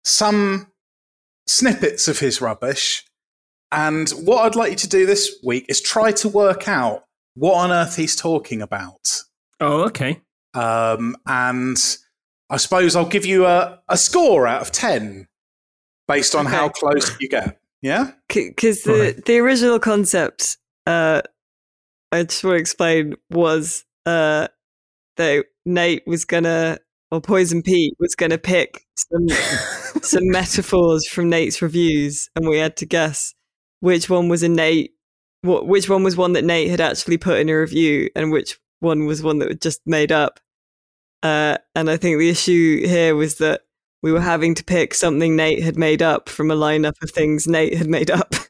some 0.04 0.68
snippets 1.46 2.08
of 2.08 2.18
his 2.20 2.40
rubbish. 2.40 3.04
And 3.70 4.08
what 4.10 4.46
I'd 4.46 4.56
like 4.56 4.70
you 4.70 4.76
to 4.78 4.88
do 4.88 5.04
this 5.04 5.36
week 5.44 5.66
is 5.68 5.82
try 5.82 6.12
to 6.12 6.28
work 6.30 6.66
out 6.66 7.04
what 7.34 7.56
on 7.56 7.70
earth 7.70 7.96
he's 7.96 8.16
talking 8.16 8.62
about. 8.62 9.20
Oh, 9.60 9.82
okay. 9.82 10.22
Um, 10.54 11.14
and 11.26 11.76
I 12.48 12.56
suppose 12.56 12.96
I'll 12.96 13.04
give 13.04 13.26
you 13.26 13.44
a, 13.44 13.80
a 13.88 13.98
score 13.98 14.46
out 14.46 14.62
of 14.62 14.72
10 14.72 15.27
based 16.08 16.34
on 16.34 16.46
how 16.46 16.68
close 16.70 17.14
you 17.20 17.28
get. 17.28 17.60
Yeah? 17.82 18.12
Because 18.28 18.82
the, 18.82 18.92
Right. 18.92 19.24
the 19.24 19.38
original 19.38 19.78
concept, 19.78 20.56
uh, 20.86 21.22
I 22.10 22.24
just 22.24 22.42
want 22.42 22.56
to 22.56 22.60
explain, 22.60 23.14
was 23.30 23.84
uh, 24.06 24.48
that 25.16 25.44
Nate 25.64 26.02
was 26.06 26.24
gonna, 26.24 26.78
or 27.10 27.20
Poison 27.20 27.62
Pete 27.62 27.94
was 28.00 28.14
gonna 28.16 28.38
pick 28.38 28.84
some 28.96 29.28
some 30.02 30.28
metaphors 30.30 31.06
from 31.06 31.28
Nate's 31.28 31.62
reviews, 31.62 32.28
and 32.34 32.48
we 32.48 32.58
had 32.58 32.76
to 32.78 32.86
guess 32.86 33.34
which 33.80 34.08
one 34.10 34.28
was 34.28 34.42
a 34.42 34.48
Nate, 34.48 34.92
what 35.42 35.66
which 35.66 35.88
one 35.88 36.02
was 36.02 36.16
one 36.16 36.32
that 36.32 36.44
Nate 36.44 36.70
had 36.70 36.80
actually 36.80 37.18
put 37.18 37.38
in 37.38 37.48
a 37.48 37.54
review, 37.54 38.08
and 38.16 38.32
which 38.32 38.58
one 38.80 39.06
was 39.06 39.22
one 39.22 39.38
that 39.38 39.48
was 39.48 39.58
just 39.58 39.80
made 39.86 40.10
up. 40.10 40.40
Uh, 41.22 41.58
and 41.74 41.90
I 41.90 41.96
think 41.96 42.18
the 42.18 42.28
issue 42.30 42.86
here 42.86 43.14
was 43.14 43.38
that 43.38 43.62
we 44.02 44.12
were 44.12 44.20
having 44.20 44.54
to 44.54 44.64
pick 44.64 44.94
something 44.94 45.36
Nate 45.36 45.62
had 45.62 45.76
made 45.76 46.02
up 46.02 46.28
from 46.28 46.50
a 46.50 46.56
lineup 46.56 47.00
of 47.02 47.10
things 47.10 47.46
Nate 47.46 47.76
had 47.76 47.88
made 47.88 48.10
up. 48.10 48.34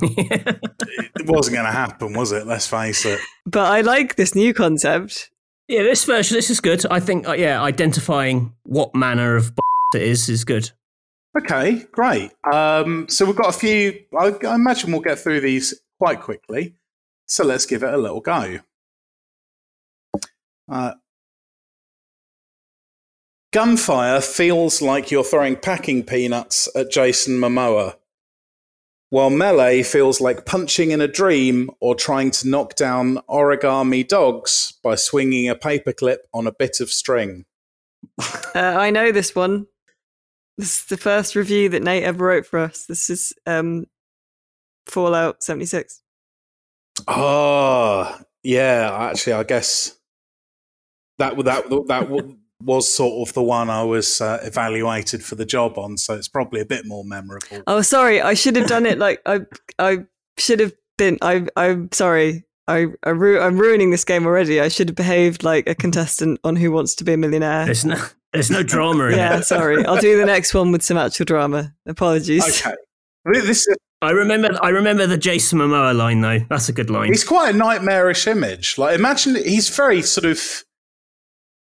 It 0.00 1.26
wasn't 1.26 1.54
going 1.56 1.66
to 1.66 1.72
happen, 1.72 2.14
was 2.14 2.32
it? 2.32 2.46
Let's 2.46 2.66
face 2.66 3.04
it. 3.04 3.20
But 3.44 3.70
I 3.70 3.82
like 3.82 4.16
this 4.16 4.34
new 4.34 4.54
concept. 4.54 5.30
yeah, 5.68 5.82
this 5.82 6.04
version, 6.04 6.36
this 6.36 6.48
is 6.48 6.60
good. 6.60 6.84
I 6.90 7.00
think, 7.00 7.28
uh, 7.28 7.32
yeah, 7.32 7.62
identifying 7.62 8.54
what 8.62 8.94
manner 8.94 9.36
of 9.36 9.52
it 9.94 10.02
is 10.02 10.28
is 10.28 10.44
good. 10.44 10.70
Okay, 11.36 11.84
great. 11.92 12.32
Um, 12.50 13.06
so 13.08 13.26
we've 13.26 13.36
got 13.36 13.54
a 13.54 13.58
few. 13.58 14.00
I, 14.18 14.32
I 14.46 14.54
imagine 14.54 14.92
we'll 14.92 15.00
get 15.00 15.18
through 15.18 15.40
these 15.40 15.74
quite 15.98 16.20
quickly. 16.20 16.74
So 17.26 17.44
let's 17.44 17.66
give 17.66 17.82
it 17.82 17.92
a 17.92 17.98
little 17.98 18.20
go. 18.20 18.60
Uh, 20.70 20.92
gunfire 23.54 24.20
feels 24.20 24.82
like 24.82 25.12
you're 25.12 25.22
throwing 25.22 25.54
packing 25.54 26.02
peanuts 26.02 26.68
at 26.74 26.90
Jason 26.90 27.38
Momoa, 27.38 27.94
while 29.10 29.30
melee 29.30 29.84
feels 29.84 30.20
like 30.20 30.44
punching 30.44 30.90
in 30.90 31.00
a 31.00 31.06
dream 31.06 31.70
or 31.78 31.94
trying 31.94 32.32
to 32.32 32.48
knock 32.48 32.74
down 32.74 33.18
origami 33.28 34.06
dogs 34.06 34.74
by 34.82 34.96
swinging 34.96 35.48
a 35.48 35.54
paperclip 35.54 36.16
on 36.34 36.48
a 36.48 36.52
bit 36.52 36.80
of 36.80 36.90
string. 36.90 37.44
Uh, 38.56 38.76
I 38.78 38.90
know 38.90 39.10
this 39.10 39.34
one. 39.34 39.66
This 40.56 40.78
is 40.78 40.84
the 40.84 40.96
first 40.96 41.34
review 41.34 41.68
that 41.70 41.82
Nate 41.82 42.04
ever 42.04 42.24
wrote 42.24 42.46
for 42.46 42.60
us. 42.60 42.86
This 42.86 43.10
is 43.10 43.34
um, 43.46 43.86
Fallout 44.86 45.42
76. 45.42 46.00
Oh, 47.08 48.16
yeah. 48.44 48.96
Actually, 49.10 49.32
I 49.32 49.42
guess 49.42 49.98
that 51.18 51.36
would 51.36 51.46
that 51.46 51.68
that 51.68 52.08
was 52.64 52.92
sort 52.92 53.28
of 53.28 53.34
the 53.34 53.42
one 53.42 53.70
I 53.70 53.82
was 53.84 54.20
uh, 54.20 54.38
evaluated 54.42 55.22
for 55.22 55.34
the 55.34 55.44
job 55.44 55.78
on. 55.78 55.96
So 55.98 56.14
it's 56.14 56.28
probably 56.28 56.60
a 56.60 56.66
bit 56.66 56.86
more 56.86 57.04
memorable. 57.04 57.62
Oh, 57.66 57.82
sorry. 57.82 58.20
I 58.20 58.34
should 58.34 58.56
have 58.56 58.66
done 58.66 58.86
it 58.86 58.98
like 58.98 59.20
I 59.26 59.40
I 59.78 59.98
should 60.38 60.60
have 60.60 60.72
been. 60.98 61.18
I 61.22 61.46
I'm 61.56 61.90
sorry. 61.92 62.44
I, 62.66 62.86
I 63.02 63.10
ru- 63.10 63.40
I'm 63.40 63.58
ruining 63.58 63.90
this 63.90 64.04
game 64.04 64.24
already. 64.24 64.58
I 64.60 64.68
should 64.68 64.88
have 64.88 64.96
behaved 64.96 65.42
like 65.44 65.68
a 65.68 65.74
contestant 65.74 66.40
on 66.44 66.56
Who 66.56 66.72
Wants 66.72 66.94
to 66.94 67.04
Be 67.04 67.12
a 67.12 67.16
Millionaire. 67.18 67.66
There's 67.66 67.84
no, 67.84 68.02
there's 68.32 68.50
no 68.50 68.62
drama 68.62 69.08
in 69.08 69.16
Yeah, 69.18 69.38
it. 69.40 69.44
sorry. 69.44 69.84
I'll 69.84 70.00
do 70.00 70.16
the 70.18 70.24
next 70.24 70.54
one 70.54 70.72
with 70.72 70.82
some 70.82 70.96
actual 70.96 71.26
drama. 71.26 71.74
Apologies. 71.86 72.42
Okay, 72.64 72.74
this 73.26 73.66
is 73.68 73.76
I 74.00 74.10
remember, 74.12 74.58
I 74.62 74.68
remember 74.70 75.06
the 75.06 75.16
Jason 75.18 75.58
Momoa 75.58 75.94
line 75.94 76.22
though. 76.22 76.38
That's 76.48 76.68
a 76.70 76.72
good 76.72 76.88
line. 76.90 77.08
he's 77.08 77.24
quite 77.24 77.54
a 77.54 77.58
nightmarish 77.58 78.26
image. 78.26 78.78
Like 78.78 78.98
imagine 78.98 79.34
he's 79.36 79.68
very 79.68 80.00
sort 80.00 80.24
of 80.24 80.64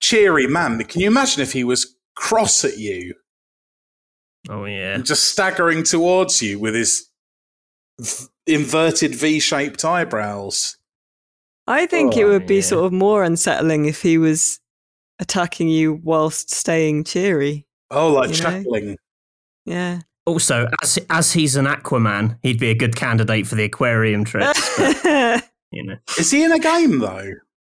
cheery 0.03 0.47
man. 0.47 0.77
But 0.77 0.89
can 0.89 1.01
you 1.01 1.07
imagine 1.07 1.41
if 1.43 1.53
he 1.53 1.65
was 1.65 1.97
cross 2.15 2.65
at 2.65 2.77
you 2.79 3.15
Oh 4.51 4.65
yeah. 4.67 4.95
and 4.95 5.07
just 5.07 5.25
staggering 5.31 5.83
towards 5.85 6.43
you 6.43 6.59
with 6.59 6.75
his 6.75 7.09
v- 8.01 8.27
inverted 8.47 9.15
V-shaped 9.15 9.85
eyebrows? 9.85 10.77
I 11.67 11.87
think 11.87 12.17
it 12.17 12.25
Oh, 12.25 12.29
would 12.31 12.47
be 12.47 12.57
yeah. 12.57 12.61
sort 12.63 12.85
of 12.87 12.93
more 12.93 13.23
unsettling 13.23 13.85
if 13.87 14.03
he 14.03 14.19
was 14.19 14.59
attacking 15.21 15.69
you 15.69 16.01
whilst 16.03 16.53
staying 16.53 17.05
cheery. 17.05 17.67
Oh, 17.91 18.13
like 18.13 18.37
You 18.37 18.43
know? 18.43 18.51
chuckling. 18.63 18.97
Yeah. 19.65 20.01
Also, 20.27 20.69
as 20.83 20.99
as 21.11 21.33
he's 21.33 21.57
an 21.57 21.67
Aquaman, 21.67 22.39
he'd 22.43 22.59
be 22.59 22.71
a 22.71 22.75
good 22.75 22.95
candidate 22.97 23.47
for 23.47 23.55
the 23.55 23.65
aquarium 23.65 24.25
tricks. 24.25 24.79
you 25.73 25.85
know. 25.85 25.97
Is 26.19 26.31
he 26.31 26.43
in 26.45 26.53
a 26.53 26.59
game 26.59 26.99
though? 26.99 27.31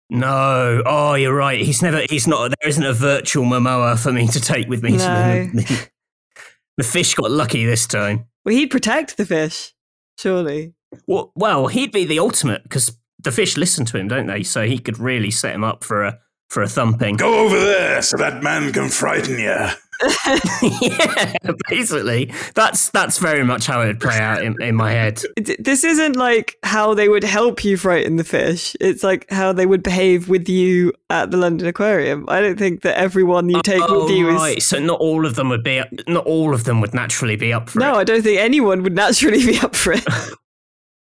No. 0.09 0.81
Oh, 0.85 1.15
you're 1.15 1.33
right. 1.35 1.59
He's 1.61 1.81
never. 1.81 2.03
He's 2.09 2.27
not. 2.27 2.53
There 2.61 2.69
isn't 2.69 2.83
a 2.83 2.93
virtual 2.93 3.45
Momoa 3.45 3.97
for 3.97 4.11
me 4.11 4.27
to 4.27 4.39
take 4.39 4.67
with 4.67 4.83
me. 4.83 4.91
to 4.91 4.97
No. 4.97 5.45
the, 5.53 5.89
the 6.77 6.83
fish 6.83 7.13
got 7.15 7.31
lucky 7.31 7.65
this 7.65 7.87
time. 7.87 8.25
well, 8.45 8.53
he'd 8.55 8.71
protect 8.71 9.17
the 9.17 9.25
fish, 9.25 9.73
surely. 10.19 10.73
Well, 11.07 11.31
well, 11.35 11.67
he'd 11.67 11.91
be 11.91 12.05
the 12.05 12.19
ultimate 12.19 12.63
because 12.63 12.97
the 13.19 13.31
fish 13.31 13.57
listen 13.57 13.85
to 13.85 13.97
him, 13.97 14.07
don't 14.07 14.27
they? 14.27 14.43
So 14.43 14.65
he 14.65 14.77
could 14.77 14.99
really 14.99 15.31
set 15.31 15.55
him 15.55 15.63
up 15.63 15.83
for 15.83 16.03
a 16.03 16.19
for 16.49 16.61
a 16.61 16.67
thumping. 16.67 17.15
Go 17.17 17.39
over 17.45 17.59
there 17.59 18.01
so 18.03 18.17
that 18.17 18.43
man 18.43 18.71
can 18.71 18.89
frighten 18.89 19.39
you. 19.39 19.55
yeah, 20.81 21.33
basically, 21.69 22.31
that's 22.53 22.89
that's 22.89 23.17
very 23.17 23.43
much 23.43 23.65
how 23.65 23.81
it 23.81 23.87
would 23.87 23.99
play 23.99 24.17
out 24.17 24.43
in, 24.43 24.61
in 24.61 24.75
my 24.75 24.91
head. 24.91 25.21
This 25.59 25.83
isn't 25.83 26.15
like 26.15 26.57
how 26.63 26.93
they 26.93 27.09
would 27.09 27.23
help 27.23 27.63
you 27.63 27.77
frighten 27.77 28.15
the 28.17 28.23
fish. 28.23 28.75
It's 28.79 29.03
like 29.03 29.29
how 29.29 29.53
they 29.53 29.65
would 29.65 29.83
behave 29.83 30.29
with 30.29 30.49
you 30.49 30.93
at 31.09 31.31
the 31.31 31.37
London 31.37 31.67
Aquarium. 31.67 32.25
I 32.27 32.41
don't 32.41 32.57
think 32.57 32.81
that 32.81 32.97
everyone 32.97 33.49
you 33.49 33.61
take 33.61 33.81
oh, 33.81 34.03
with 34.05 34.15
you 34.15 34.29
is. 34.29 34.35
Oh, 34.35 34.37
right. 34.37 34.61
So 34.61 34.79
not 34.79 34.99
all 34.99 35.25
of 35.25 35.35
them 35.35 35.49
would 35.49 35.63
be. 35.63 35.81
Not 36.07 36.25
all 36.25 36.53
of 36.53 36.65
them 36.65 36.81
would 36.81 36.93
naturally 36.93 37.35
be 37.35 37.53
up 37.53 37.69
for 37.69 37.79
No, 37.79 37.89
it. 37.89 37.91
No, 37.91 37.99
I 37.99 38.03
don't 38.03 38.21
think 38.21 38.39
anyone 38.39 38.83
would 38.83 38.95
naturally 38.95 39.45
be 39.45 39.57
up 39.59 39.75
for 39.75 39.93
it. 39.93 40.05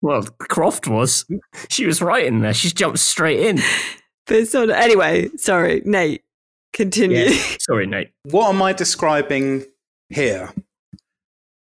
Well, 0.03 0.23
Croft 0.39 0.87
was. 0.87 1.25
She 1.69 1.85
was 1.85 2.01
right 2.01 2.25
in 2.25 2.39
there. 2.39 2.55
She's 2.55 2.73
jumped 2.73 2.97
straight 2.97 3.39
in. 3.39 3.59
But 4.25 4.37
it's 4.37 4.53
not. 4.53 4.69
Anyway, 4.71 5.29
sorry, 5.37 5.83
Nate. 5.85 6.23
Continue. 6.73 7.29
Sorry, 7.59 7.85
Nate. 7.85 8.11
What 8.23 8.49
am 8.49 8.61
I 8.61 8.73
describing 8.73 9.65
here? 10.09 10.53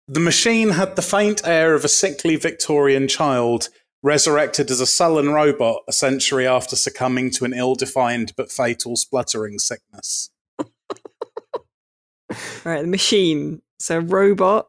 The 0.07 0.21
machine 0.21 0.71
had 0.71 0.97
the 0.97 1.03
faint 1.03 1.47
air 1.47 1.75
of 1.75 1.85
a 1.85 1.89
sickly 1.89 2.37
Victorian 2.37 3.09
child 3.09 3.69
resurrected 4.03 4.71
as 4.71 4.81
a 4.81 4.87
sullen 4.87 5.31
robot 5.33 5.83
a 5.89 5.93
century 5.93 6.47
after 6.47 6.77
succumbing 6.77 7.31
to 7.33 7.45
an 7.45 7.53
ill 7.53 7.75
defined 7.75 8.33
but 8.37 8.51
fatal 8.51 8.97
spluttering 8.97 9.59
sickness. 9.59 10.31
right, 12.65 12.83
the 12.83 12.87
machine. 12.87 13.61
So 13.81 13.99
robot, 13.99 14.69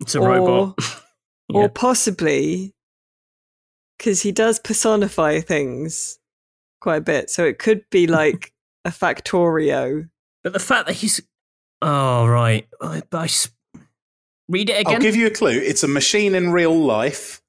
It's 0.00 0.14
a 0.14 0.20
or, 0.20 0.28
robot. 0.28 0.78
or 1.52 1.68
possibly 1.74 2.72
because 3.98 4.22
he 4.22 4.32
does 4.32 4.58
personify 4.58 5.40
things 5.40 6.18
quite 6.80 6.96
a 6.96 7.00
bit. 7.02 7.28
So 7.30 7.44
it 7.44 7.58
could 7.58 7.84
be 7.90 8.06
like 8.06 8.53
a 8.84 8.90
Factorio. 8.90 10.08
But 10.42 10.52
the 10.52 10.58
fact 10.58 10.86
that 10.86 10.94
he's. 10.96 11.20
Oh, 11.82 12.26
right. 12.26 12.66
I, 12.80 13.02
I 13.12 13.24
s- 13.24 13.50
Read 14.48 14.68
it 14.70 14.80
again. 14.80 14.94
I'll 14.96 15.00
give 15.00 15.16
you 15.16 15.26
a 15.26 15.30
clue. 15.30 15.58
It's 15.58 15.82
a 15.82 15.88
machine 15.88 16.34
in 16.34 16.50
real 16.52 16.74
life. 16.76 17.40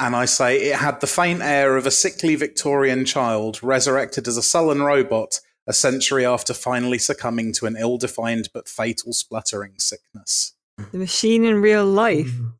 And 0.00 0.14
I 0.14 0.26
say 0.26 0.58
it 0.70 0.76
had 0.76 1.00
the 1.00 1.08
faint 1.08 1.42
air 1.42 1.76
of 1.76 1.84
a 1.84 1.90
sickly 1.90 2.36
Victorian 2.36 3.04
child 3.04 3.60
resurrected 3.62 4.28
as 4.28 4.36
a 4.36 4.42
sullen 4.42 4.82
robot 4.82 5.40
a 5.66 5.72
century 5.72 6.24
after 6.24 6.54
finally 6.54 6.96
succumbing 6.98 7.52
to 7.54 7.66
an 7.66 7.76
ill 7.76 7.98
defined 7.98 8.48
but 8.54 8.68
fatal 8.68 9.12
spluttering 9.12 9.72
sickness. 9.78 10.54
The 10.92 10.98
machine 10.98 11.44
in 11.44 11.60
real 11.60 11.84
life. 11.84 12.28
Mm. 12.30 12.52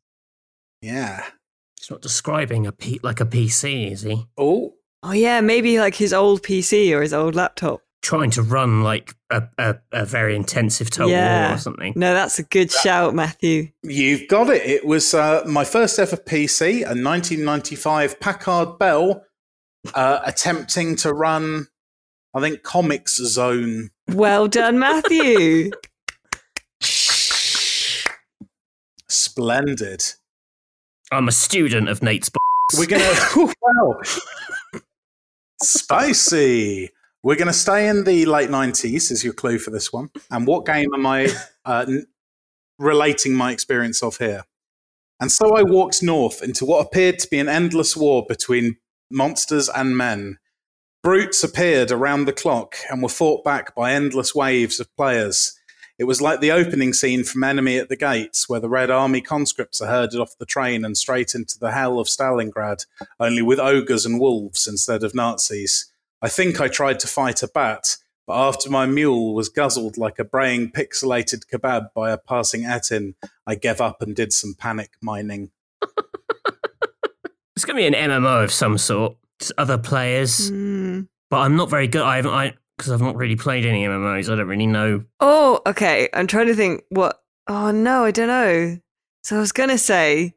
Yeah. 0.81 1.25
He's 1.79 1.89
not 1.89 2.01
describing 2.01 2.67
a 2.67 2.71
P- 2.73 2.99
like 3.01 3.21
a 3.21 3.25
PC, 3.25 3.91
is 3.93 4.01
he? 4.01 4.25
Oh, 4.37 4.73
Oh 5.01 5.13
yeah, 5.13 5.39
maybe 5.39 5.79
like 5.79 5.95
his 5.95 6.11
old 6.11 6.43
PC 6.43 6.93
or 6.93 7.01
his 7.01 7.13
old 7.13 7.33
laptop. 7.33 7.81
Trying 8.01 8.31
to 8.31 8.41
run 8.41 8.81
like 8.81 9.13
a, 9.29 9.43
a, 9.57 9.75
a 9.91 10.05
very 10.05 10.35
intensive 10.35 10.89
total 10.89 11.11
war 11.11 11.53
or 11.53 11.57
something. 11.57 11.93
No, 11.95 12.13
that's 12.13 12.39
a 12.39 12.43
good 12.43 12.71
shout, 12.71 13.13
Matthew. 13.13 13.69
You've 13.83 14.27
got 14.29 14.49
it. 14.49 14.65
It 14.65 14.85
was 14.85 15.13
uh, 15.13 15.43
my 15.45 15.65
first 15.65 15.99
ever 15.99 16.15
PC, 16.15 16.77
a 16.77 16.95
1995 16.95 18.19
Packard 18.19 18.79
Bell, 18.79 19.25
uh, 19.93 20.21
attempting 20.25 20.95
to 20.97 21.13
run, 21.13 21.67
I 22.33 22.39
think, 22.39 22.61
Comix 22.63 23.09
Zone. 23.09 23.89
Well 24.07 24.47
done, 24.47 24.79
Matthew. 24.79 25.71
Splendid. 29.09 30.03
I'm 31.11 31.27
a 31.27 31.31
student 31.31 31.89
of 31.89 32.01
Nate's. 32.03 32.29
b- 32.29 32.37
We're 32.77 32.85
gonna. 32.85 33.03
oh, 33.05 33.53
wow. 33.61 34.81
Spicy. 35.61 36.91
We're 37.21 37.35
gonna 37.35 37.53
stay 37.53 37.87
in 37.87 38.05
the 38.05 38.25
late 38.25 38.49
90s 38.49 39.11
as 39.11 39.23
your 39.23 39.33
clue 39.33 39.59
for 39.59 39.71
this 39.71 39.91
one. 39.91 40.09
And 40.31 40.47
what 40.47 40.65
game 40.65 40.93
am 40.93 41.05
I 41.05 41.29
uh, 41.65 41.85
relating 42.77 43.35
my 43.35 43.51
experience 43.51 44.01
of 44.01 44.17
here? 44.17 44.43
And 45.19 45.31
so 45.31 45.55
I 45.55 45.63
walked 45.63 46.01
north 46.01 46.41
into 46.41 46.65
what 46.65 46.85
appeared 46.85 47.19
to 47.19 47.27
be 47.29 47.39
an 47.39 47.49
endless 47.49 47.97
war 47.97 48.25
between 48.27 48.77
monsters 49.11 49.67
and 49.67 49.97
men. 49.97 50.37
Brutes 51.03 51.43
appeared 51.43 51.91
around 51.91 52.25
the 52.25 52.33
clock 52.33 52.75
and 52.89 53.03
were 53.03 53.09
fought 53.09 53.43
back 53.43 53.75
by 53.75 53.91
endless 53.91 54.33
waves 54.33 54.79
of 54.79 54.93
players. 54.95 55.59
It 55.97 56.05
was 56.05 56.21
like 56.21 56.39
the 56.39 56.51
opening 56.51 56.93
scene 56.93 57.25
from 57.25 57.43
Enemy 57.43 57.77
at 57.77 57.89
the 57.89 57.97
Gates, 57.97 58.47
where 58.47 58.61
the 58.61 58.69
Red 58.69 58.89
Army 58.89 59.19
conscripts 59.19 59.81
are 59.81 59.89
herded 59.89 60.21
off 60.21 60.37
the 60.37 60.45
train 60.45 60.85
and 60.85 60.97
straight 60.97 61.35
into 61.35 61.59
the 61.59 61.73
hell 61.73 61.99
of 61.99 62.07
Stalingrad, 62.07 62.85
only 63.19 63.41
with 63.41 63.59
ogres 63.59 64.05
and 64.05 64.19
wolves 64.21 64.65
instead 64.65 65.03
of 65.03 65.13
Nazis. 65.13 65.91
I 66.21 66.29
think 66.29 66.59
I 66.59 66.67
tried 66.67 66.99
to 67.01 67.07
fight 67.07 67.41
a 67.43 67.47
bat, 67.47 67.97
but 68.27 68.35
after 68.35 68.69
my 68.69 68.85
mule 68.85 69.33
was 69.33 69.49
guzzled 69.49 69.97
like 69.97 70.19
a 70.19 70.23
braying 70.23 70.71
pixelated 70.71 71.45
kebab 71.51 71.93
by 71.95 72.11
a 72.11 72.17
passing 72.17 72.65
Ettin, 72.65 73.15
I 73.47 73.55
gave 73.55 73.79
up 73.81 74.01
and 74.01 74.15
did 74.15 74.33
some 74.33 74.53
panic 74.57 74.91
mining. 75.01 75.51
It's 77.55 77.65
going 77.65 77.75
to 77.75 77.81
be 77.81 77.87
an 77.87 78.09
MMO 78.09 78.43
of 78.43 78.51
some 78.53 78.77
sort. 78.77 79.17
It's 79.39 79.51
other 79.57 79.77
players, 79.77 80.49
Hmm. 80.49 81.01
but 81.29 81.39
I'm 81.39 81.55
not 81.55 81.69
very 81.69 81.87
good. 81.87 82.01
I 82.01 82.17
haven't. 82.17 82.31
I 82.33 82.53
because 82.77 82.91
I've 82.93 83.01
not 83.01 83.17
really 83.17 83.35
played 83.35 83.65
any 83.65 83.83
MMOs. 83.85 84.31
I 84.31 84.35
don't 84.37 84.47
really 84.47 84.67
know. 84.67 85.03
Oh, 85.19 85.59
okay. 85.65 86.07
I'm 86.13 86.27
trying 86.27 86.47
to 86.47 86.55
think 86.55 86.83
what. 86.89 87.21
Oh 87.47 87.71
no, 87.71 88.05
I 88.05 88.11
don't 88.11 88.27
know. 88.27 88.77
So 89.23 89.35
I 89.37 89.39
was 89.39 89.51
gonna 89.51 89.77
say 89.77 90.35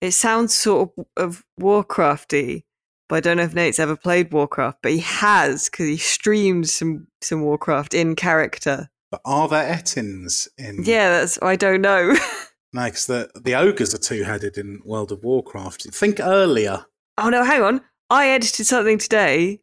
it 0.00 0.12
sounds 0.12 0.54
sort 0.54 0.90
of, 0.96 1.04
of 1.16 1.44
Warcrafty, 1.60 2.64
but 3.12 3.18
I 3.18 3.20
don't 3.20 3.36
know 3.36 3.42
if 3.42 3.52
Nate's 3.52 3.78
ever 3.78 3.94
played 3.94 4.32
Warcraft, 4.32 4.78
but 4.80 4.90
he 4.92 5.00
has 5.00 5.68
because 5.68 5.86
he 5.86 5.98
streams 5.98 6.72
some 6.72 7.08
some 7.20 7.42
Warcraft 7.42 7.92
in 7.92 8.16
character. 8.16 8.88
But 9.10 9.20
are 9.26 9.48
there 9.48 9.70
Ettins 9.70 10.48
in? 10.56 10.82
Yeah, 10.82 11.10
that's 11.10 11.38
I 11.42 11.56
don't 11.56 11.82
know. 11.82 12.16
No, 12.74 12.86
because 12.86 13.04
the, 13.04 13.30
the 13.38 13.54
ogres 13.54 13.94
are 13.94 13.98
two 13.98 14.22
headed 14.22 14.56
in 14.56 14.80
World 14.86 15.12
of 15.12 15.22
Warcraft. 15.22 15.92
Think 15.92 16.20
earlier. 16.20 16.86
oh 17.18 17.28
no, 17.28 17.44
hang 17.44 17.60
on. 17.60 17.82
I 18.08 18.28
edited 18.28 18.66
something 18.66 18.96
today 18.96 19.60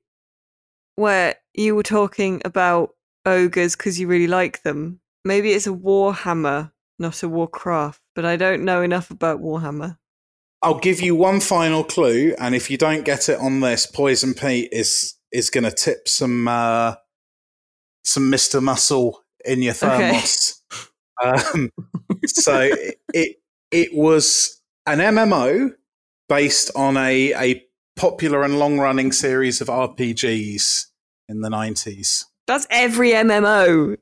where 0.95 1.33
you 1.55 1.73
were 1.75 1.81
talking 1.81 2.43
about 2.45 2.91
ogres 3.25 3.75
because 3.75 3.99
you 3.99 4.05
really 4.05 4.27
like 4.27 4.61
them. 4.61 4.99
Maybe 5.25 5.53
it's 5.53 5.65
a 5.65 5.71
Warhammer, 5.71 6.71
not 6.99 7.23
a 7.23 7.27
Warcraft, 7.27 7.99
but 8.13 8.25
I 8.25 8.35
don't 8.35 8.63
know 8.63 8.83
enough 8.83 9.09
about 9.09 9.41
Warhammer. 9.41 9.97
I'll 10.62 10.80
give 10.80 10.99
you 11.01 11.16
one 11.16 11.39
final 11.39 11.84
clue, 11.84 12.36
and 12.38 12.53
if 12.53 12.70
you 12.70 12.78
don't 12.78 13.05
get 13.05 13.30
it 13.30 13.39
on 13.39 13.62
this, 13.62 13.86
Poison 13.86 14.34
Pete 14.34 14.70
is 14.72 15.16
is 15.32 15.49
going 15.49 15.64
to 15.64 15.72
tip 15.72 16.07
some 16.07 16.47
uh, 16.47 16.95
some 18.03 18.30
Mister 18.30 18.60
Muscle 18.62 19.24
in 19.45 19.62
your 19.62 19.74
Okay. 19.74 20.12
thermos. 20.12 20.62
um, 21.24 21.72
so 22.26 22.62
it, 22.62 22.99
it 23.14 23.38
it 23.72 23.93
was 23.93 24.62
an 24.86 24.99
MMO 24.99 25.72
based 26.28 26.72
on 26.76 26.97
a 26.97 27.34
a 27.34 27.64
popular 27.95 28.43
and 28.43 28.60
long 28.60 28.80
running 28.80 29.12
series 29.12 29.62
of 29.62 29.68
RPGs 29.68 30.86
in 31.30 31.41
the 31.41 31.49
nineties. 31.49 32.26
That's 32.47 32.68
every 32.70 33.12
MMO. 33.12 33.97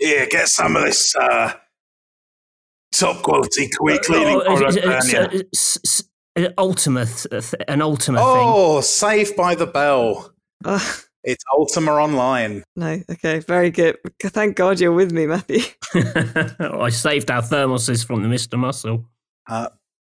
Yeah, 0.00 0.24
get 0.26 0.48
some 0.48 0.74
of 0.76 0.84
this 0.84 1.14
uh, 1.14 1.52
top 2.92 3.22
quality 3.22 3.68
quick 3.78 4.02
cleaning 4.02 4.36
Oh, 4.36 4.44
product. 4.44 4.76
it's- 4.76 4.84
it's- 4.84 5.12
down 5.12 5.30
here. 5.30 5.40
it's- 5.40 5.76
it's- 5.84 6.02
an 6.36 6.54
ultimate, 6.58 7.26
uh, 7.32 7.40
th- 7.40 7.54
an 7.68 7.82
ultimate 7.82 8.20
Oh, 8.22 8.80
Saved 8.80 9.34
by 9.36 9.54
the 9.56 9.66
Bell. 9.66 10.32
Ugh, 10.64 10.80
It's 11.24 11.44
Ultima 11.52 11.92
Online. 11.92 12.62
no, 12.76 13.02
okay, 13.10 13.40
very 13.40 13.70
good. 13.70 13.96
Thank 14.22 14.56
God 14.56 14.80
you're 14.80 14.92
with 14.92 15.10
me, 15.12 15.26
Matthew. 15.26 15.60
I 15.94 16.88
saved 16.90 17.30
our 17.30 17.42
thermoses 17.42 18.06
from 18.06 18.22
the 18.22 18.28
Mister 18.28 18.56
Muscle. 18.56 19.04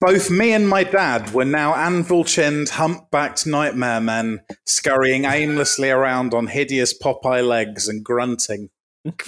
Both 0.02 0.30
me 0.30 0.52
and 0.52 0.68
my 0.68 0.84
dad 0.84 1.34
were 1.34 1.46
now 1.46 1.74
anvil 1.74 2.26
chinned, 2.26 2.68
humpbacked 2.72 3.46
nightmare 3.48 4.02
men, 4.02 4.42
scurrying 4.66 5.24
aimlessly 5.26 5.90
around 5.90 6.34
on 6.34 6.48
hideous 6.48 6.94
Popeye 6.98 7.48
legs 7.48 7.88
and 7.88 8.04
grunting. 8.04 8.70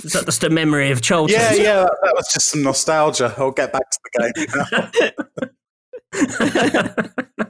Is 0.04 0.14
that 0.14 0.26
just 0.26 0.44
a 0.44 0.50
memory 0.50 0.92
of 0.92 1.02
childhood? 1.02 1.40
Yeah, 1.40 1.54
yeah, 1.54 1.84
that, 1.84 1.98
that 2.04 2.14
was 2.16 2.28
just 2.34 2.50
some 2.50 2.64
nostalgia. 2.64 3.34
I'll 3.38 3.52
get 3.52 3.72
back 3.72 3.90
to 3.92 4.00
the 4.14 5.14
game. 6.12 7.48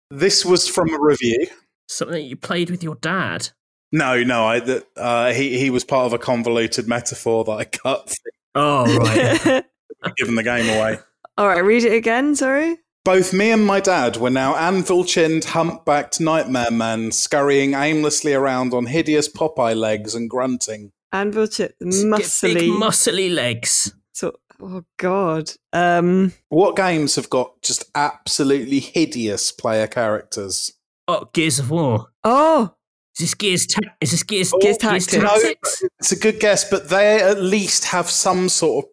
this 0.10 0.44
was 0.44 0.68
from 0.68 0.92
a 0.94 0.98
review. 1.00 1.46
Something 1.88 2.14
that 2.14 2.22
you 2.22 2.36
played 2.36 2.70
with 2.70 2.82
your 2.82 2.96
dad. 2.96 3.48
No, 3.92 4.22
no, 4.22 4.46
I, 4.46 4.60
th- 4.60 4.84
uh, 4.96 5.32
he, 5.32 5.58
he 5.58 5.70
was 5.70 5.84
part 5.84 6.06
of 6.06 6.12
a 6.12 6.18
convoluted 6.18 6.88
metaphor 6.88 7.44
that 7.44 7.52
I 7.52 7.64
cut, 7.64 8.12
Oh 8.54 8.84
right. 8.98 9.64
giving 10.16 10.34
the 10.34 10.42
game 10.42 10.68
away. 10.76 10.98
All 11.36 11.46
right, 11.46 11.62
read 11.62 11.84
it 11.84 11.92
again. 11.92 12.34
Sorry. 12.34 12.78
Both 13.06 13.32
me 13.32 13.52
and 13.52 13.64
my 13.64 13.78
dad 13.78 14.16
were 14.16 14.30
now 14.30 14.56
anvil 14.56 15.04
chinned, 15.04 15.44
humpbacked 15.44 16.18
nightmare 16.18 16.72
men, 16.72 17.12
scurrying 17.12 17.74
aimlessly 17.74 18.34
around 18.34 18.74
on 18.74 18.86
hideous 18.86 19.28
Popeye 19.28 19.76
legs 19.76 20.16
and 20.16 20.28
grunting. 20.28 20.90
Anvil 21.12 21.46
chip, 21.46 21.76
Get 21.78 21.88
muscly. 21.88 22.54
big 22.54 22.70
muscly 22.72 23.32
legs. 23.32 23.94
so, 24.12 24.34
oh 24.60 24.82
God. 24.96 25.52
Um, 25.72 26.32
What 26.48 26.74
games 26.74 27.14
have 27.14 27.30
got 27.30 27.62
just 27.62 27.84
absolutely 27.94 28.80
hideous 28.80 29.52
player 29.52 29.86
characters? 29.86 30.72
Oh, 31.06 31.28
Gears 31.32 31.60
of 31.60 31.70
War. 31.70 32.08
oh, 32.24 32.74
Is 33.14 33.20
this 33.20 33.34
Gears? 33.34 33.68
Ta- 33.68 33.94
is 34.00 34.10
this 34.10 34.24
Gears? 34.24 34.52
Oh, 34.52 34.58
Gears 34.58 34.78
Gears 34.78 35.06
Tactics. 35.06 35.22
No, 35.22 35.28
Tactics? 35.40 35.82
it's 36.00 36.10
a 36.10 36.16
good 36.18 36.40
guess, 36.40 36.68
but 36.68 36.88
they 36.88 37.22
at 37.22 37.40
least 37.40 37.84
have 37.84 38.10
some 38.10 38.48
sort 38.48 38.86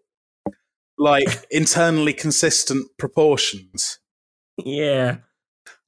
of 0.45 0.53
like 0.99 1.47
internally 1.49 2.14
consistent 2.14 2.88
proportions. 2.99 3.97
Yeah. 4.58 5.18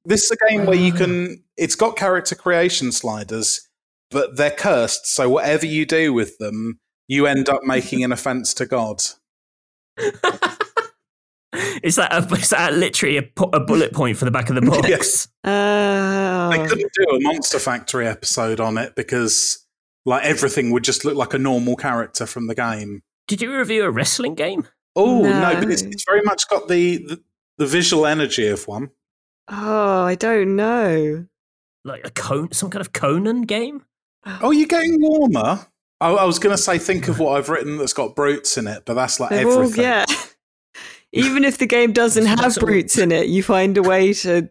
This 0.06 0.24
is 0.24 0.32
a 0.32 0.50
game 0.50 0.66
where 0.66 0.78
you 0.78 0.94
uh. 0.94 0.98
can. 0.98 1.44
It's 1.58 1.76
got 1.76 1.96
character 1.96 2.36
creation 2.36 2.92
sliders, 2.92 3.68
but 4.12 4.38
they're 4.38 4.52
cursed. 4.52 5.08
So 5.08 5.30
whatever 5.30 5.66
you 5.66 5.86
do 5.86 6.14
with 6.14 6.38
them, 6.38 6.80
you 7.08 7.28
end 7.28 7.50
up 7.50 7.64
making 7.64 8.04
an 8.04 8.12
offense 8.12 8.54
to 8.56 8.66
God. 8.66 9.02
is 11.84 11.96
that 11.96 12.12
a, 12.12 12.28
is 12.36 12.50
that 12.50 12.74
literally 12.74 13.18
a, 13.18 13.24
a 13.54 13.60
bullet 13.60 13.94
point 13.94 14.18
for 14.18 14.26
the 14.26 14.32
back 14.32 14.50
of 14.50 14.56
the 14.56 14.62
box? 14.70 14.88
Yes. 14.88 15.28
Oh. 15.44 16.50
They 16.52 16.68
couldn't 16.68 16.92
do 16.94 17.16
a 17.16 17.20
Monster 17.22 17.60
Factory 17.60 18.08
episode 18.08 18.60
on 18.60 18.78
it 18.78 18.96
because 18.96 19.66
like 20.06 20.24
everything 20.24 20.72
would 20.72 20.84
just 20.84 21.06
look 21.06 21.16
like 21.16 21.34
a 21.34 21.40
normal 21.40 21.76
character 21.76 22.26
from 22.26 22.48
the 22.48 22.56
game. 22.56 23.02
Did 23.28 23.42
you 23.42 23.56
review 23.56 23.84
a 23.86 23.90
wrestling 23.90 24.36
game? 24.36 24.68
Oh 24.96 25.22
no, 25.22 25.52
No. 25.54 25.60
but 25.60 25.72
it's, 25.72 25.82
it's 25.82 26.06
very 26.08 26.22
much 26.22 26.48
got 26.48 26.68
the, 26.68 26.98
the 26.98 27.22
the 27.58 27.66
visual 27.66 28.06
energy 28.06 28.48
of 28.48 28.68
one. 28.68 28.92
oh, 29.48 30.04
I 30.04 30.16
don't 30.16 30.56
know. 30.56 31.26
Like 31.84 32.06
a 32.06 32.10
Con- 32.12 32.52
some 32.52 32.70
kind 32.70 32.82
of 32.82 32.94
Conan 32.94 33.44
game? 33.44 33.86
Oh, 34.42 34.52
you're 34.52 34.68
getting 34.68 35.00
warmer. 35.00 35.68
I, 36.02 36.10
I 36.10 36.24
was 36.26 36.40
going 36.40 36.56
to 36.56 36.62
say, 36.62 36.80
think 36.80 37.08
of 37.08 37.20
what 37.20 37.38
I've 37.38 37.48
written 37.50 37.78
that's 37.78 37.94
got 37.94 38.16
brutes 38.16 38.58
in 38.58 38.66
it, 38.68 38.84
but 38.86 38.96
that's 38.96 39.20
like 39.20 39.30
They're 39.30 39.46
all, 39.48 39.60
everything. 39.64 39.84
yeah. 39.84 40.06
Even 41.14 41.46
if 41.46 41.60
the 41.60 41.68
game 41.68 41.94
doesn't 41.94 42.26
have 42.26 42.56
brutes 42.56 42.98
in 42.98 43.12
it, 43.12 43.28
you 43.28 43.44
find 43.44 43.78
a 43.78 43.84
way 43.84 44.14
to 44.14 44.50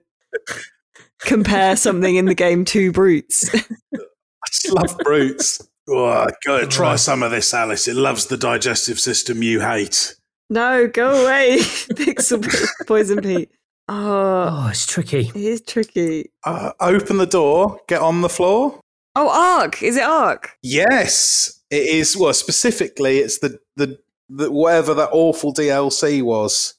compare 1.20 1.76
something 1.76 2.16
in 2.16 2.24
the 2.26 2.34
game 2.34 2.64
to 2.66 2.92
brutes. 2.92 3.52
I 3.94 4.46
just 4.48 4.70
love 4.72 4.96
brutes. 4.98 5.60
Oh, 5.88 6.26
go 6.46 6.64
try 6.66 6.96
some 6.96 7.22
of 7.22 7.30
this, 7.32 7.52
Alice. 7.52 7.86
It 7.88 7.96
loves 7.96 8.26
the 8.26 8.36
digestive 8.38 8.98
system 8.98 9.42
you 9.42 9.60
hate. 9.60 10.14
No, 10.50 10.86
go 10.88 11.22
away, 11.24 11.58
Pixel 11.60 12.42
Pete, 12.42 12.86
Poison 12.86 13.20
Pete. 13.20 13.50
Oh, 13.88 14.48
Oh, 14.64 14.68
it's 14.70 14.86
tricky. 14.86 15.28
it 15.28 15.36
is 15.36 15.60
tricky. 15.62 16.30
Uh, 16.44 16.72
open 16.80 17.18
the 17.18 17.26
door, 17.26 17.80
get 17.88 18.00
on 18.00 18.22
the 18.22 18.28
floor. 18.28 18.80
Oh, 19.16 19.28
Ark. 19.28 19.82
Is 19.82 19.96
it 19.96 20.02
Ark? 20.02 20.50
Yes, 20.62 21.60
it 21.70 21.86
is. 21.86 22.16
Well, 22.16 22.32
specifically, 22.34 23.18
it's 23.18 23.38
the 23.40 23.58
the, 23.76 23.98
the 24.28 24.50
whatever 24.50 24.94
that 24.94 25.10
awful 25.12 25.52
DLC 25.52 26.22
was. 26.22 26.74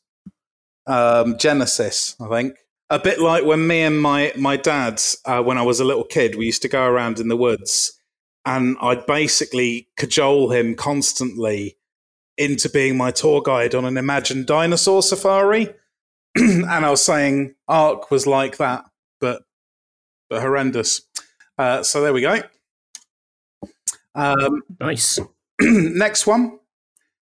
Um, 0.87 1.37
Genesis, 1.37 2.15
I 2.19 2.27
think. 2.27 2.55
A 2.89 2.99
bit 2.99 3.19
like 3.19 3.45
when 3.45 3.65
me 3.67 3.81
and 3.81 4.01
my 4.01 4.31
my 4.35 4.57
dad, 4.57 5.01
uh, 5.25 5.41
when 5.41 5.57
I 5.57 5.61
was 5.63 5.79
a 5.79 5.85
little 5.85 6.03
kid, 6.03 6.35
we 6.35 6.45
used 6.45 6.61
to 6.63 6.67
go 6.67 6.83
around 6.85 7.19
in 7.19 7.27
the 7.29 7.37
woods, 7.37 7.99
and 8.45 8.77
I'd 8.81 9.05
basically 9.05 9.87
cajole 9.97 10.51
him 10.51 10.75
constantly 10.75 11.77
into 12.37 12.69
being 12.69 12.97
my 12.97 13.11
tour 13.11 13.41
guide 13.41 13.75
on 13.75 13.85
an 13.85 13.97
imagined 13.97 14.45
dinosaur 14.45 15.01
safari. 15.01 15.73
and 16.35 16.65
I 16.65 16.89
was 16.89 17.03
saying 17.03 17.55
Ark 17.67 18.11
was 18.11 18.27
like 18.27 18.57
that, 18.57 18.85
but 19.19 19.43
but 20.29 20.41
horrendous. 20.41 21.01
Uh, 21.57 21.83
so 21.83 22.01
there 22.01 22.13
we 22.13 22.21
go. 22.21 22.41
Um, 24.13 24.63
Nice. 24.79 25.19
next 25.61 26.25
one. 26.27 26.59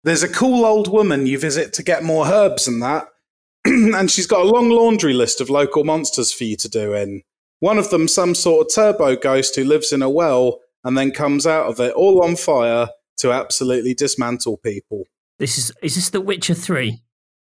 There's 0.04 0.22
a 0.22 0.28
cool 0.28 0.64
old 0.64 0.88
woman 0.88 1.26
you 1.26 1.38
visit 1.38 1.72
to 1.74 1.82
get 1.82 2.04
more 2.04 2.26
herbs 2.26 2.68
and 2.68 2.82
that, 2.82 3.08
and 3.64 4.10
she's 4.10 4.26
got 4.26 4.44
a 4.44 4.48
long 4.48 4.68
laundry 4.68 5.14
list 5.14 5.40
of 5.40 5.48
local 5.48 5.82
monsters 5.82 6.32
for 6.32 6.44
you 6.44 6.56
to 6.56 6.68
do 6.68 6.94
in. 6.94 7.22
One 7.60 7.78
of 7.78 7.88
them, 7.88 8.06
some 8.08 8.34
sort 8.34 8.66
of 8.66 8.74
turbo 8.74 9.16
ghost 9.16 9.56
who 9.56 9.64
lives 9.64 9.92
in 9.92 10.02
a 10.02 10.10
well 10.10 10.60
and 10.84 10.98
then 10.98 11.10
comes 11.10 11.46
out 11.46 11.66
of 11.66 11.80
it 11.80 11.94
all 11.94 12.22
on 12.22 12.36
fire 12.36 12.88
to 13.18 13.32
absolutely 13.32 13.94
dismantle 13.94 14.58
people. 14.58 15.04
This 15.38 15.58
is 15.58 15.72
is 15.82 15.94
this 15.96 16.10
The 16.10 16.20
Witcher 16.20 16.54
3? 16.54 17.02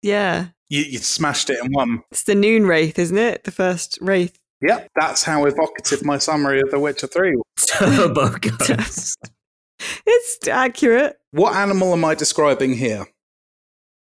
Yeah. 0.01 0.47
You, 0.69 0.83
you 0.83 0.97
smashed 0.99 1.49
it 1.49 1.63
in 1.63 1.71
one. 1.71 2.03
It's 2.11 2.23
the 2.23 2.35
Noon 2.35 2.65
Wraith, 2.65 2.99
isn't 2.99 3.17
it? 3.17 3.43
The 3.43 3.51
first 3.51 3.97
Wraith. 4.01 4.37
Yep, 4.61 4.89
that's 4.99 5.23
how 5.23 5.45
evocative 5.45 6.03
my 6.03 6.17
summary 6.17 6.59
of 6.59 6.69
The 6.69 6.79
Witcher 6.79 7.07
3 7.07 7.35
was. 7.35 7.65
Turbo 7.67 8.29
Ghost. 8.37 9.17
It's 10.05 10.45
accurate. 10.45 11.17
What 11.31 11.55
animal 11.55 11.93
am 11.93 12.03
I 12.03 12.13
describing 12.13 12.73
here? 12.73 13.05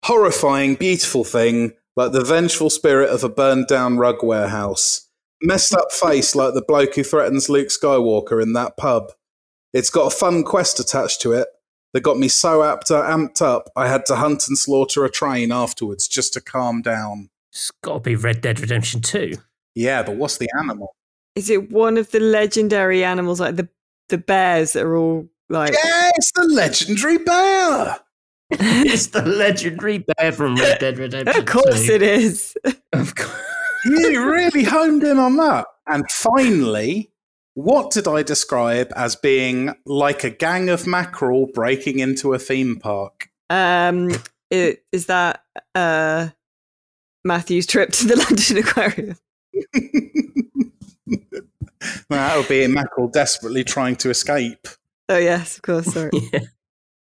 Horrifying, 0.05 0.75
beautiful 0.75 1.23
thing, 1.23 1.75
like 1.97 2.11
the 2.11 2.25
vengeful 2.25 2.69
spirit 2.69 3.11
of 3.11 3.23
a 3.23 3.29
burned 3.29 3.69
down 3.69 3.97
rug 3.97 4.25
warehouse. 4.25 5.09
Messed 5.41 5.73
up 5.73 5.93
face 5.93 6.35
like 6.35 6.55
the 6.55 6.65
bloke 6.67 6.97
who 6.97 7.05
threatens 7.05 7.49
Luke 7.49 7.69
Skywalker 7.69 8.43
in 8.43 8.55
that 8.55 8.77
pub. 8.77 9.13
It's 9.73 9.91
got 9.91 10.13
a 10.13 10.17
fun 10.17 10.45
quest 10.45 10.81
attached 10.81 11.21
to 11.23 11.33
it 11.33 11.49
that 11.93 12.03
got 12.03 12.19
me 12.19 12.29
so 12.29 12.61
amped, 12.61 12.91
uh, 12.91 13.03
amped 13.03 13.43
up 13.43 13.69
I 13.77 13.89
had 13.89 14.07
to 14.07 14.17
hunt 14.17 14.47
and 14.49 14.57
slaughter 14.59 15.05
a 15.05 15.11
train 15.11 15.53
afterwards 15.53 16.07
just 16.09 16.33
to 16.35 16.41
calm 16.41 16.83
down. 16.83 17.31
It's 17.51 17.71
got 17.83 17.95
to 17.95 18.01
be 18.01 18.17
Red 18.17 18.41
Dead 18.41 18.61
Redemption 18.61 19.01
2. 19.01 19.35
Yeah, 19.75 20.03
but 20.03 20.17
what's 20.17 20.39
the 20.39 20.49
animal? 20.59 20.95
Is 21.35 21.51
it 21.51 21.71
one 21.71 21.97
of 21.97 22.11
the 22.11 22.21
legendary 22.21 23.05
animals 23.05 23.41
like 23.41 23.57
the 23.57 23.69
the 24.09 24.19
bears 24.19 24.73
that 24.73 24.85
are 24.85 24.97
all 24.97 25.29
like 25.51 25.73
Yeah, 25.73 26.11
it's 26.17 26.33
the 26.33 26.45
legendary 26.45 27.19
bear! 27.19 27.99
it's 28.51 29.09
the 29.09 29.23
legendary 29.23 29.99
bear 29.99 30.33
from 30.33 30.57
Red 30.57 30.79
Dead 30.79 30.99
Redemption 30.99 31.39
Of 31.39 31.47
course 31.47 31.87
2. 31.87 31.93
it 31.93 32.03
is. 32.03 32.57
Of 32.93 33.15
course. 33.15 33.43
you 33.85 34.31
really 34.33 34.65
honed 34.65 35.05
in 35.05 35.19
on 35.19 35.37
that. 35.37 35.67
And 35.87 36.11
finally, 36.11 37.11
what 37.59 37.91
did 37.91 38.07
I 38.07 38.23
describe 38.23 38.93
as 38.95 39.17
being 39.17 39.75
like 39.85 40.23
a 40.23 40.31
gang 40.31 40.69
of 40.69 40.87
mackerel 40.87 41.49
breaking 41.53 41.99
into 41.99 42.33
a 42.33 42.39
theme 42.39 42.77
park? 42.77 43.31
Um 43.51 44.13
it, 44.49 44.85
is 44.93 45.07
that 45.07 45.43
uh 45.75 46.29
Matthew's 47.25 47.67
trip 47.67 47.91
to 47.91 48.07
the 48.07 48.17
London 48.17 48.59
Aquarium? 48.59 49.19
that 52.11 52.37
would 52.37 52.49
be 52.49 52.63
a 52.63 52.69
mackerel 52.69 53.09
desperately 53.09 53.65
trying 53.65 53.97
to 53.97 54.11
escape. 54.11 54.69
Oh 55.09 55.19
yes, 55.19 55.57
of 55.57 55.63
course, 55.63 55.93
sorry. 55.93 56.11
Yeah. 56.33 56.41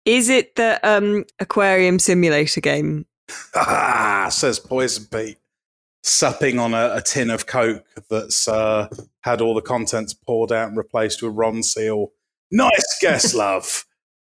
Is 0.03 0.27
it 0.27 0.57
the 0.57 0.81
um 0.83 1.23
aquarium 1.39 1.97
simulator 1.97 2.59
game? 2.59 3.05
Ah, 3.55 4.27
says 4.29 4.59
Poison 4.59 5.05
Pete, 5.09 5.37
supping 6.03 6.59
on 6.59 6.73
a, 6.73 6.95
a 6.95 7.01
tin 7.01 7.29
of 7.29 7.45
Coke 7.45 7.85
that's 8.09 8.47
uh, 8.47 8.87
had 9.21 9.41
all 9.41 9.53
the 9.53 9.61
contents 9.61 10.13
poured 10.13 10.51
out 10.51 10.69
and 10.69 10.77
replaced 10.77 11.21
with 11.21 11.35
Ronseal. 11.35 12.07
Nice 12.51 12.97
guess, 13.01 13.33
love. 13.35 13.85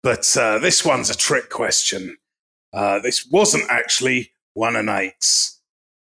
But 0.03 0.37
uh, 0.37 0.59
this 0.59 0.85
one's 0.85 1.11
a 1.11 1.17
trick 1.17 1.49
question. 1.49 2.19
Uh, 2.73 2.99
this 2.99 3.27
wasn't 3.31 3.65
actually 3.71 4.33
one 4.53 4.77
and 4.77 4.89
eights. 4.89 5.61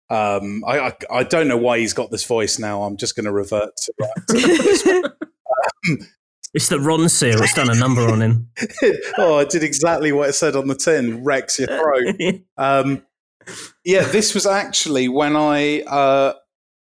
Um, 0.10 0.64
I, 0.66 0.80
I 0.80 0.94
I 1.12 1.24
don't 1.24 1.48
know 1.48 1.58
why 1.58 1.80
he's 1.80 1.94
got 1.94 2.12
this 2.12 2.24
voice 2.24 2.60
now. 2.60 2.84
I'm 2.84 2.98
just 2.98 3.16
going 3.16 3.26
to 3.26 3.32
revert 3.32 3.76
to 3.76 3.94
that. 4.00 5.14
It's 6.54 6.70
the 6.70 6.78
Ronseal. 6.78 7.42
It's 7.42 7.54
done 7.54 7.70
a 7.70 7.76
number 7.76 8.02
on 8.02 8.22
him. 8.22 8.50
oh, 9.20 9.38
I 9.38 9.44
did 9.46 9.64
exactly 9.64 10.12
what 10.12 10.30
it 10.30 10.34
said 10.34 10.56
on 10.56 10.68
the 10.68 10.76
tin. 10.76 11.24
Wrecks 11.24 11.60
your 11.60 11.68
throat. 11.68 12.16
Um, 12.58 13.04
yeah, 13.86 14.04
this 14.06 14.34
was 14.34 14.46
actually 14.46 15.08
when 15.08 15.36
I 15.36 15.82
uh, 15.82 16.34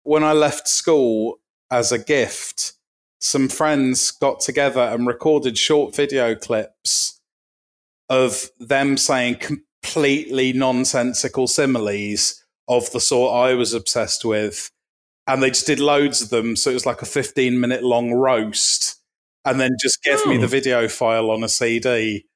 when 0.03 0.25
I 0.25 0.33
left 0.33 0.69
school 0.69 1.39
as 1.71 1.93
a 1.93 1.99
gift. 1.99 2.73
Some 3.21 3.49
friends 3.49 4.11
got 4.11 4.41
together 4.41 4.81
and 4.83 5.07
recorded 5.07 5.57
short 5.59 5.95
video 5.97 6.35
clips 6.35 7.21
of 8.09 8.51
them 8.59 8.97
saying 8.97 9.37
completely 9.37 10.53
nonsensical 10.53 11.47
similes 11.47 12.43
of 12.69 12.91
the 12.93 13.01
sort 13.01 13.35
I 13.35 13.55
was 13.55 13.73
obsessed 13.75 14.25
with, 14.25 14.71
and 15.27 15.43
they 15.43 15.51
just 15.51 15.67
did 15.67 15.81
loads 15.81 16.21
of 16.23 16.31
them. 16.31 16.57
So 16.57 16.71
it 16.71 16.75
was 16.75 16.87
like 16.87 17.03
a 17.03 17.07
fifteen 17.07 17.59
minute 17.61 17.83
long 17.83 18.13
roast, 18.13 18.97
and 19.45 19.61
then 19.61 19.71
just 19.81 20.03
gave 20.03 20.25
me 20.27 20.39
Oh. 20.39 20.41
the 20.41 20.47
video 20.47 20.89
file 20.89 21.31
on 21.31 21.43
a 21.43 21.49
CD, 21.49 22.27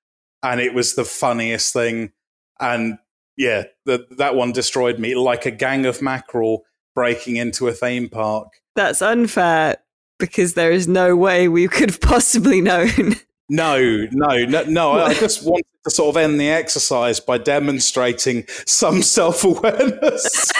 and 0.42 0.60
it 0.60 0.74
was 0.74 0.94
the 0.94 1.04
funniest 1.04 1.72
thing. 1.72 2.12
And 2.60 2.98
yeah, 3.40 3.62
the, 3.86 4.06
that 4.18 4.34
one 4.34 4.52
destroyed 4.52 4.98
me 4.98 5.14
like 5.14 5.46
a 5.46 5.50
gang 5.50 5.86
of 5.86 6.02
mackerel 6.02 6.64
breaking 6.94 7.36
into 7.36 7.66
a 7.68 7.72
theme 7.72 8.10
park. 8.10 8.48
That's 8.76 9.00
unfair 9.00 9.78
because 10.18 10.52
there 10.52 10.70
is 10.70 10.86
no 10.86 11.16
way 11.16 11.48
we 11.48 11.66
could 11.66 11.88
have 11.88 12.00
possibly 12.14 12.60
known. 12.60 13.16
No, 13.48 14.06
no, 14.12 14.44
no, 14.44 14.64
no. 14.64 14.90
I 14.92 15.06
I 15.06 15.14
just 15.14 15.42
wanted 15.42 15.64
to 15.84 15.90
sort 15.90 16.10
of 16.14 16.16
end 16.22 16.38
the 16.38 16.50
exercise 16.50 17.18
by 17.18 17.38
demonstrating 17.38 18.44
some 18.66 19.02
self 19.16 19.42
awareness. 19.42 20.52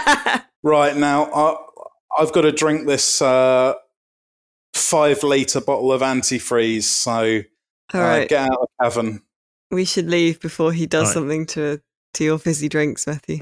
right 0.62 0.94
now, 0.96 1.24
I, 1.32 1.56
I've 2.18 2.32
got 2.32 2.42
to 2.42 2.52
drink 2.52 2.86
this 2.86 3.22
uh, 3.22 3.72
five 4.74 5.22
litre 5.22 5.62
bottle 5.62 5.92
of 5.92 6.02
antifreeze. 6.02 6.82
So 6.84 7.40
All 7.94 8.00
right. 8.00 8.24
uh, 8.24 8.26
get 8.26 8.50
out 8.50 8.58
of 8.60 8.68
heaven. 8.80 9.22
we 9.70 9.84
should 9.86 10.08
leave 10.10 10.40
before 10.40 10.72
he 10.72 10.86
does 10.86 11.06
Right. 11.08 11.14
something 11.14 11.46
to 11.46 11.80
to 12.14 12.24
your 12.24 12.38
fizzy 12.38 12.68
drinks, 12.68 13.06
Matthew. 13.06 13.38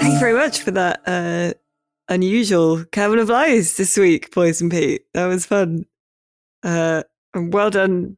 Thank 0.00 0.14
you 0.14 0.20
very 0.20 0.34
much 0.34 0.62
for 0.62 0.70
that 0.72 1.00
uh, 1.06 1.52
unusual 2.08 2.84
Cavern 2.86 3.18
of 3.18 3.28
Lies 3.28 3.76
this 3.76 3.96
week, 3.96 4.32
Poison 4.32 4.70
Pete. 4.70 5.02
That 5.14 5.26
was 5.26 5.44
fun. 5.44 5.84
Uh, 6.62 7.02
and 7.34 7.52
well 7.52 7.70
done, 7.70 8.16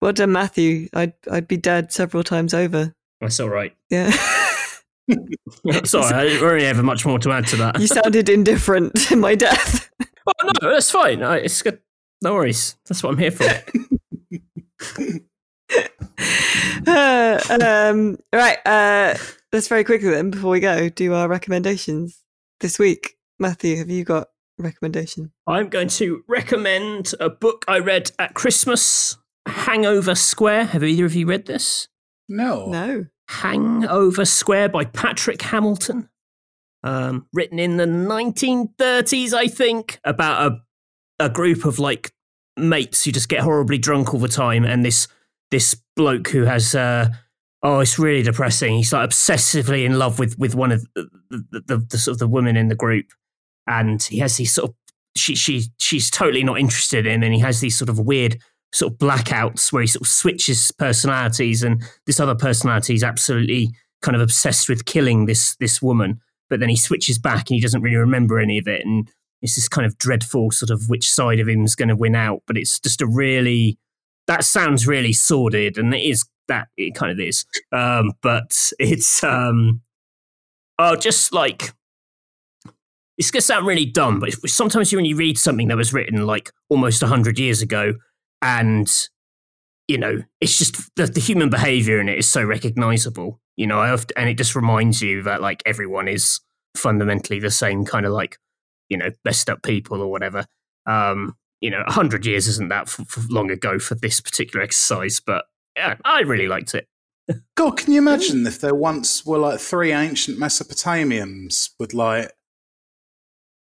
well 0.00 0.12
done, 0.12 0.32
Matthew. 0.32 0.88
I'd 0.94 1.12
I'd 1.30 1.46
be 1.48 1.56
dead 1.58 1.92
several 1.92 2.22
times 2.24 2.54
over. 2.54 2.94
That's 3.20 3.38
all 3.40 3.50
right. 3.50 3.76
Yeah, 3.90 4.10
Sorry, 5.84 6.14
I 6.14 6.24
don't 6.28 6.42
really 6.42 6.64
have 6.64 6.82
much 6.82 7.04
more 7.06 7.18
to 7.20 7.32
add 7.32 7.46
to 7.48 7.56
that. 7.56 7.78
you 7.80 7.86
sounded 7.86 8.28
indifferent 8.28 8.94
to 9.08 9.16
my 9.16 9.34
death. 9.34 9.90
oh, 10.26 10.50
no, 10.62 10.70
that's 10.72 10.90
fine. 10.90 11.22
I- 11.22 11.38
It's 11.38 11.60
good. 11.62 11.78
No 12.22 12.34
worries. 12.34 12.76
That's 12.88 13.02
what 13.02 13.12
I'm 13.12 13.18
here 13.18 13.30
for. 13.32 13.44
Uh, 16.86 17.38
um, 17.60 18.18
right, 18.32 18.58
uh, 18.66 19.16
let's 19.52 19.68
very 19.68 19.84
quickly 19.84 20.10
then, 20.10 20.30
before 20.30 20.50
we 20.50 20.60
go, 20.60 20.88
do 20.88 21.14
our 21.14 21.28
recommendations 21.28 22.22
this 22.60 22.78
week. 22.78 23.16
Matthew, 23.38 23.76
have 23.76 23.88
you 23.88 24.04
got 24.04 24.28
a 24.58 24.62
recommendation? 24.62 25.32
I'm 25.46 25.68
going 25.68 25.88
to 25.88 26.24
recommend 26.28 27.14
a 27.20 27.30
book 27.30 27.64
I 27.68 27.78
read 27.78 28.10
at 28.18 28.34
Christmas 28.34 29.16
Hangover 29.46 30.14
Square. 30.14 30.66
Have 30.66 30.82
either 30.82 31.04
of 31.04 31.14
you 31.14 31.26
read 31.26 31.46
this? 31.46 31.88
No. 32.28 32.66
No. 32.66 33.06
Hangover 33.28 34.24
Square 34.24 34.70
by 34.70 34.84
Patrick 34.84 35.40
Hamilton. 35.42 36.08
Um, 36.84 37.26
written 37.32 37.60
in 37.60 37.76
the 37.76 37.86
1930s, 37.86 39.32
I 39.32 39.46
think, 39.46 40.00
about 40.04 40.52
a, 41.20 41.26
a 41.26 41.28
group 41.28 41.64
of 41.64 41.78
like 41.78 42.12
mates 42.56 43.04
who 43.04 43.12
just 43.12 43.28
get 43.28 43.40
horribly 43.40 43.78
drunk 43.78 44.12
all 44.12 44.20
the 44.20 44.28
time. 44.28 44.64
And 44.64 44.84
this 44.84 45.08
this 45.50 45.76
bloke 45.96 46.28
who 46.28 46.44
has, 46.44 46.74
uh, 46.74 47.08
oh, 47.62 47.80
it's 47.80 47.98
really 47.98 48.22
depressing. 48.22 48.74
He's 48.74 48.92
like 48.92 49.08
obsessively 49.10 49.84
in 49.84 49.98
love 49.98 50.18
with, 50.18 50.38
with 50.38 50.54
one 50.54 50.72
of 50.72 50.86
the, 50.94 51.08
the, 51.30 51.62
the, 51.66 51.86
the 51.90 51.98
sort 51.98 52.14
of 52.14 52.18
the 52.18 52.26
women 52.26 52.56
in 52.56 52.68
the 52.68 52.74
group. 52.74 53.06
And 53.66 54.02
he 54.02 54.18
has 54.18 54.38
these 54.38 54.54
sort 54.54 54.70
of, 54.70 54.76
she, 55.14 55.34
she, 55.34 55.64
she's 55.76 56.10
totally 56.10 56.42
not 56.42 56.58
interested 56.58 57.06
in 57.06 57.16
him. 57.16 57.22
And 57.22 57.34
he 57.34 57.40
has 57.40 57.60
these 57.60 57.76
sort 57.76 57.90
of 57.90 57.98
weird 57.98 58.38
sort 58.72 58.92
of 58.92 58.98
blackouts 58.98 59.72
where 59.72 59.82
he 59.82 59.86
sort 59.86 60.00
of 60.02 60.08
switches 60.08 60.70
personalities 60.78 61.62
and 61.62 61.82
this 62.06 62.18
other 62.18 62.34
personality 62.34 62.94
is 62.94 63.04
absolutely 63.04 63.70
kind 64.00 64.16
of 64.16 64.22
obsessed 64.22 64.68
with 64.68 64.86
killing 64.86 65.26
this 65.26 65.56
this 65.56 65.82
woman 65.82 66.18
but 66.48 66.58
then 66.58 66.68
he 66.68 66.76
switches 66.76 67.18
back 67.18 67.50
and 67.50 67.54
he 67.54 67.60
doesn't 67.60 67.82
really 67.82 67.96
remember 67.96 68.38
any 68.38 68.58
of 68.58 68.66
it 68.66 68.84
and 68.84 69.08
it's 69.42 69.56
this 69.56 69.68
kind 69.68 69.84
of 69.84 69.98
dreadful 69.98 70.50
sort 70.50 70.70
of 70.70 70.88
which 70.88 71.10
side 71.10 71.40
of 71.40 71.48
him 71.48 71.64
is 71.64 71.74
going 71.74 71.88
to 71.88 71.96
win 71.96 72.14
out 72.14 72.42
but 72.46 72.56
it's 72.56 72.80
just 72.80 73.02
a 73.02 73.06
really 73.06 73.78
that 74.26 74.44
sounds 74.44 74.86
really 74.86 75.12
sordid 75.12 75.76
and 75.76 75.92
it 75.94 76.02
is 76.02 76.24
that 76.48 76.68
it 76.76 76.94
kind 76.94 77.12
of 77.12 77.20
is. 77.20 77.44
Um 77.72 78.12
but 78.22 78.72
it's 78.78 79.22
um 79.22 79.82
oh 80.78 80.96
just 80.96 81.32
like 81.32 81.72
it's 83.18 83.30
going 83.30 83.40
to 83.40 83.46
sound 83.46 83.66
really 83.66 83.84
dumb 83.84 84.20
but 84.20 84.32
sometimes 84.48 84.92
when 84.92 85.04
you 85.04 85.16
read 85.16 85.38
something 85.38 85.68
that 85.68 85.76
was 85.76 85.92
written 85.92 86.26
like 86.26 86.50
almost 86.70 87.02
100 87.02 87.38
years 87.38 87.60
ago 87.60 87.94
and 88.40 89.08
you 89.86 89.98
know 89.98 90.22
it's 90.40 90.58
just 90.58 90.90
the, 90.96 91.06
the 91.06 91.20
human 91.20 91.50
behavior 91.50 92.00
in 92.00 92.08
it 92.08 92.18
is 92.18 92.28
so 92.28 92.42
recognizable 92.42 93.38
you 93.56 93.66
know 93.66 93.78
often, 93.78 94.16
and 94.16 94.28
it 94.28 94.38
just 94.38 94.56
reminds 94.56 95.02
you 95.02 95.22
that 95.22 95.42
like 95.42 95.62
everyone 95.66 96.08
is 96.08 96.40
fundamentally 96.76 97.38
the 97.38 97.50
same 97.50 97.84
kind 97.84 98.06
of 98.06 98.12
like 98.12 98.38
you 98.92 98.98
know 98.98 99.10
messed 99.24 99.50
up 99.50 99.62
people 99.62 100.00
or 100.00 100.10
whatever. 100.10 100.44
Um 100.86 101.36
you 101.60 101.70
know 101.70 101.82
100 101.86 102.26
years 102.26 102.46
isn't 102.48 102.68
that 102.68 102.88
f- 102.88 103.00
f- 103.00 103.26
long 103.30 103.50
ago 103.50 103.78
for 103.78 103.94
this 103.94 104.20
particular 104.20 104.64
exercise 104.64 105.20
but 105.24 105.44
yeah 105.76 105.94
i 106.04 106.18
really 106.22 106.48
liked 106.48 106.74
it. 106.74 106.88
God, 107.54 107.76
can 107.76 107.92
you 107.92 107.98
imagine 107.98 108.46
if 108.46 108.60
there 108.60 108.74
once 108.74 109.24
were 109.24 109.38
like 109.38 109.60
three 109.60 109.92
ancient 109.92 110.38
Mesopotamians 110.38 111.70
with 111.78 111.94
like 111.94 112.32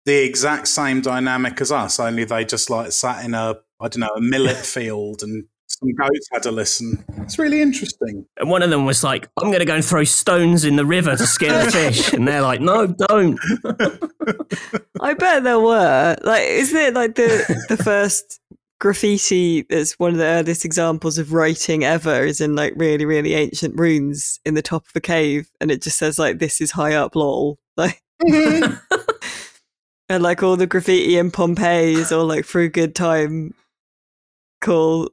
the 0.05 0.23
exact 0.23 0.67
same 0.67 1.01
dynamic 1.01 1.61
as 1.61 1.71
us, 1.71 1.99
only 1.99 2.23
they 2.23 2.43
just 2.43 2.69
like 2.69 2.91
sat 2.91 3.23
in 3.23 3.33
a, 3.33 3.57
I 3.79 3.87
don't 3.87 3.99
know, 3.99 4.13
a 4.15 4.21
millet 4.21 4.57
field 4.57 5.21
and 5.21 5.45
some 5.81 5.91
goats 5.93 6.27
had 6.31 6.43
to 6.43 6.51
listen. 6.51 7.03
It's 7.17 7.37
really 7.39 7.61
interesting. 7.61 8.25
and 8.37 8.49
one 8.49 8.61
of 8.63 8.69
them 8.69 8.85
was 8.85 9.03
like 9.03 9.27
i'm 9.41 9.47
going 9.47 9.59
to 9.59 9.65
go 9.65 9.75
and 9.75 9.83
throw 9.83 10.03
stones 10.03 10.63
in 10.63 10.75
the 10.75 10.85
river 10.85 11.15
to 11.15 11.25
scare 11.27 11.65
the 11.65 11.71
fish 11.71 12.13
and 12.13 12.27
they're 12.27 12.41
like 12.41 12.61
no 12.61 12.87
don't 12.87 13.39
I 15.01 15.13
bet 15.15 15.43
there 15.43 15.59
were. 15.59 16.15
Like, 16.23 16.43
isn't 16.43 16.77
it 16.77 16.93
like 16.93 17.15
the 17.15 17.65
the 17.69 17.77
first 17.83 18.39
graffiti 18.79 19.63
that's 19.69 19.93
one 19.99 20.11
of 20.11 20.17
the 20.17 20.25
earliest 20.25 20.65
examples 20.65 21.17
of 21.17 21.33
writing 21.33 21.83
ever 21.83 22.23
is 22.23 22.41
in 22.41 22.55
like 22.55 22.73
really, 22.75 23.05
really 23.05 23.33
ancient 23.33 23.77
runes 23.79 24.39
in 24.45 24.55
the 24.55 24.61
top 24.61 24.85
of 24.87 24.91
a 24.95 25.01
cave 25.01 25.51
and 25.59 25.69
it 25.69 25.81
just 25.83 25.97
says 25.97 26.17
like 26.17 26.39
this 26.39 26.61
is 26.61 26.71
high 26.71 26.93
up 26.93 27.15
lol. 27.15 27.57
Like 27.77 28.01
and 30.09 30.21
like 30.21 30.43
all 30.43 30.55
the 30.57 30.67
graffiti 30.67 31.17
in 31.17 31.31
Pompeii 31.31 31.93
is 31.93 32.11
all 32.11 32.25
like 32.25 32.45
for 32.45 32.61
a 32.61 32.69
good 32.69 32.93
time 32.93 33.55
call 34.59 35.09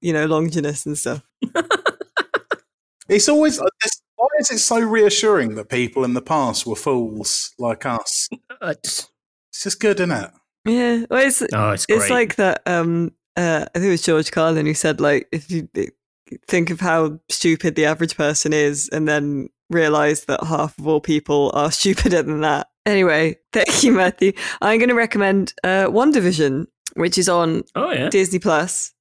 you 0.00 0.12
know, 0.12 0.26
Longinus 0.26 0.86
and 0.86 0.96
stuff. 0.98 1.22
It's 3.08 3.28
always, 3.28 3.58
uh, 3.58 3.64
this- 3.82 4.02
why 4.16 4.26
is 4.38 4.50
it 4.50 4.58
so 4.58 4.78
reassuring 4.80 5.54
that 5.54 5.70
people 5.70 6.04
in 6.04 6.12
the 6.12 6.20
past 6.20 6.66
were 6.66 6.76
fools 6.76 7.54
like 7.58 7.86
us? 7.86 8.28
It's 8.62 9.08
just 9.62 9.80
good, 9.80 9.98
isn't 10.00 10.10
it? 10.12 10.30
Yeah. 10.66 11.04
Well 11.08 11.26
it's 11.26 11.40
oh 11.54 11.70
it's 11.70 11.86
great 11.86 12.00
It's 12.00 12.10
like 12.10 12.36
that. 12.36 12.60
Um, 12.66 13.12
uh, 13.36 13.64
I 13.74 13.78
think 13.78 13.86
it 13.86 13.90
was 13.90 14.02
George 14.02 14.30
Carlin 14.30 14.66
who 14.66 14.74
said, 14.74 15.00
like, 15.00 15.26
if 15.32 15.50
you 15.50 15.68
think 16.48 16.68
of 16.70 16.80
how 16.80 17.18
stupid 17.30 17.76
the 17.76 17.86
average 17.86 18.16
person 18.16 18.52
is, 18.52 18.88
and 18.90 19.08
then 19.08 19.48
realize 19.70 20.24
that 20.26 20.42
half 20.44 20.76
of 20.78 20.86
all 20.86 21.00
people 21.00 21.50
are 21.54 21.70
stupider 21.78 22.22
than 22.22 22.40
that. 22.42 22.68
Anyway, 22.84 23.36
thank 23.52 23.82
you, 23.84 23.92
Matthew. 23.92 24.32
I'm 24.60 24.78
going 24.78 24.88
to 24.90 24.94
recommend 24.94 25.54
uh, 25.64 25.86
WandaVision, 25.86 26.66
which 26.94 27.16
is 27.16 27.28
on 27.28 27.62
oh 27.76 27.92
yeah 27.92 28.10
Disney 28.10 28.38
Plus. 28.40 28.92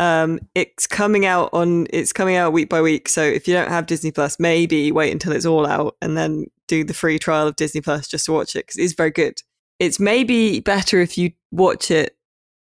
Um, 0.00 0.40
it's 0.54 0.86
coming 0.86 1.26
out 1.26 1.50
on 1.52 1.86
it's 1.90 2.14
coming 2.14 2.34
out 2.34 2.54
week 2.54 2.70
by 2.70 2.80
week. 2.80 3.06
So 3.06 3.22
if 3.22 3.46
you 3.46 3.52
don't 3.52 3.68
have 3.68 3.84
Disney 3.84 4.10
Plus, 4.10 4.40
maybe 4.40 4.90
wait 4.90 5.12
until 5.12 5.32
it's 5.32 5.44
all 5.44 5.66
out 5.66 5.96
and 6.00 6.16
then 6.16 6.46
do 6.68 6.84
the 6.84 6.94
free 6.94 7.18
trial 7.18 7.46
of 7.46 7.56
Disney 7.56 7.82
Plus 7.82 8.08
just 8.08 8.24
to 8.24 8.32
watch 8.32 8.56
it 8.56 8.66
because 8.66 8.78
it's 8.78 8.94
very 8.94 9.10
good. 9.10 9.42
It's 9.78 10.00
maybe 10.00 10.60
better 10.60 11.00
if 11.00 11.18
you 11.18 11.32
watch 11.52 11.90
it 11.90 12.16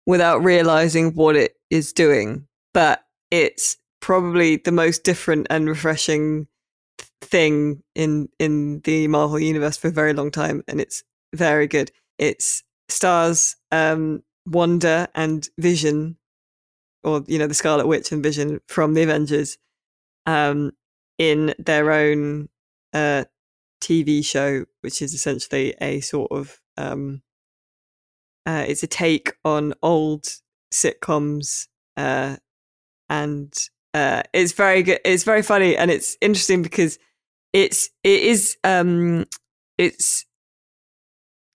without 0.06 0.44
realizing 0.44 1.14
what 1.16 1.38
it 1.38 1.56
is 1.70 1.94
doing, 1.94 2.46
but 2.74 3.06
it's 3.32 3.78
probably 4.02 4.58
the 4.58 4.74
most 4.74 5.06
different 5.06 5.48
and 5.50 5.70
refreshing 5.70 6.46
thing 7.22 7.82
in 7.96 8.28
in 8.38 8.82
the 8.82 9.08
Marvel 9.08 9.40
universe 9.40 9.78
for 9.78 9.88
a 9.88 9.92
very 9.92 10.12
long 10.12 10.30
time, 10.30 10.62
and 10.68 10.82
it's 10.82 11.04
very 11.34 11.68
good. 11.68 11.90
It's 12.18 12.64
stars 12.90 13.56
um, 13.72 14.24
Wanda 14.46 15.08
and 15.16 15.48
Vision 15.58 16.18
or 17.04 17.24
you 17.28 17.39
know 17.39 17.47
the 17.47 17.54
Scarlet 17.54 17.88
Witch 17.88 18.12
and 18.12 18.24
Vision 18.24 18.60
from 18.68 18.93
the 18.93 19.04
Avengers 19.04 19.58
um, 20.26 20.72
in 21.18 21.54
their 21.58 21.91
own 21.91 22.50
uh, 22.93 23.26
TV 23.82 24.24
show, 24.26 24.66
which 24.82 25.02
is 25.02 25.14
essentially 25.14 25.76
a 25.82 26.02
sort 26.02 26.32
of 26.32 26.60
um, 26.78 27.22
uh, 28.45 28.66
it's 28.68 28.84
a 28.84 28.88
take 28.88 29.34
on 29.45 29.74
old 29.84 30.28
sitcoms, 30.74 31.68
uh, 31.97 32.38
and 33.10 33.54
uh, 33.93 34.24
it's 34.34 34.54
very 34.54 34.84
good. 34.84 35.00
It's 35.06 35.24
very 35.24 35.41
funny 35.41 35.76
and 35.76 35.91
it's 35.91 36.18
interesting 36.22 36.62
because 36.62 37.00
it's 37.54 37.89
it 38.04 38.24
is 38.24 38.58
um, 38.64 39.26
it's 39.78 40.26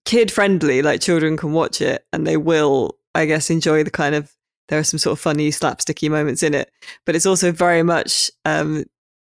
kid 0.04 0.30
friendly. 0.30 0.82
Like 0.82 1.00
children 1.00 1.36
can 1.36 1.52
watch 1.52 1.80
it 1.80 2.04
and 2.12 2.26
they 2.26 2.36
will, 2.36 2.98
I 3.14 3.26
guess, 3.26 3.50
enjoy 3.50 3.84
the 3.84 3.90
kind 3.90 4.14
of 4.14 4.34
there 4.68 4.78
are 4.78 4.84
some 4.84 4.98
sort 4.98 5.12
of 5.12 5.20
funny 5.20 5.50
slapsticky 5.50 6.10
moments 6.10 6.42
in 6.42 6.54
it, 6.54 6.70
but 7.04 7.14
it's 7.14 7.26
also 7.26 7.52
very 7.52 7.82
much 7.82 8.30
um, 8.44 8.84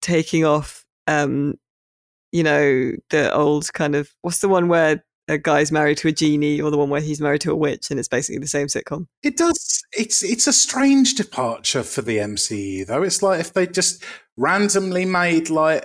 taking 0.00 0.44
off, 0.44 0.84
um, 1.06 1.54
you 2.32 2.42
know, 2.42 2.92
the 3.10 3.32
old 3.34 3.72
kind 3.72 3.94
of 3.94 4.10
what's 4.22 4.40
the 4.40 4.48
one 4.48 4.68
where 4.68 5.04
a 5.28 5.38
guy's 5.38 5.70
married 5.70 5.98
to 5.98 6.08
a 6.08 6.12
genie, 6.12 6.60
or 6.60 6.70
the 6.70 6.78
one 6.78 6.88
where 6.88 7.00
he's 7.00 7.20
married 7.20 7.42
to 7.42 7.52
a 7.52 7.56
witch, 7.56 7.90
and 7.90 7.98
it's 7.98 8.08
basically 8.08 8.38
the 8.38 8.46
same 8.46 8.66
sitcom. 8.66 9.06
It 9.22 9.36
does. 9.36 9.82
It's 9.92 10.22
it's 10.22 10.46
a 10.46 10.52
strange 10.52 11.14
departure 11.14 11.82
for 11.82 12.02
the 12.02 12.18
MCU, 12.18 12.86
though. 12.86 13.02
It's 13.02 13.22
like 13.22 13.40
if 13.40 13.52
they 13.52 13.66
just 13.66 14.02
randomly 14.36 15.04
made 15.04 15.50
like 15.50 15.84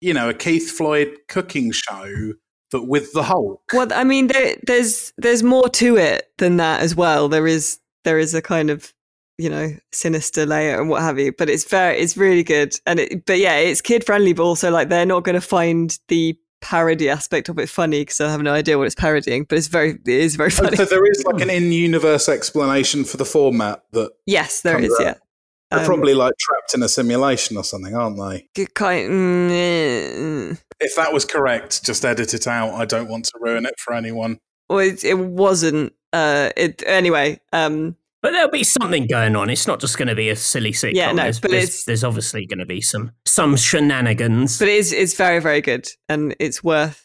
you 0.00 0.14
know 0.14 0.30
a 0.30 0.34
Keith 0.34 0.70
Floyd 0.70 1.18
cooking 1.28 1.70
show, 1.70 2.32
but 2.70 2.88
with 2.88 3.12
the 3.12 3.24
Hulk. 3.24 3.62
Well, 3.72 3.92
I 3.92 4.04
mean, 4.04 4.28
there, 4.28 4.56
there's 4.66 5.12
there's 5.18 5.42
more 5.42 5.68
to 5.70 5.96
it 5.96 6.30
than 6.38 6.56
that 6.56 6.80
as 6.80 6.94
well. 6.94 7.28
There 7.28 7.46
is 7.46 7.78
there 8.04 8.18
is 8.18 8.34
a 8.34 8.42
kind 8.42 8.70
of 8.70 8.92
you 9.38 9.48
know 9.48 9.70
sinister 9.92 10.44
layer 10.46 10.80
and 10.80 10.88
what 10.90 11.02
have 11.02 11.18
you, 11.18 11.32
but 11.36 11.48
it's 11.48 11.64
very 11.64 11.98
it's 11.98 12.16
really 12.16 12.42
good. 12.42 12.74
And 12.86 13.00
it, 13.00 13.24
but 13.26 13.38
yeah, 13.38 13.56
it's 13.56 13.80
kid 13.80 14.04
friendly, 14.04 14.32
but 14.32 14.42
also 14.44 14.70
like 14.70 14.88
they're 14.88 15.06
not 15.06 15.24
going 15.24 15.34
to 15.34 15.40
find 15.40 15.96
the 16.08 16.36
parody 16.60 17.08
aspect 17.08 17.48
of 17.48 17.56
it 17.60 17.68
funny 17.68 18.00
because 18.00 18.20
I 18.20 18.30
have 18.32 18.42
no 18.42 18.52
idea 18.52 18.76
what 18.78 18.86
it's 18.88 18.96
parodying. 18.96 19.44
But 19.44 19.58
it's 19.58 19.68
very 19.68 19.90
it 19.90 20.08
is 20.08 20.34
very 20.34 20.48
Oh, 20.48 20.64
funny. 20.64 20.76
so 20.76 20.84
there 20.86 21.06
is 21.08 21.22
like 21.24 21.40
an 21.40 21.50
in-universe 21.58 22.28
explanation 22.28 23.04
for 23.04 23.16
the 23.16 23.24
format 23.24 23.84
that 23.92 24.10
yes, 24.26 24.62
there 24.62 24.78
is. 24.80 24.90
out. 24.98 25.04
Yeah, 25.04 25.14
They're 25.70 25.80
Um, 25.80 25.86
probably 25.86 26.14
like 26.14 26.32
trapped 26.40 26.74
in 26.74 26.82
a 26.82 26.88
simulation 26.88 27.56
or 27.56 27.62
something, 27.62 27.94
aren't 27.94 28.16
they? 28.18 28.64
Kind. 28.74 29.08
mm, 29.10 30.60
If 30.80 30.96
that 30.96 31.12
was 31.12 31.24
correct, 31.24 31.84
just 31.84 32.04
edit 32.04 32.34
it 32.34 32.46
out. 32.48 32.74
I 32.74 32.84
don't 32.84 33.08
want 33.08 33.26
to 33.26 33.32
ruin 33.40 33.66
it 33.66 33.74
for 33.78 33.94
anyone. 33.94 34.38
Well, 34.68 34.80
it, 34.80 35.04
it 35.04 35.18
wasn't. 35.18 35.92
Uh, 36.12 36.50
it 36.56 36.82
anyway. 36.86 37.40
Um, 37.52 37.96
But 38.22 38.32
there'll 38.32 38.50
be 38.50 38.64
something 38.64 39.06
going 39.06 39.36
on. 39.36 39.50
It's 39.50 39.66
not 39.66 39.80
just 39.80 39.96
going 39.98 40.08
to 40.08 40.14
be 40.14 40.28
a 40.28 40.36
silly 40.36 40.72
sitcom. 40.72 40.94
Yeah, 40.94 41.12
no, 41.12 41.22
there's, 41.24 41.40
but 41.40 41.50
there's, 41.50 41.64
it's- 41.64 41.84
there's 41.84 42.04
obviously 42.04 42.46
going 42.46 42.58
to 42.58 42.66
be 42.66 42.80
some 42.80 43.12
some 43.26 43.56
shenanigans. 43.56 44.58
but 44.58 44.68
it 44.68 44.74
is 44.74 44.92
it's 44.92 45.14
very 45.14 45.40
very 45.40 45.60
good, 45.60 45.88
and 46.08 46.34
it's 46.40 46.62
worth. 46.64 47.04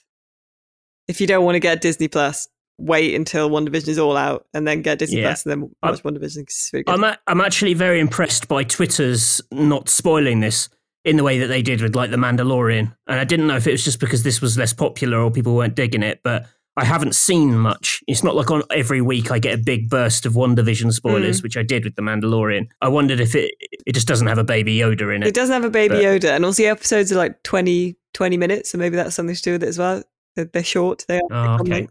If 1.07 1.19
you 1.19 1.27
don't 1.27 1.43
want 1.43 1.55
to 1.55 1.59
get 1.59 1.81
Disney 1.81 2.07
Plus, 2.07 2.47
wait 2.77 3.13
until 3.13 3.49
WandaVision 3.49 3.89
is 3.89 3.99
all 3.99 4.15
out, 4.17 4.47
and 4.53 4.65
then 4.67 4.81
get 4.81 4.99
Disney 4.99 5.19
Yeah. 5.21 5.27
Plus, 5.29 5.45
and 5.45 5.51
then 5.51 5.71
I'm- 5.83 5.91
watch 5.93 6.03
WandaVision. 6.03 6.21
'cause 6.47 6.55
It's 6.55 6.69
really 6.73 6.83
good. 6.83 6.93
I'm 6.95 7.03
a, 7.03 7.17
I'm 7.27 7.41
actually 7.41 7.73
very 7.73 7.99
impressed 7.99 8.47
by 8.47 8.63
Twitter's 8.63 9.41
not 9.51 9.89
spoiling 9.89 10.39
this 10.39 10.69
in 11.05 11.17
the 11.17 11.23
way 11.23 11.37
that 11.39 11.47
they 11.47 11.61
did 11.61 11.81
with 11.81 11.95
like 11.95 12.09
the 12.11 12.17
Mandalorian, 12.17 12.95
and 13.07 13.19
I 13.19 13.25
didn't 13.25 13.47
know 13.47 13.57
if 13.57 13.67
it 13.67 13.71
was 13.71 13.83
just 13.83 13.99
because 13.99 14.23
this 14.23 14.41
was 14.41 14.57
less 14.57 14.73
popular 14.73 15.19
or 15.21 15.29
people 15.29 15.53
weren't 15.55 15.75
digging 15.75 16.01
it, 16.03 16.21
but 16.23 16.45
I 16.75 16.85
haven't 16.85 17.13
seen 17.13 17.55
much. 17.57 18.03
It's 18.07 18.23
not 18.23 18.35
like 18.35 18.49
on 18.49 18.63
every 18.71 18.99
week 19.01 19.29
I 19.31 19.37
get 19.39 19.53
a 19.53 19.61
big 19.61 19.89
burst 19.89 20.25
of 20.25 20.33
WandaVision 20.33 20.91
spoilers, 20.93 21.39
Mm. 21.39 21.43
which 21.43 21.57
I 21.57 21.61
did 21.63 21.83
with 21.83 21.95
the 21.95 22.01
Mandalorian. 22.01 22.67
I 22.81 22.87
wondered 22.87 23.19
if 23.19 23.35
it 23.35 23.51
it 23.85 23.93
just 23.93 24.07
doesn't 24.07 24.25
have 24.27 24.37
a 24.39 24.43
baby 24.43 24.75
Yoda 24.77 25.15
in 25.15 25.21
It 25.23 25.27
it. 25.29 25.33
doesn't 25.35 25.53
have 25.53 25.63
a 25.65 25.69
baby 25.69 25.95
But- 25.95 26.03
Yoda, 26.03 26.35
and 26.35 26.43
also 26.45 26.63
the 26.63 26.69
episodes 26.69 27.11
are 27.11 27.15
like 27.17 27.41
20, 27.43 27.95
20 28.13 28.37
minutes, 28.37 28.71
so 28.71 28.77
maybe 28.77 28.95
that's 28.95 29.15
something 29.15 29.35
to 29.35 29.41
do 29.41 29.51
with 29.53 29.63
it 29.63 29.69
as 29.69 29.77
well. 29.77 30.03
They're, 30.35 30.45
they're 30.45 30.63
short. 30.63 31.05
They 31.07 31.19
are 31.31 31.59
Oh, 31.59 31.61
okay. 31.61 31.87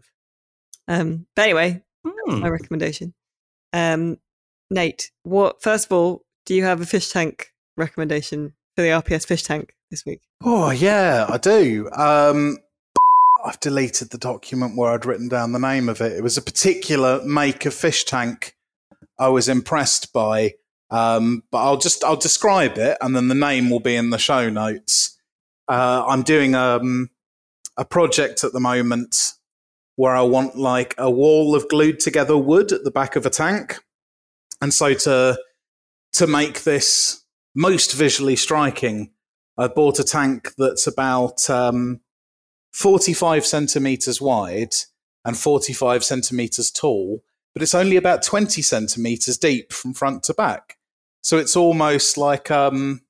Um, 0.89 1.27
but 1.35 1.43
anyway, 1.43 1.81
Hmm. 2.05 2.39
my 2.41 2.49
recommendation. 2.49 3.13
Um, 3.71 4.17
Nate, 4.69 5.11
what? 5.23 5.61
First 5.61 5.85
of 5.85 5.91
all, 5.93 6.25
do 6.45 6.53
you 6.55 6.63
have 6.65 6.81
a 6.81 6.85
fish 6.85 7.09
tank 7.09 7.53
recommendation 7.77 8.53
for 8.75 8.81
the 8.81 8.89
RPS 8.89 9.25
fish 9.25 9.43
tank 9.43 9.73
this 9.91 10.03
week? 10.05 10.19
Oh 10.43 10.71
yeah, 10.71 11.25
I 11.29 11.37
do. 11.37 11.89
Um, 11.93 12.57
I've 13.43 13.59
deleted 13.59 14.09
the 14.09 14.17
document 14.17 14.77
where 14.77 14.91
I'd 14.91 15.05
written 15.05 15.27
down 15.27 15.51
the 15.51 15.59
name 15.59 15.89
of 15.89 16.01
it. 16.01 16.13
It 16.13 16.23
was 16.23 16.37
a 16.37 16.41
particular 16.41 17.21
make 17.23 17.65
of 17.65 17.73
fish 17.73 18.05
tank 18.05 18.55
I 19.19 19.29
was 19.29 19.49
impressed 19.49 20.13
by. 20.13 20.53
Um, 20.89 21.43
but 21.49 21.63
I'll 21.63 21.77
just 21.77 22.03
I'll 22.03 22.15
describe 22.15 22.77
it, 22.77 22.97
and 23.01 23.15
then 23.15 23.27
the 23.27 23.35
name 23.35 23.71
will 23.71 23.79
be 23.79 23.95
in 23.95 24.11
the 24.11 24.19
show 24.19 24.49
notes. 24.49 25.17
Uh, 25.67 26.05
I'm 26.07 26.21
doing 26.21 26.53
um, 26.53 27.09
a 27.75 27.83
project 27.83 28.43
at 28.43 28.53
the 28.53 28.59
moment 28.59 29.31
where 29.95 30.15
I 30.15 30.21
want 30.21 30.55
like 30.55 30.93
a 30.99 31.09
wall 31.09 31.55
of 31.55 31.67
glued 31.67 31.99
together 31.99 32.37
wood 32.37 32.71
at 32.71 32.83
the 32.83 32.91
back 32.91 33.15
of 33.15 33.25
a 33.25 33.31
tank, 33.31 33.79
and 34.61 34.71
so 34.71 34.93
to 34.93 35.39
to 36.13 36.27
make 36.27 36.63
this 36.63 37.23
most 37.55 37.93
visually 37.93 38.35
striking, 38.35 39.13
I 39.57 39.69
bought 39.69 39.97
a 39.97 40.03
tank 40.03 40.53
that's 40.59 40.85
about 40.85 41.49
um, 41.49 42.01
45 42.73 43.45
centimeters 43.45 44.19
wide 44.19 44.73
and 45.23 45.37
45 45.37 46.03
centimeters 46.03 46.71
tall, 46.71 47.23
but 47.53 47.61
it's 47.61 47.75
only 47.75 47.95
about 47.95 48.23
20 48.23 48.61
centimeters 48.61 49.37
deep 49.37 49.71
from 49.71 49.93
front 49.93 50.23
to 50.23 50.33
back. 50.33 50.77
So 51.21 51.37
it's 51.37 51.55
almost 51.55 52.17
like, 52.17 52.51
um, 52.51 53.01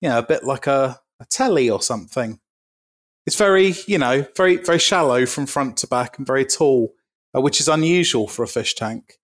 you 0.00 0.08
know, 0.08 0.18
a 0.18 0.26
bit 0.26 0.44
like 0.44 0.66
a, 0.66 1.00
a 1.20 1.24
telly 1.26 1.70
or 1.70 1.82
something. 1.82 2.40
It's 3.26 3.36
very, 3.36 3.74
you 3.86 3.98
know, 3.98 4.26
very, 4.36 4.56
very 4.56 4.78
shallow 4.78 5.26
from 5.26 5.46
front 5.46 5.76
to 5.78 5.86
back 5.86 6.16
and 6.16 6.26
very 6.26 6.46
tall, 6.46 6.94
uh, 7.36 7.40
which 7.42 7.60
is 7.60 7.68
unusual 7.68 8.26
for 8.26 8.42
a 8.42 8.48
fish 8.48 8.74
tank. 8.74 9.18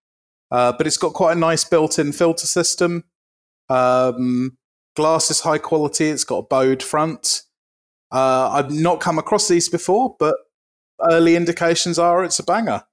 Uh, 0.51 0.73
but 0.77 0.87
it's 0.87 0.99
got 0.99 1.15
quite 1.15 1.37
a 1.37 1.41
nice 1.41 1.65
built 1.65 1.99
in 1.99 2.13
filter 2.13 2.47
system. 2.47 3.05
Um, 3.71 4.59
glass 4.95 5.31
is 5.31 5.41
high 5.41 5.59
quality. 5.59 6.11
It's 6.11 6.25
got 6.25 6.39
a 6.39 6.43
bowed 6.43 6.83
front. 6.83 7.43
Uh, 8.15 8.49
I've 8.53 8.71
not 8.71 9.01
come 9.01 9.19
across 9.19 9.49
these 9.49 9.69
before, 9.69 10.15
but 10.21 10.37
early 11.11 11.35
indications 11.35 11.99
are 11.99 12.23
it's 12.25 12.39
a 12.39 12.45
banger. 12.45 12.85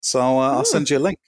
So 0.00 0.20
uh, 0.20 0.50
I'll 0.52 0.58
Hmm. 0.58 0.64
send 0.64 0.90
you 0.90 0.98
a 0.98 1.00
link. 1.00 1.18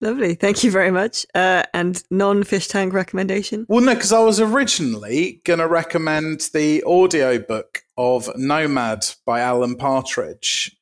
Lovely, 0.00 0.34
thank 0.36 0.64
you 0.64 0.70
very 0.70 0.90
much. 0.90 1.26
Uh, 1.34 1.64
and 1.74 2.02
non-fish 2.10 2.68
tank 2.68 2.94
recommendation. 2.94 3.66
Well, 3.68 3.82
no, 3.82 3.94
because 3.94 4.12
I 4.12 4.20
was 4.20 4.40
originally 4.40 5.42
going 5.44 5.58
to 5.58 5.66
recommend 5.68 6.48
the 6.54 6.82
audiobook 6.84 7.82
of 7.96 8.30
Nomad 8.36 9.04
by 9.26 9.40
Alan 9.40 9.76
Partridge 9.76 10.74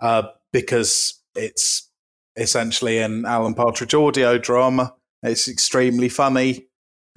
uh, 0.00 0.24
because 0.52 1.20
it's 1.34 1.90
essentially 2.36 2.98
an 2.98 3.24
Alan 3.24 3.54
Partridge 3.54 3.94
audio 3.94 4.38
drama. 4.38 4.94
It's 5.22 5.48
extremely 5.48 6.08
funny 6.08 6.67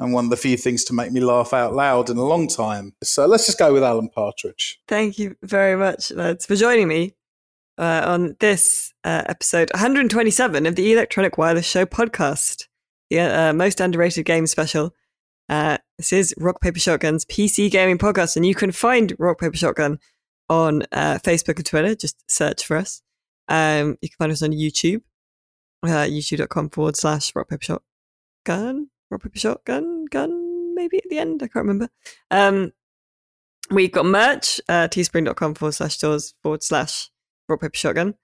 and 0.02 0.14
one 0.14 0.26
of 0.26 0.32
the 0.32 0.38
few 0.38 0.58
things 0.58 0.84
to 0.84 0.94
make 0.94 1.12
me 1.12 1.20
laugh 1.22 1.54
out 1.54 1.76
loud 1.76 2.10
in 2.10 2.18
a 2.18 2.26
long 2.26 2.48
time. 2.48 2.94
So 3.04 3.28
let's 3.28 3.46
just 3.46 3.60
go 3.60 3.72
with 3.72 3.84
Alan 3.84 4.10
Partridge. 4.10 4.80
Thank 4.88 5.20
you 5.20 5.36
very 5.44 5.78
much, 5.78 6.12
lads, 6.12 6.48
for 6.48 6.56
joining 6.56 6.88
me 6.88 7.14
uh, 7.78 8.02
on 8.06 8.36
this 8.40 8.94
uh, 9.04 9.22
episode 9.28 9.70
127 9.74 10.66
of 10.66 10.76
the 10.76 10.92
Electronic 10.92 11.38
Wireless 11.38 11.68
Show 11.68 11.86
podcast, 11.86 12.68
the 13.12 13.20
uh, 13.20 13.54
most 13.54 13.80
underrated 13.80 14.26
game 14.26 14.48
special. 14.48 14.96
Uh, 15.48 15.78
this 16.00 16.12
is 16.12 16.34
Rock 16.40 16.62
Paper 16.62 16.80
Shotgun's 16.80 17.24
PC 17.26 17.70
gaming 17.70 18.00
podcast, 18.00 18.36
and 18.36 18.46
you 18.46 18.56
can 18.56 18.72
find 18.72 19.14
Rock 19.20 19.40
Paper 19.40 19.56
Shotgun 19.56 20.00
on 20.50 20.82
uh, 20.92 21.20
Facebook 21.24 21.58
and 21.58 21.66
Twitter. 21.66 21.94
Just 21.94 22.24
search 22.28 22.66
for 22.66 22.76
us. 22.76 23.04
Um, 23.48 24.00
you 24.02 24.10
can 24.10 24.18
find 24.18 24.32
us 24.32 24.42
on 24.42 24.52
YouTube, 24.52 25.04
uh, 25.84 26.08
youtube.com 26.08 26.72
forward 26.72 26.96
slash 26.96 27.36
Rock 27.36 27.50
Paper 27.50 27.80
Shotgun. 28.48 28.88
Paper 29.20 29.40
Shotgun, 29.40 30.06
gun, 30.06 30.76
maybe 30.76 30.98
at 30.98 31.10
the 31.10 31.18
end. 31.18 31.44
I 31.44 31.48
can't 31.48 31.66
remember. 31.66 31.90
Um, 32.30 32.74
We've 33.72 33.92
got 33.92 34.06
merch, 34.06 34.60
uh, 34.68 34.90
teespring.com 34.90 35.54
forward 35.56 35.72
slash 35.72 35.96
stores 35.96 36.34
forward 36.44 36.62
slash 36.62 37.10
rock 37.48 37.62
paper 37.62 37.78
shotgun. 37.78 38.16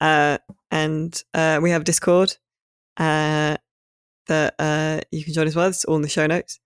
Uh, 0.00 0.38
and 0.70 1.20
uh, 1.34 1.58
we 1.60 1.70
have 1.70 1.82
Discord 1.82 2.36
uh, 2.98 3.56
that 4.28 4.54
uh, 4.60 5.00
you 5.10 5.24
can 5.24 5.34
join 5.34 5.48
as 5.48 5.56
well. 5.56 5.68
It's 5.68 5.84
all 5.84 5.96
in 5.96 6.02
the 6.02 6.08
show 6.08 6.28
notes. 6.28 6.60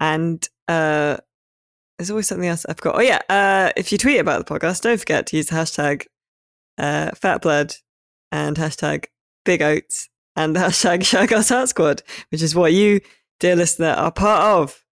And 0.00 0.46
uh, 0.66 1.18
there's 1.96 2.10
always 2.10 2.26
something 2.26 2.48
else 2.48 2.66
I 2.68 2.74
forgot. 2.74 2.96
Oh, 2.96 3.00
yeah. 3.00 3.20
Uh, 3.28 3.70
if 3.76 3.92
you 3.92 3.98
tweet 3.98 4.18
about 4.18 4.44
the 4.44 4.52
podcast, 4.52 4.82
don't 4.82 4.98
forget 4.98 5.28
to 5.28 5.36
use 5.36 5.46
the 5.46 5.54
hashtag 5.54 6.06
fatblood 6.78 7.76
and 8.32 8.56
hashtag 8.56 9.06
big 9.44 9.62
oats 9.62 10.08
and 10.36 10.54
the 10.54 10.60
hashtag 10.60 11.48
Heart 11.48 11.68
Squad, 11.68 12.02
which 12.30 12.42
is 12.42 12.54
what 12.54 12.72
you, 12.72 13.00
dear 13.40 13.56
listener, 13.56 13.90
are 13.90 14.12
part 14.12 14.42
of 14.42 14.84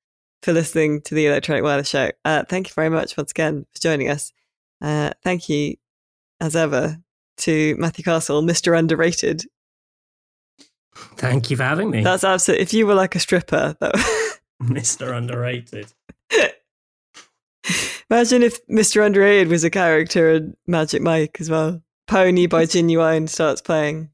for 0.42 0.52
listening 0.52 1.00
to 1.02 1.14
the 1.14 1.26
Electronic 1.26 1.62
Wireless 1.62 1.88
Show. 1.88 2.10
Uh, 2.24 2.44
thank 2.48 2.68
you 2.68 2.74
very 2.74 2.90
much 2.90 3.16
once 3.16 3.30
again 3.30 3.66
for 3.74 3.80
joining 3.80 4.10
us. 4.10 4.32
Uh, 4.80 5.10
thank 5.22 5.48
you, 5.48 5.76
as 6.40 6.56
ever, 6.56 6.98
to 7.38 7.76
Matthew 7.78 8.04
Castle, 8.04 8.42
Mr. 8.42 8.78
Underrated. 8.78 9.44
Thank 11.16 11.50
you 11.50 11.56
for 11.56 11.64
having 11.64 11.90
me, 11.90 12.02
That's 12.02 12.24
absolute. 12.24 12.60
If 12.60 12.72
you 12.72 12.86
were 12.86 12.94
like 12.94 13.14
a 13.14 13.18
stripper, 13.20 13.76
that, 13.80 13.94
Mr. 14.62 15.16
Underrated. 15.16 15.92
imagine 18.10 18.42
if 18.42 18.64
Mr. 18.68 19.04
Underrated 19.04 19.48
was 19.48 19.64
a 19.64 19.70
character 19.70 20.30
in 20.32 20.56
Magic 20.66 21.02
Mike 21.02 21.38
as 21.40 21.50
well. 21.50 21.82
Pony 22.06 22.46
by 22.46 22.64
Ginuwine 22.66 23.28
starts 23.28 23.60
playing, 23.60 24.10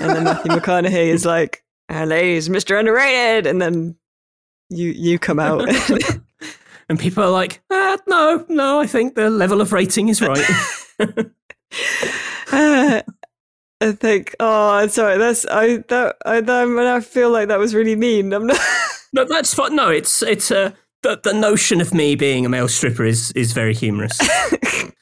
and 0.00 0.10
then 0.10 0.24
Matthew 0.24 0.52
McConaughey 0.52 1.08
is 1.08 1.24
like, 1.24 1.64
"And 1.88 2.10
ladies, 2.10 2.48
Mr. 2.48 2.78
Underrated," 2.78 3.46
and 3.46 3.60
then 3.60 3.96
you 4.68 4.90
you 4.90 5.18
come 5.18 5.38
out. 5.38 5.68
And 6.88 6.98
people 6.98 7.22
are 7.22 7.30
like, 7.30 7.62
ah, 7.70 7.96
no, 8.06 8.44
no, 8.50 8.78
I 8.80 8.86
think 8.86 9.14
the 9.14 9.30
level 9.30 9.62
of 9.62 9.72
rating 9.72 10.08
is 10.08 10.20
right. 10.20 10.44
Uh, 12.52 13.00
I 13.80 13.92
think. 13.92 14.36
Oh, 14.38 14.72
I'm 14.72 14.90
sorry. 14.90 15.16
That's 15.16 15.46
I. 15.46 15.78
That 15.88 16.16
I. 16.26 16.42
I 16.96 17.00
feel 17.00 17.30
like 17.30 17.48
that 17.48 17.58
was 17.58 17.74
really 17.74 17.96
mean. 17.96 18.34
I'm 18.34 18.46
not. 18.46 18.60
no, 19.14 19.24
that's 19.24 19.54
fine. 19.54 19.74
No, 19.74 19.88
it's 19.88 20.22
it's 20.22 20.50
uh, 20.50 20.72
the 21.02 21.18
the 21.24 21.32
notion 21.32 21.80
of 21.80 21.94
me 21.94 22.14
being 22.14 22.44
a 22.44 22.50
male 22.50 22.68
stripper 22.68 23.04
is 23.04 23.32
is 23.32 23.54
very 23.54 23.72
humorous. 23.72 24.18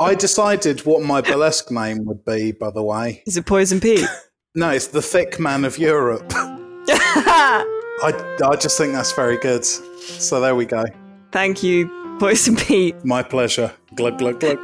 I 0.00 0.14
decided 0.14 0.84
what 0.84 1.02
my 1.02 1.20
burlesque 1.20 1.70
name 1.70 2.04
would 2.04 2.24
be, 2.24 2.52
by 2.52 2.70
the 2.70 2.82
way. 2.82 3.22
Is 3.26 3.36
it 3.36 3.46
Poison 3.46 3.80
Pete? 3.80 4.06
No, 4.54 4.68
it's 4.68 4.88
the 4.88 5.00
Thick 5.00 5.40
Man 5.40 5.64
of 5.64 5.78
Europe. 5.78 6.26
I, 6.36 8.36
I 8.44 8.56
just 8.56 8.76
think 8.76 8.92
that's 8.92 9.12
very 9.12 9.38
good. 9.38 9.64
So 9.64 10.42
there 10.42 10.54
we 10.54 10.66
go. 10.66 10.84
Thank 11.30 11.62
you, 11.62 11.88
Poison 12.20 12.56
Pete. 12.56 13.02
My 13.02 13.22
pleasure. 13.22 13.72
Glug, 13.94 14.18
glug, 14.18 14.40
glug. 14.40 14.58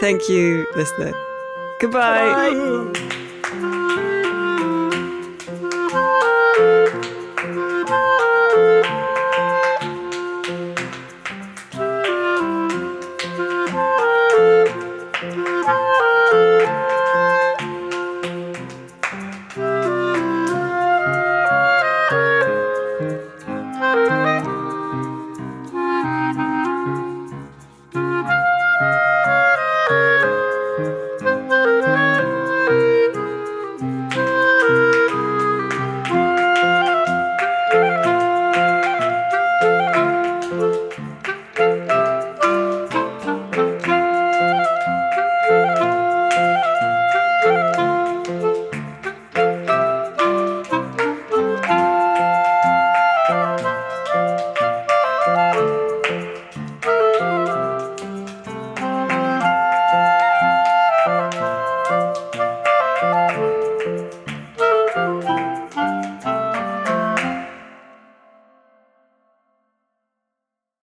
Thank 0.00 0.28
you, 0.28 0.68
listener. 0.76 1.12
Goodbye. 1.80 2.92
Bye. 2.92 3.20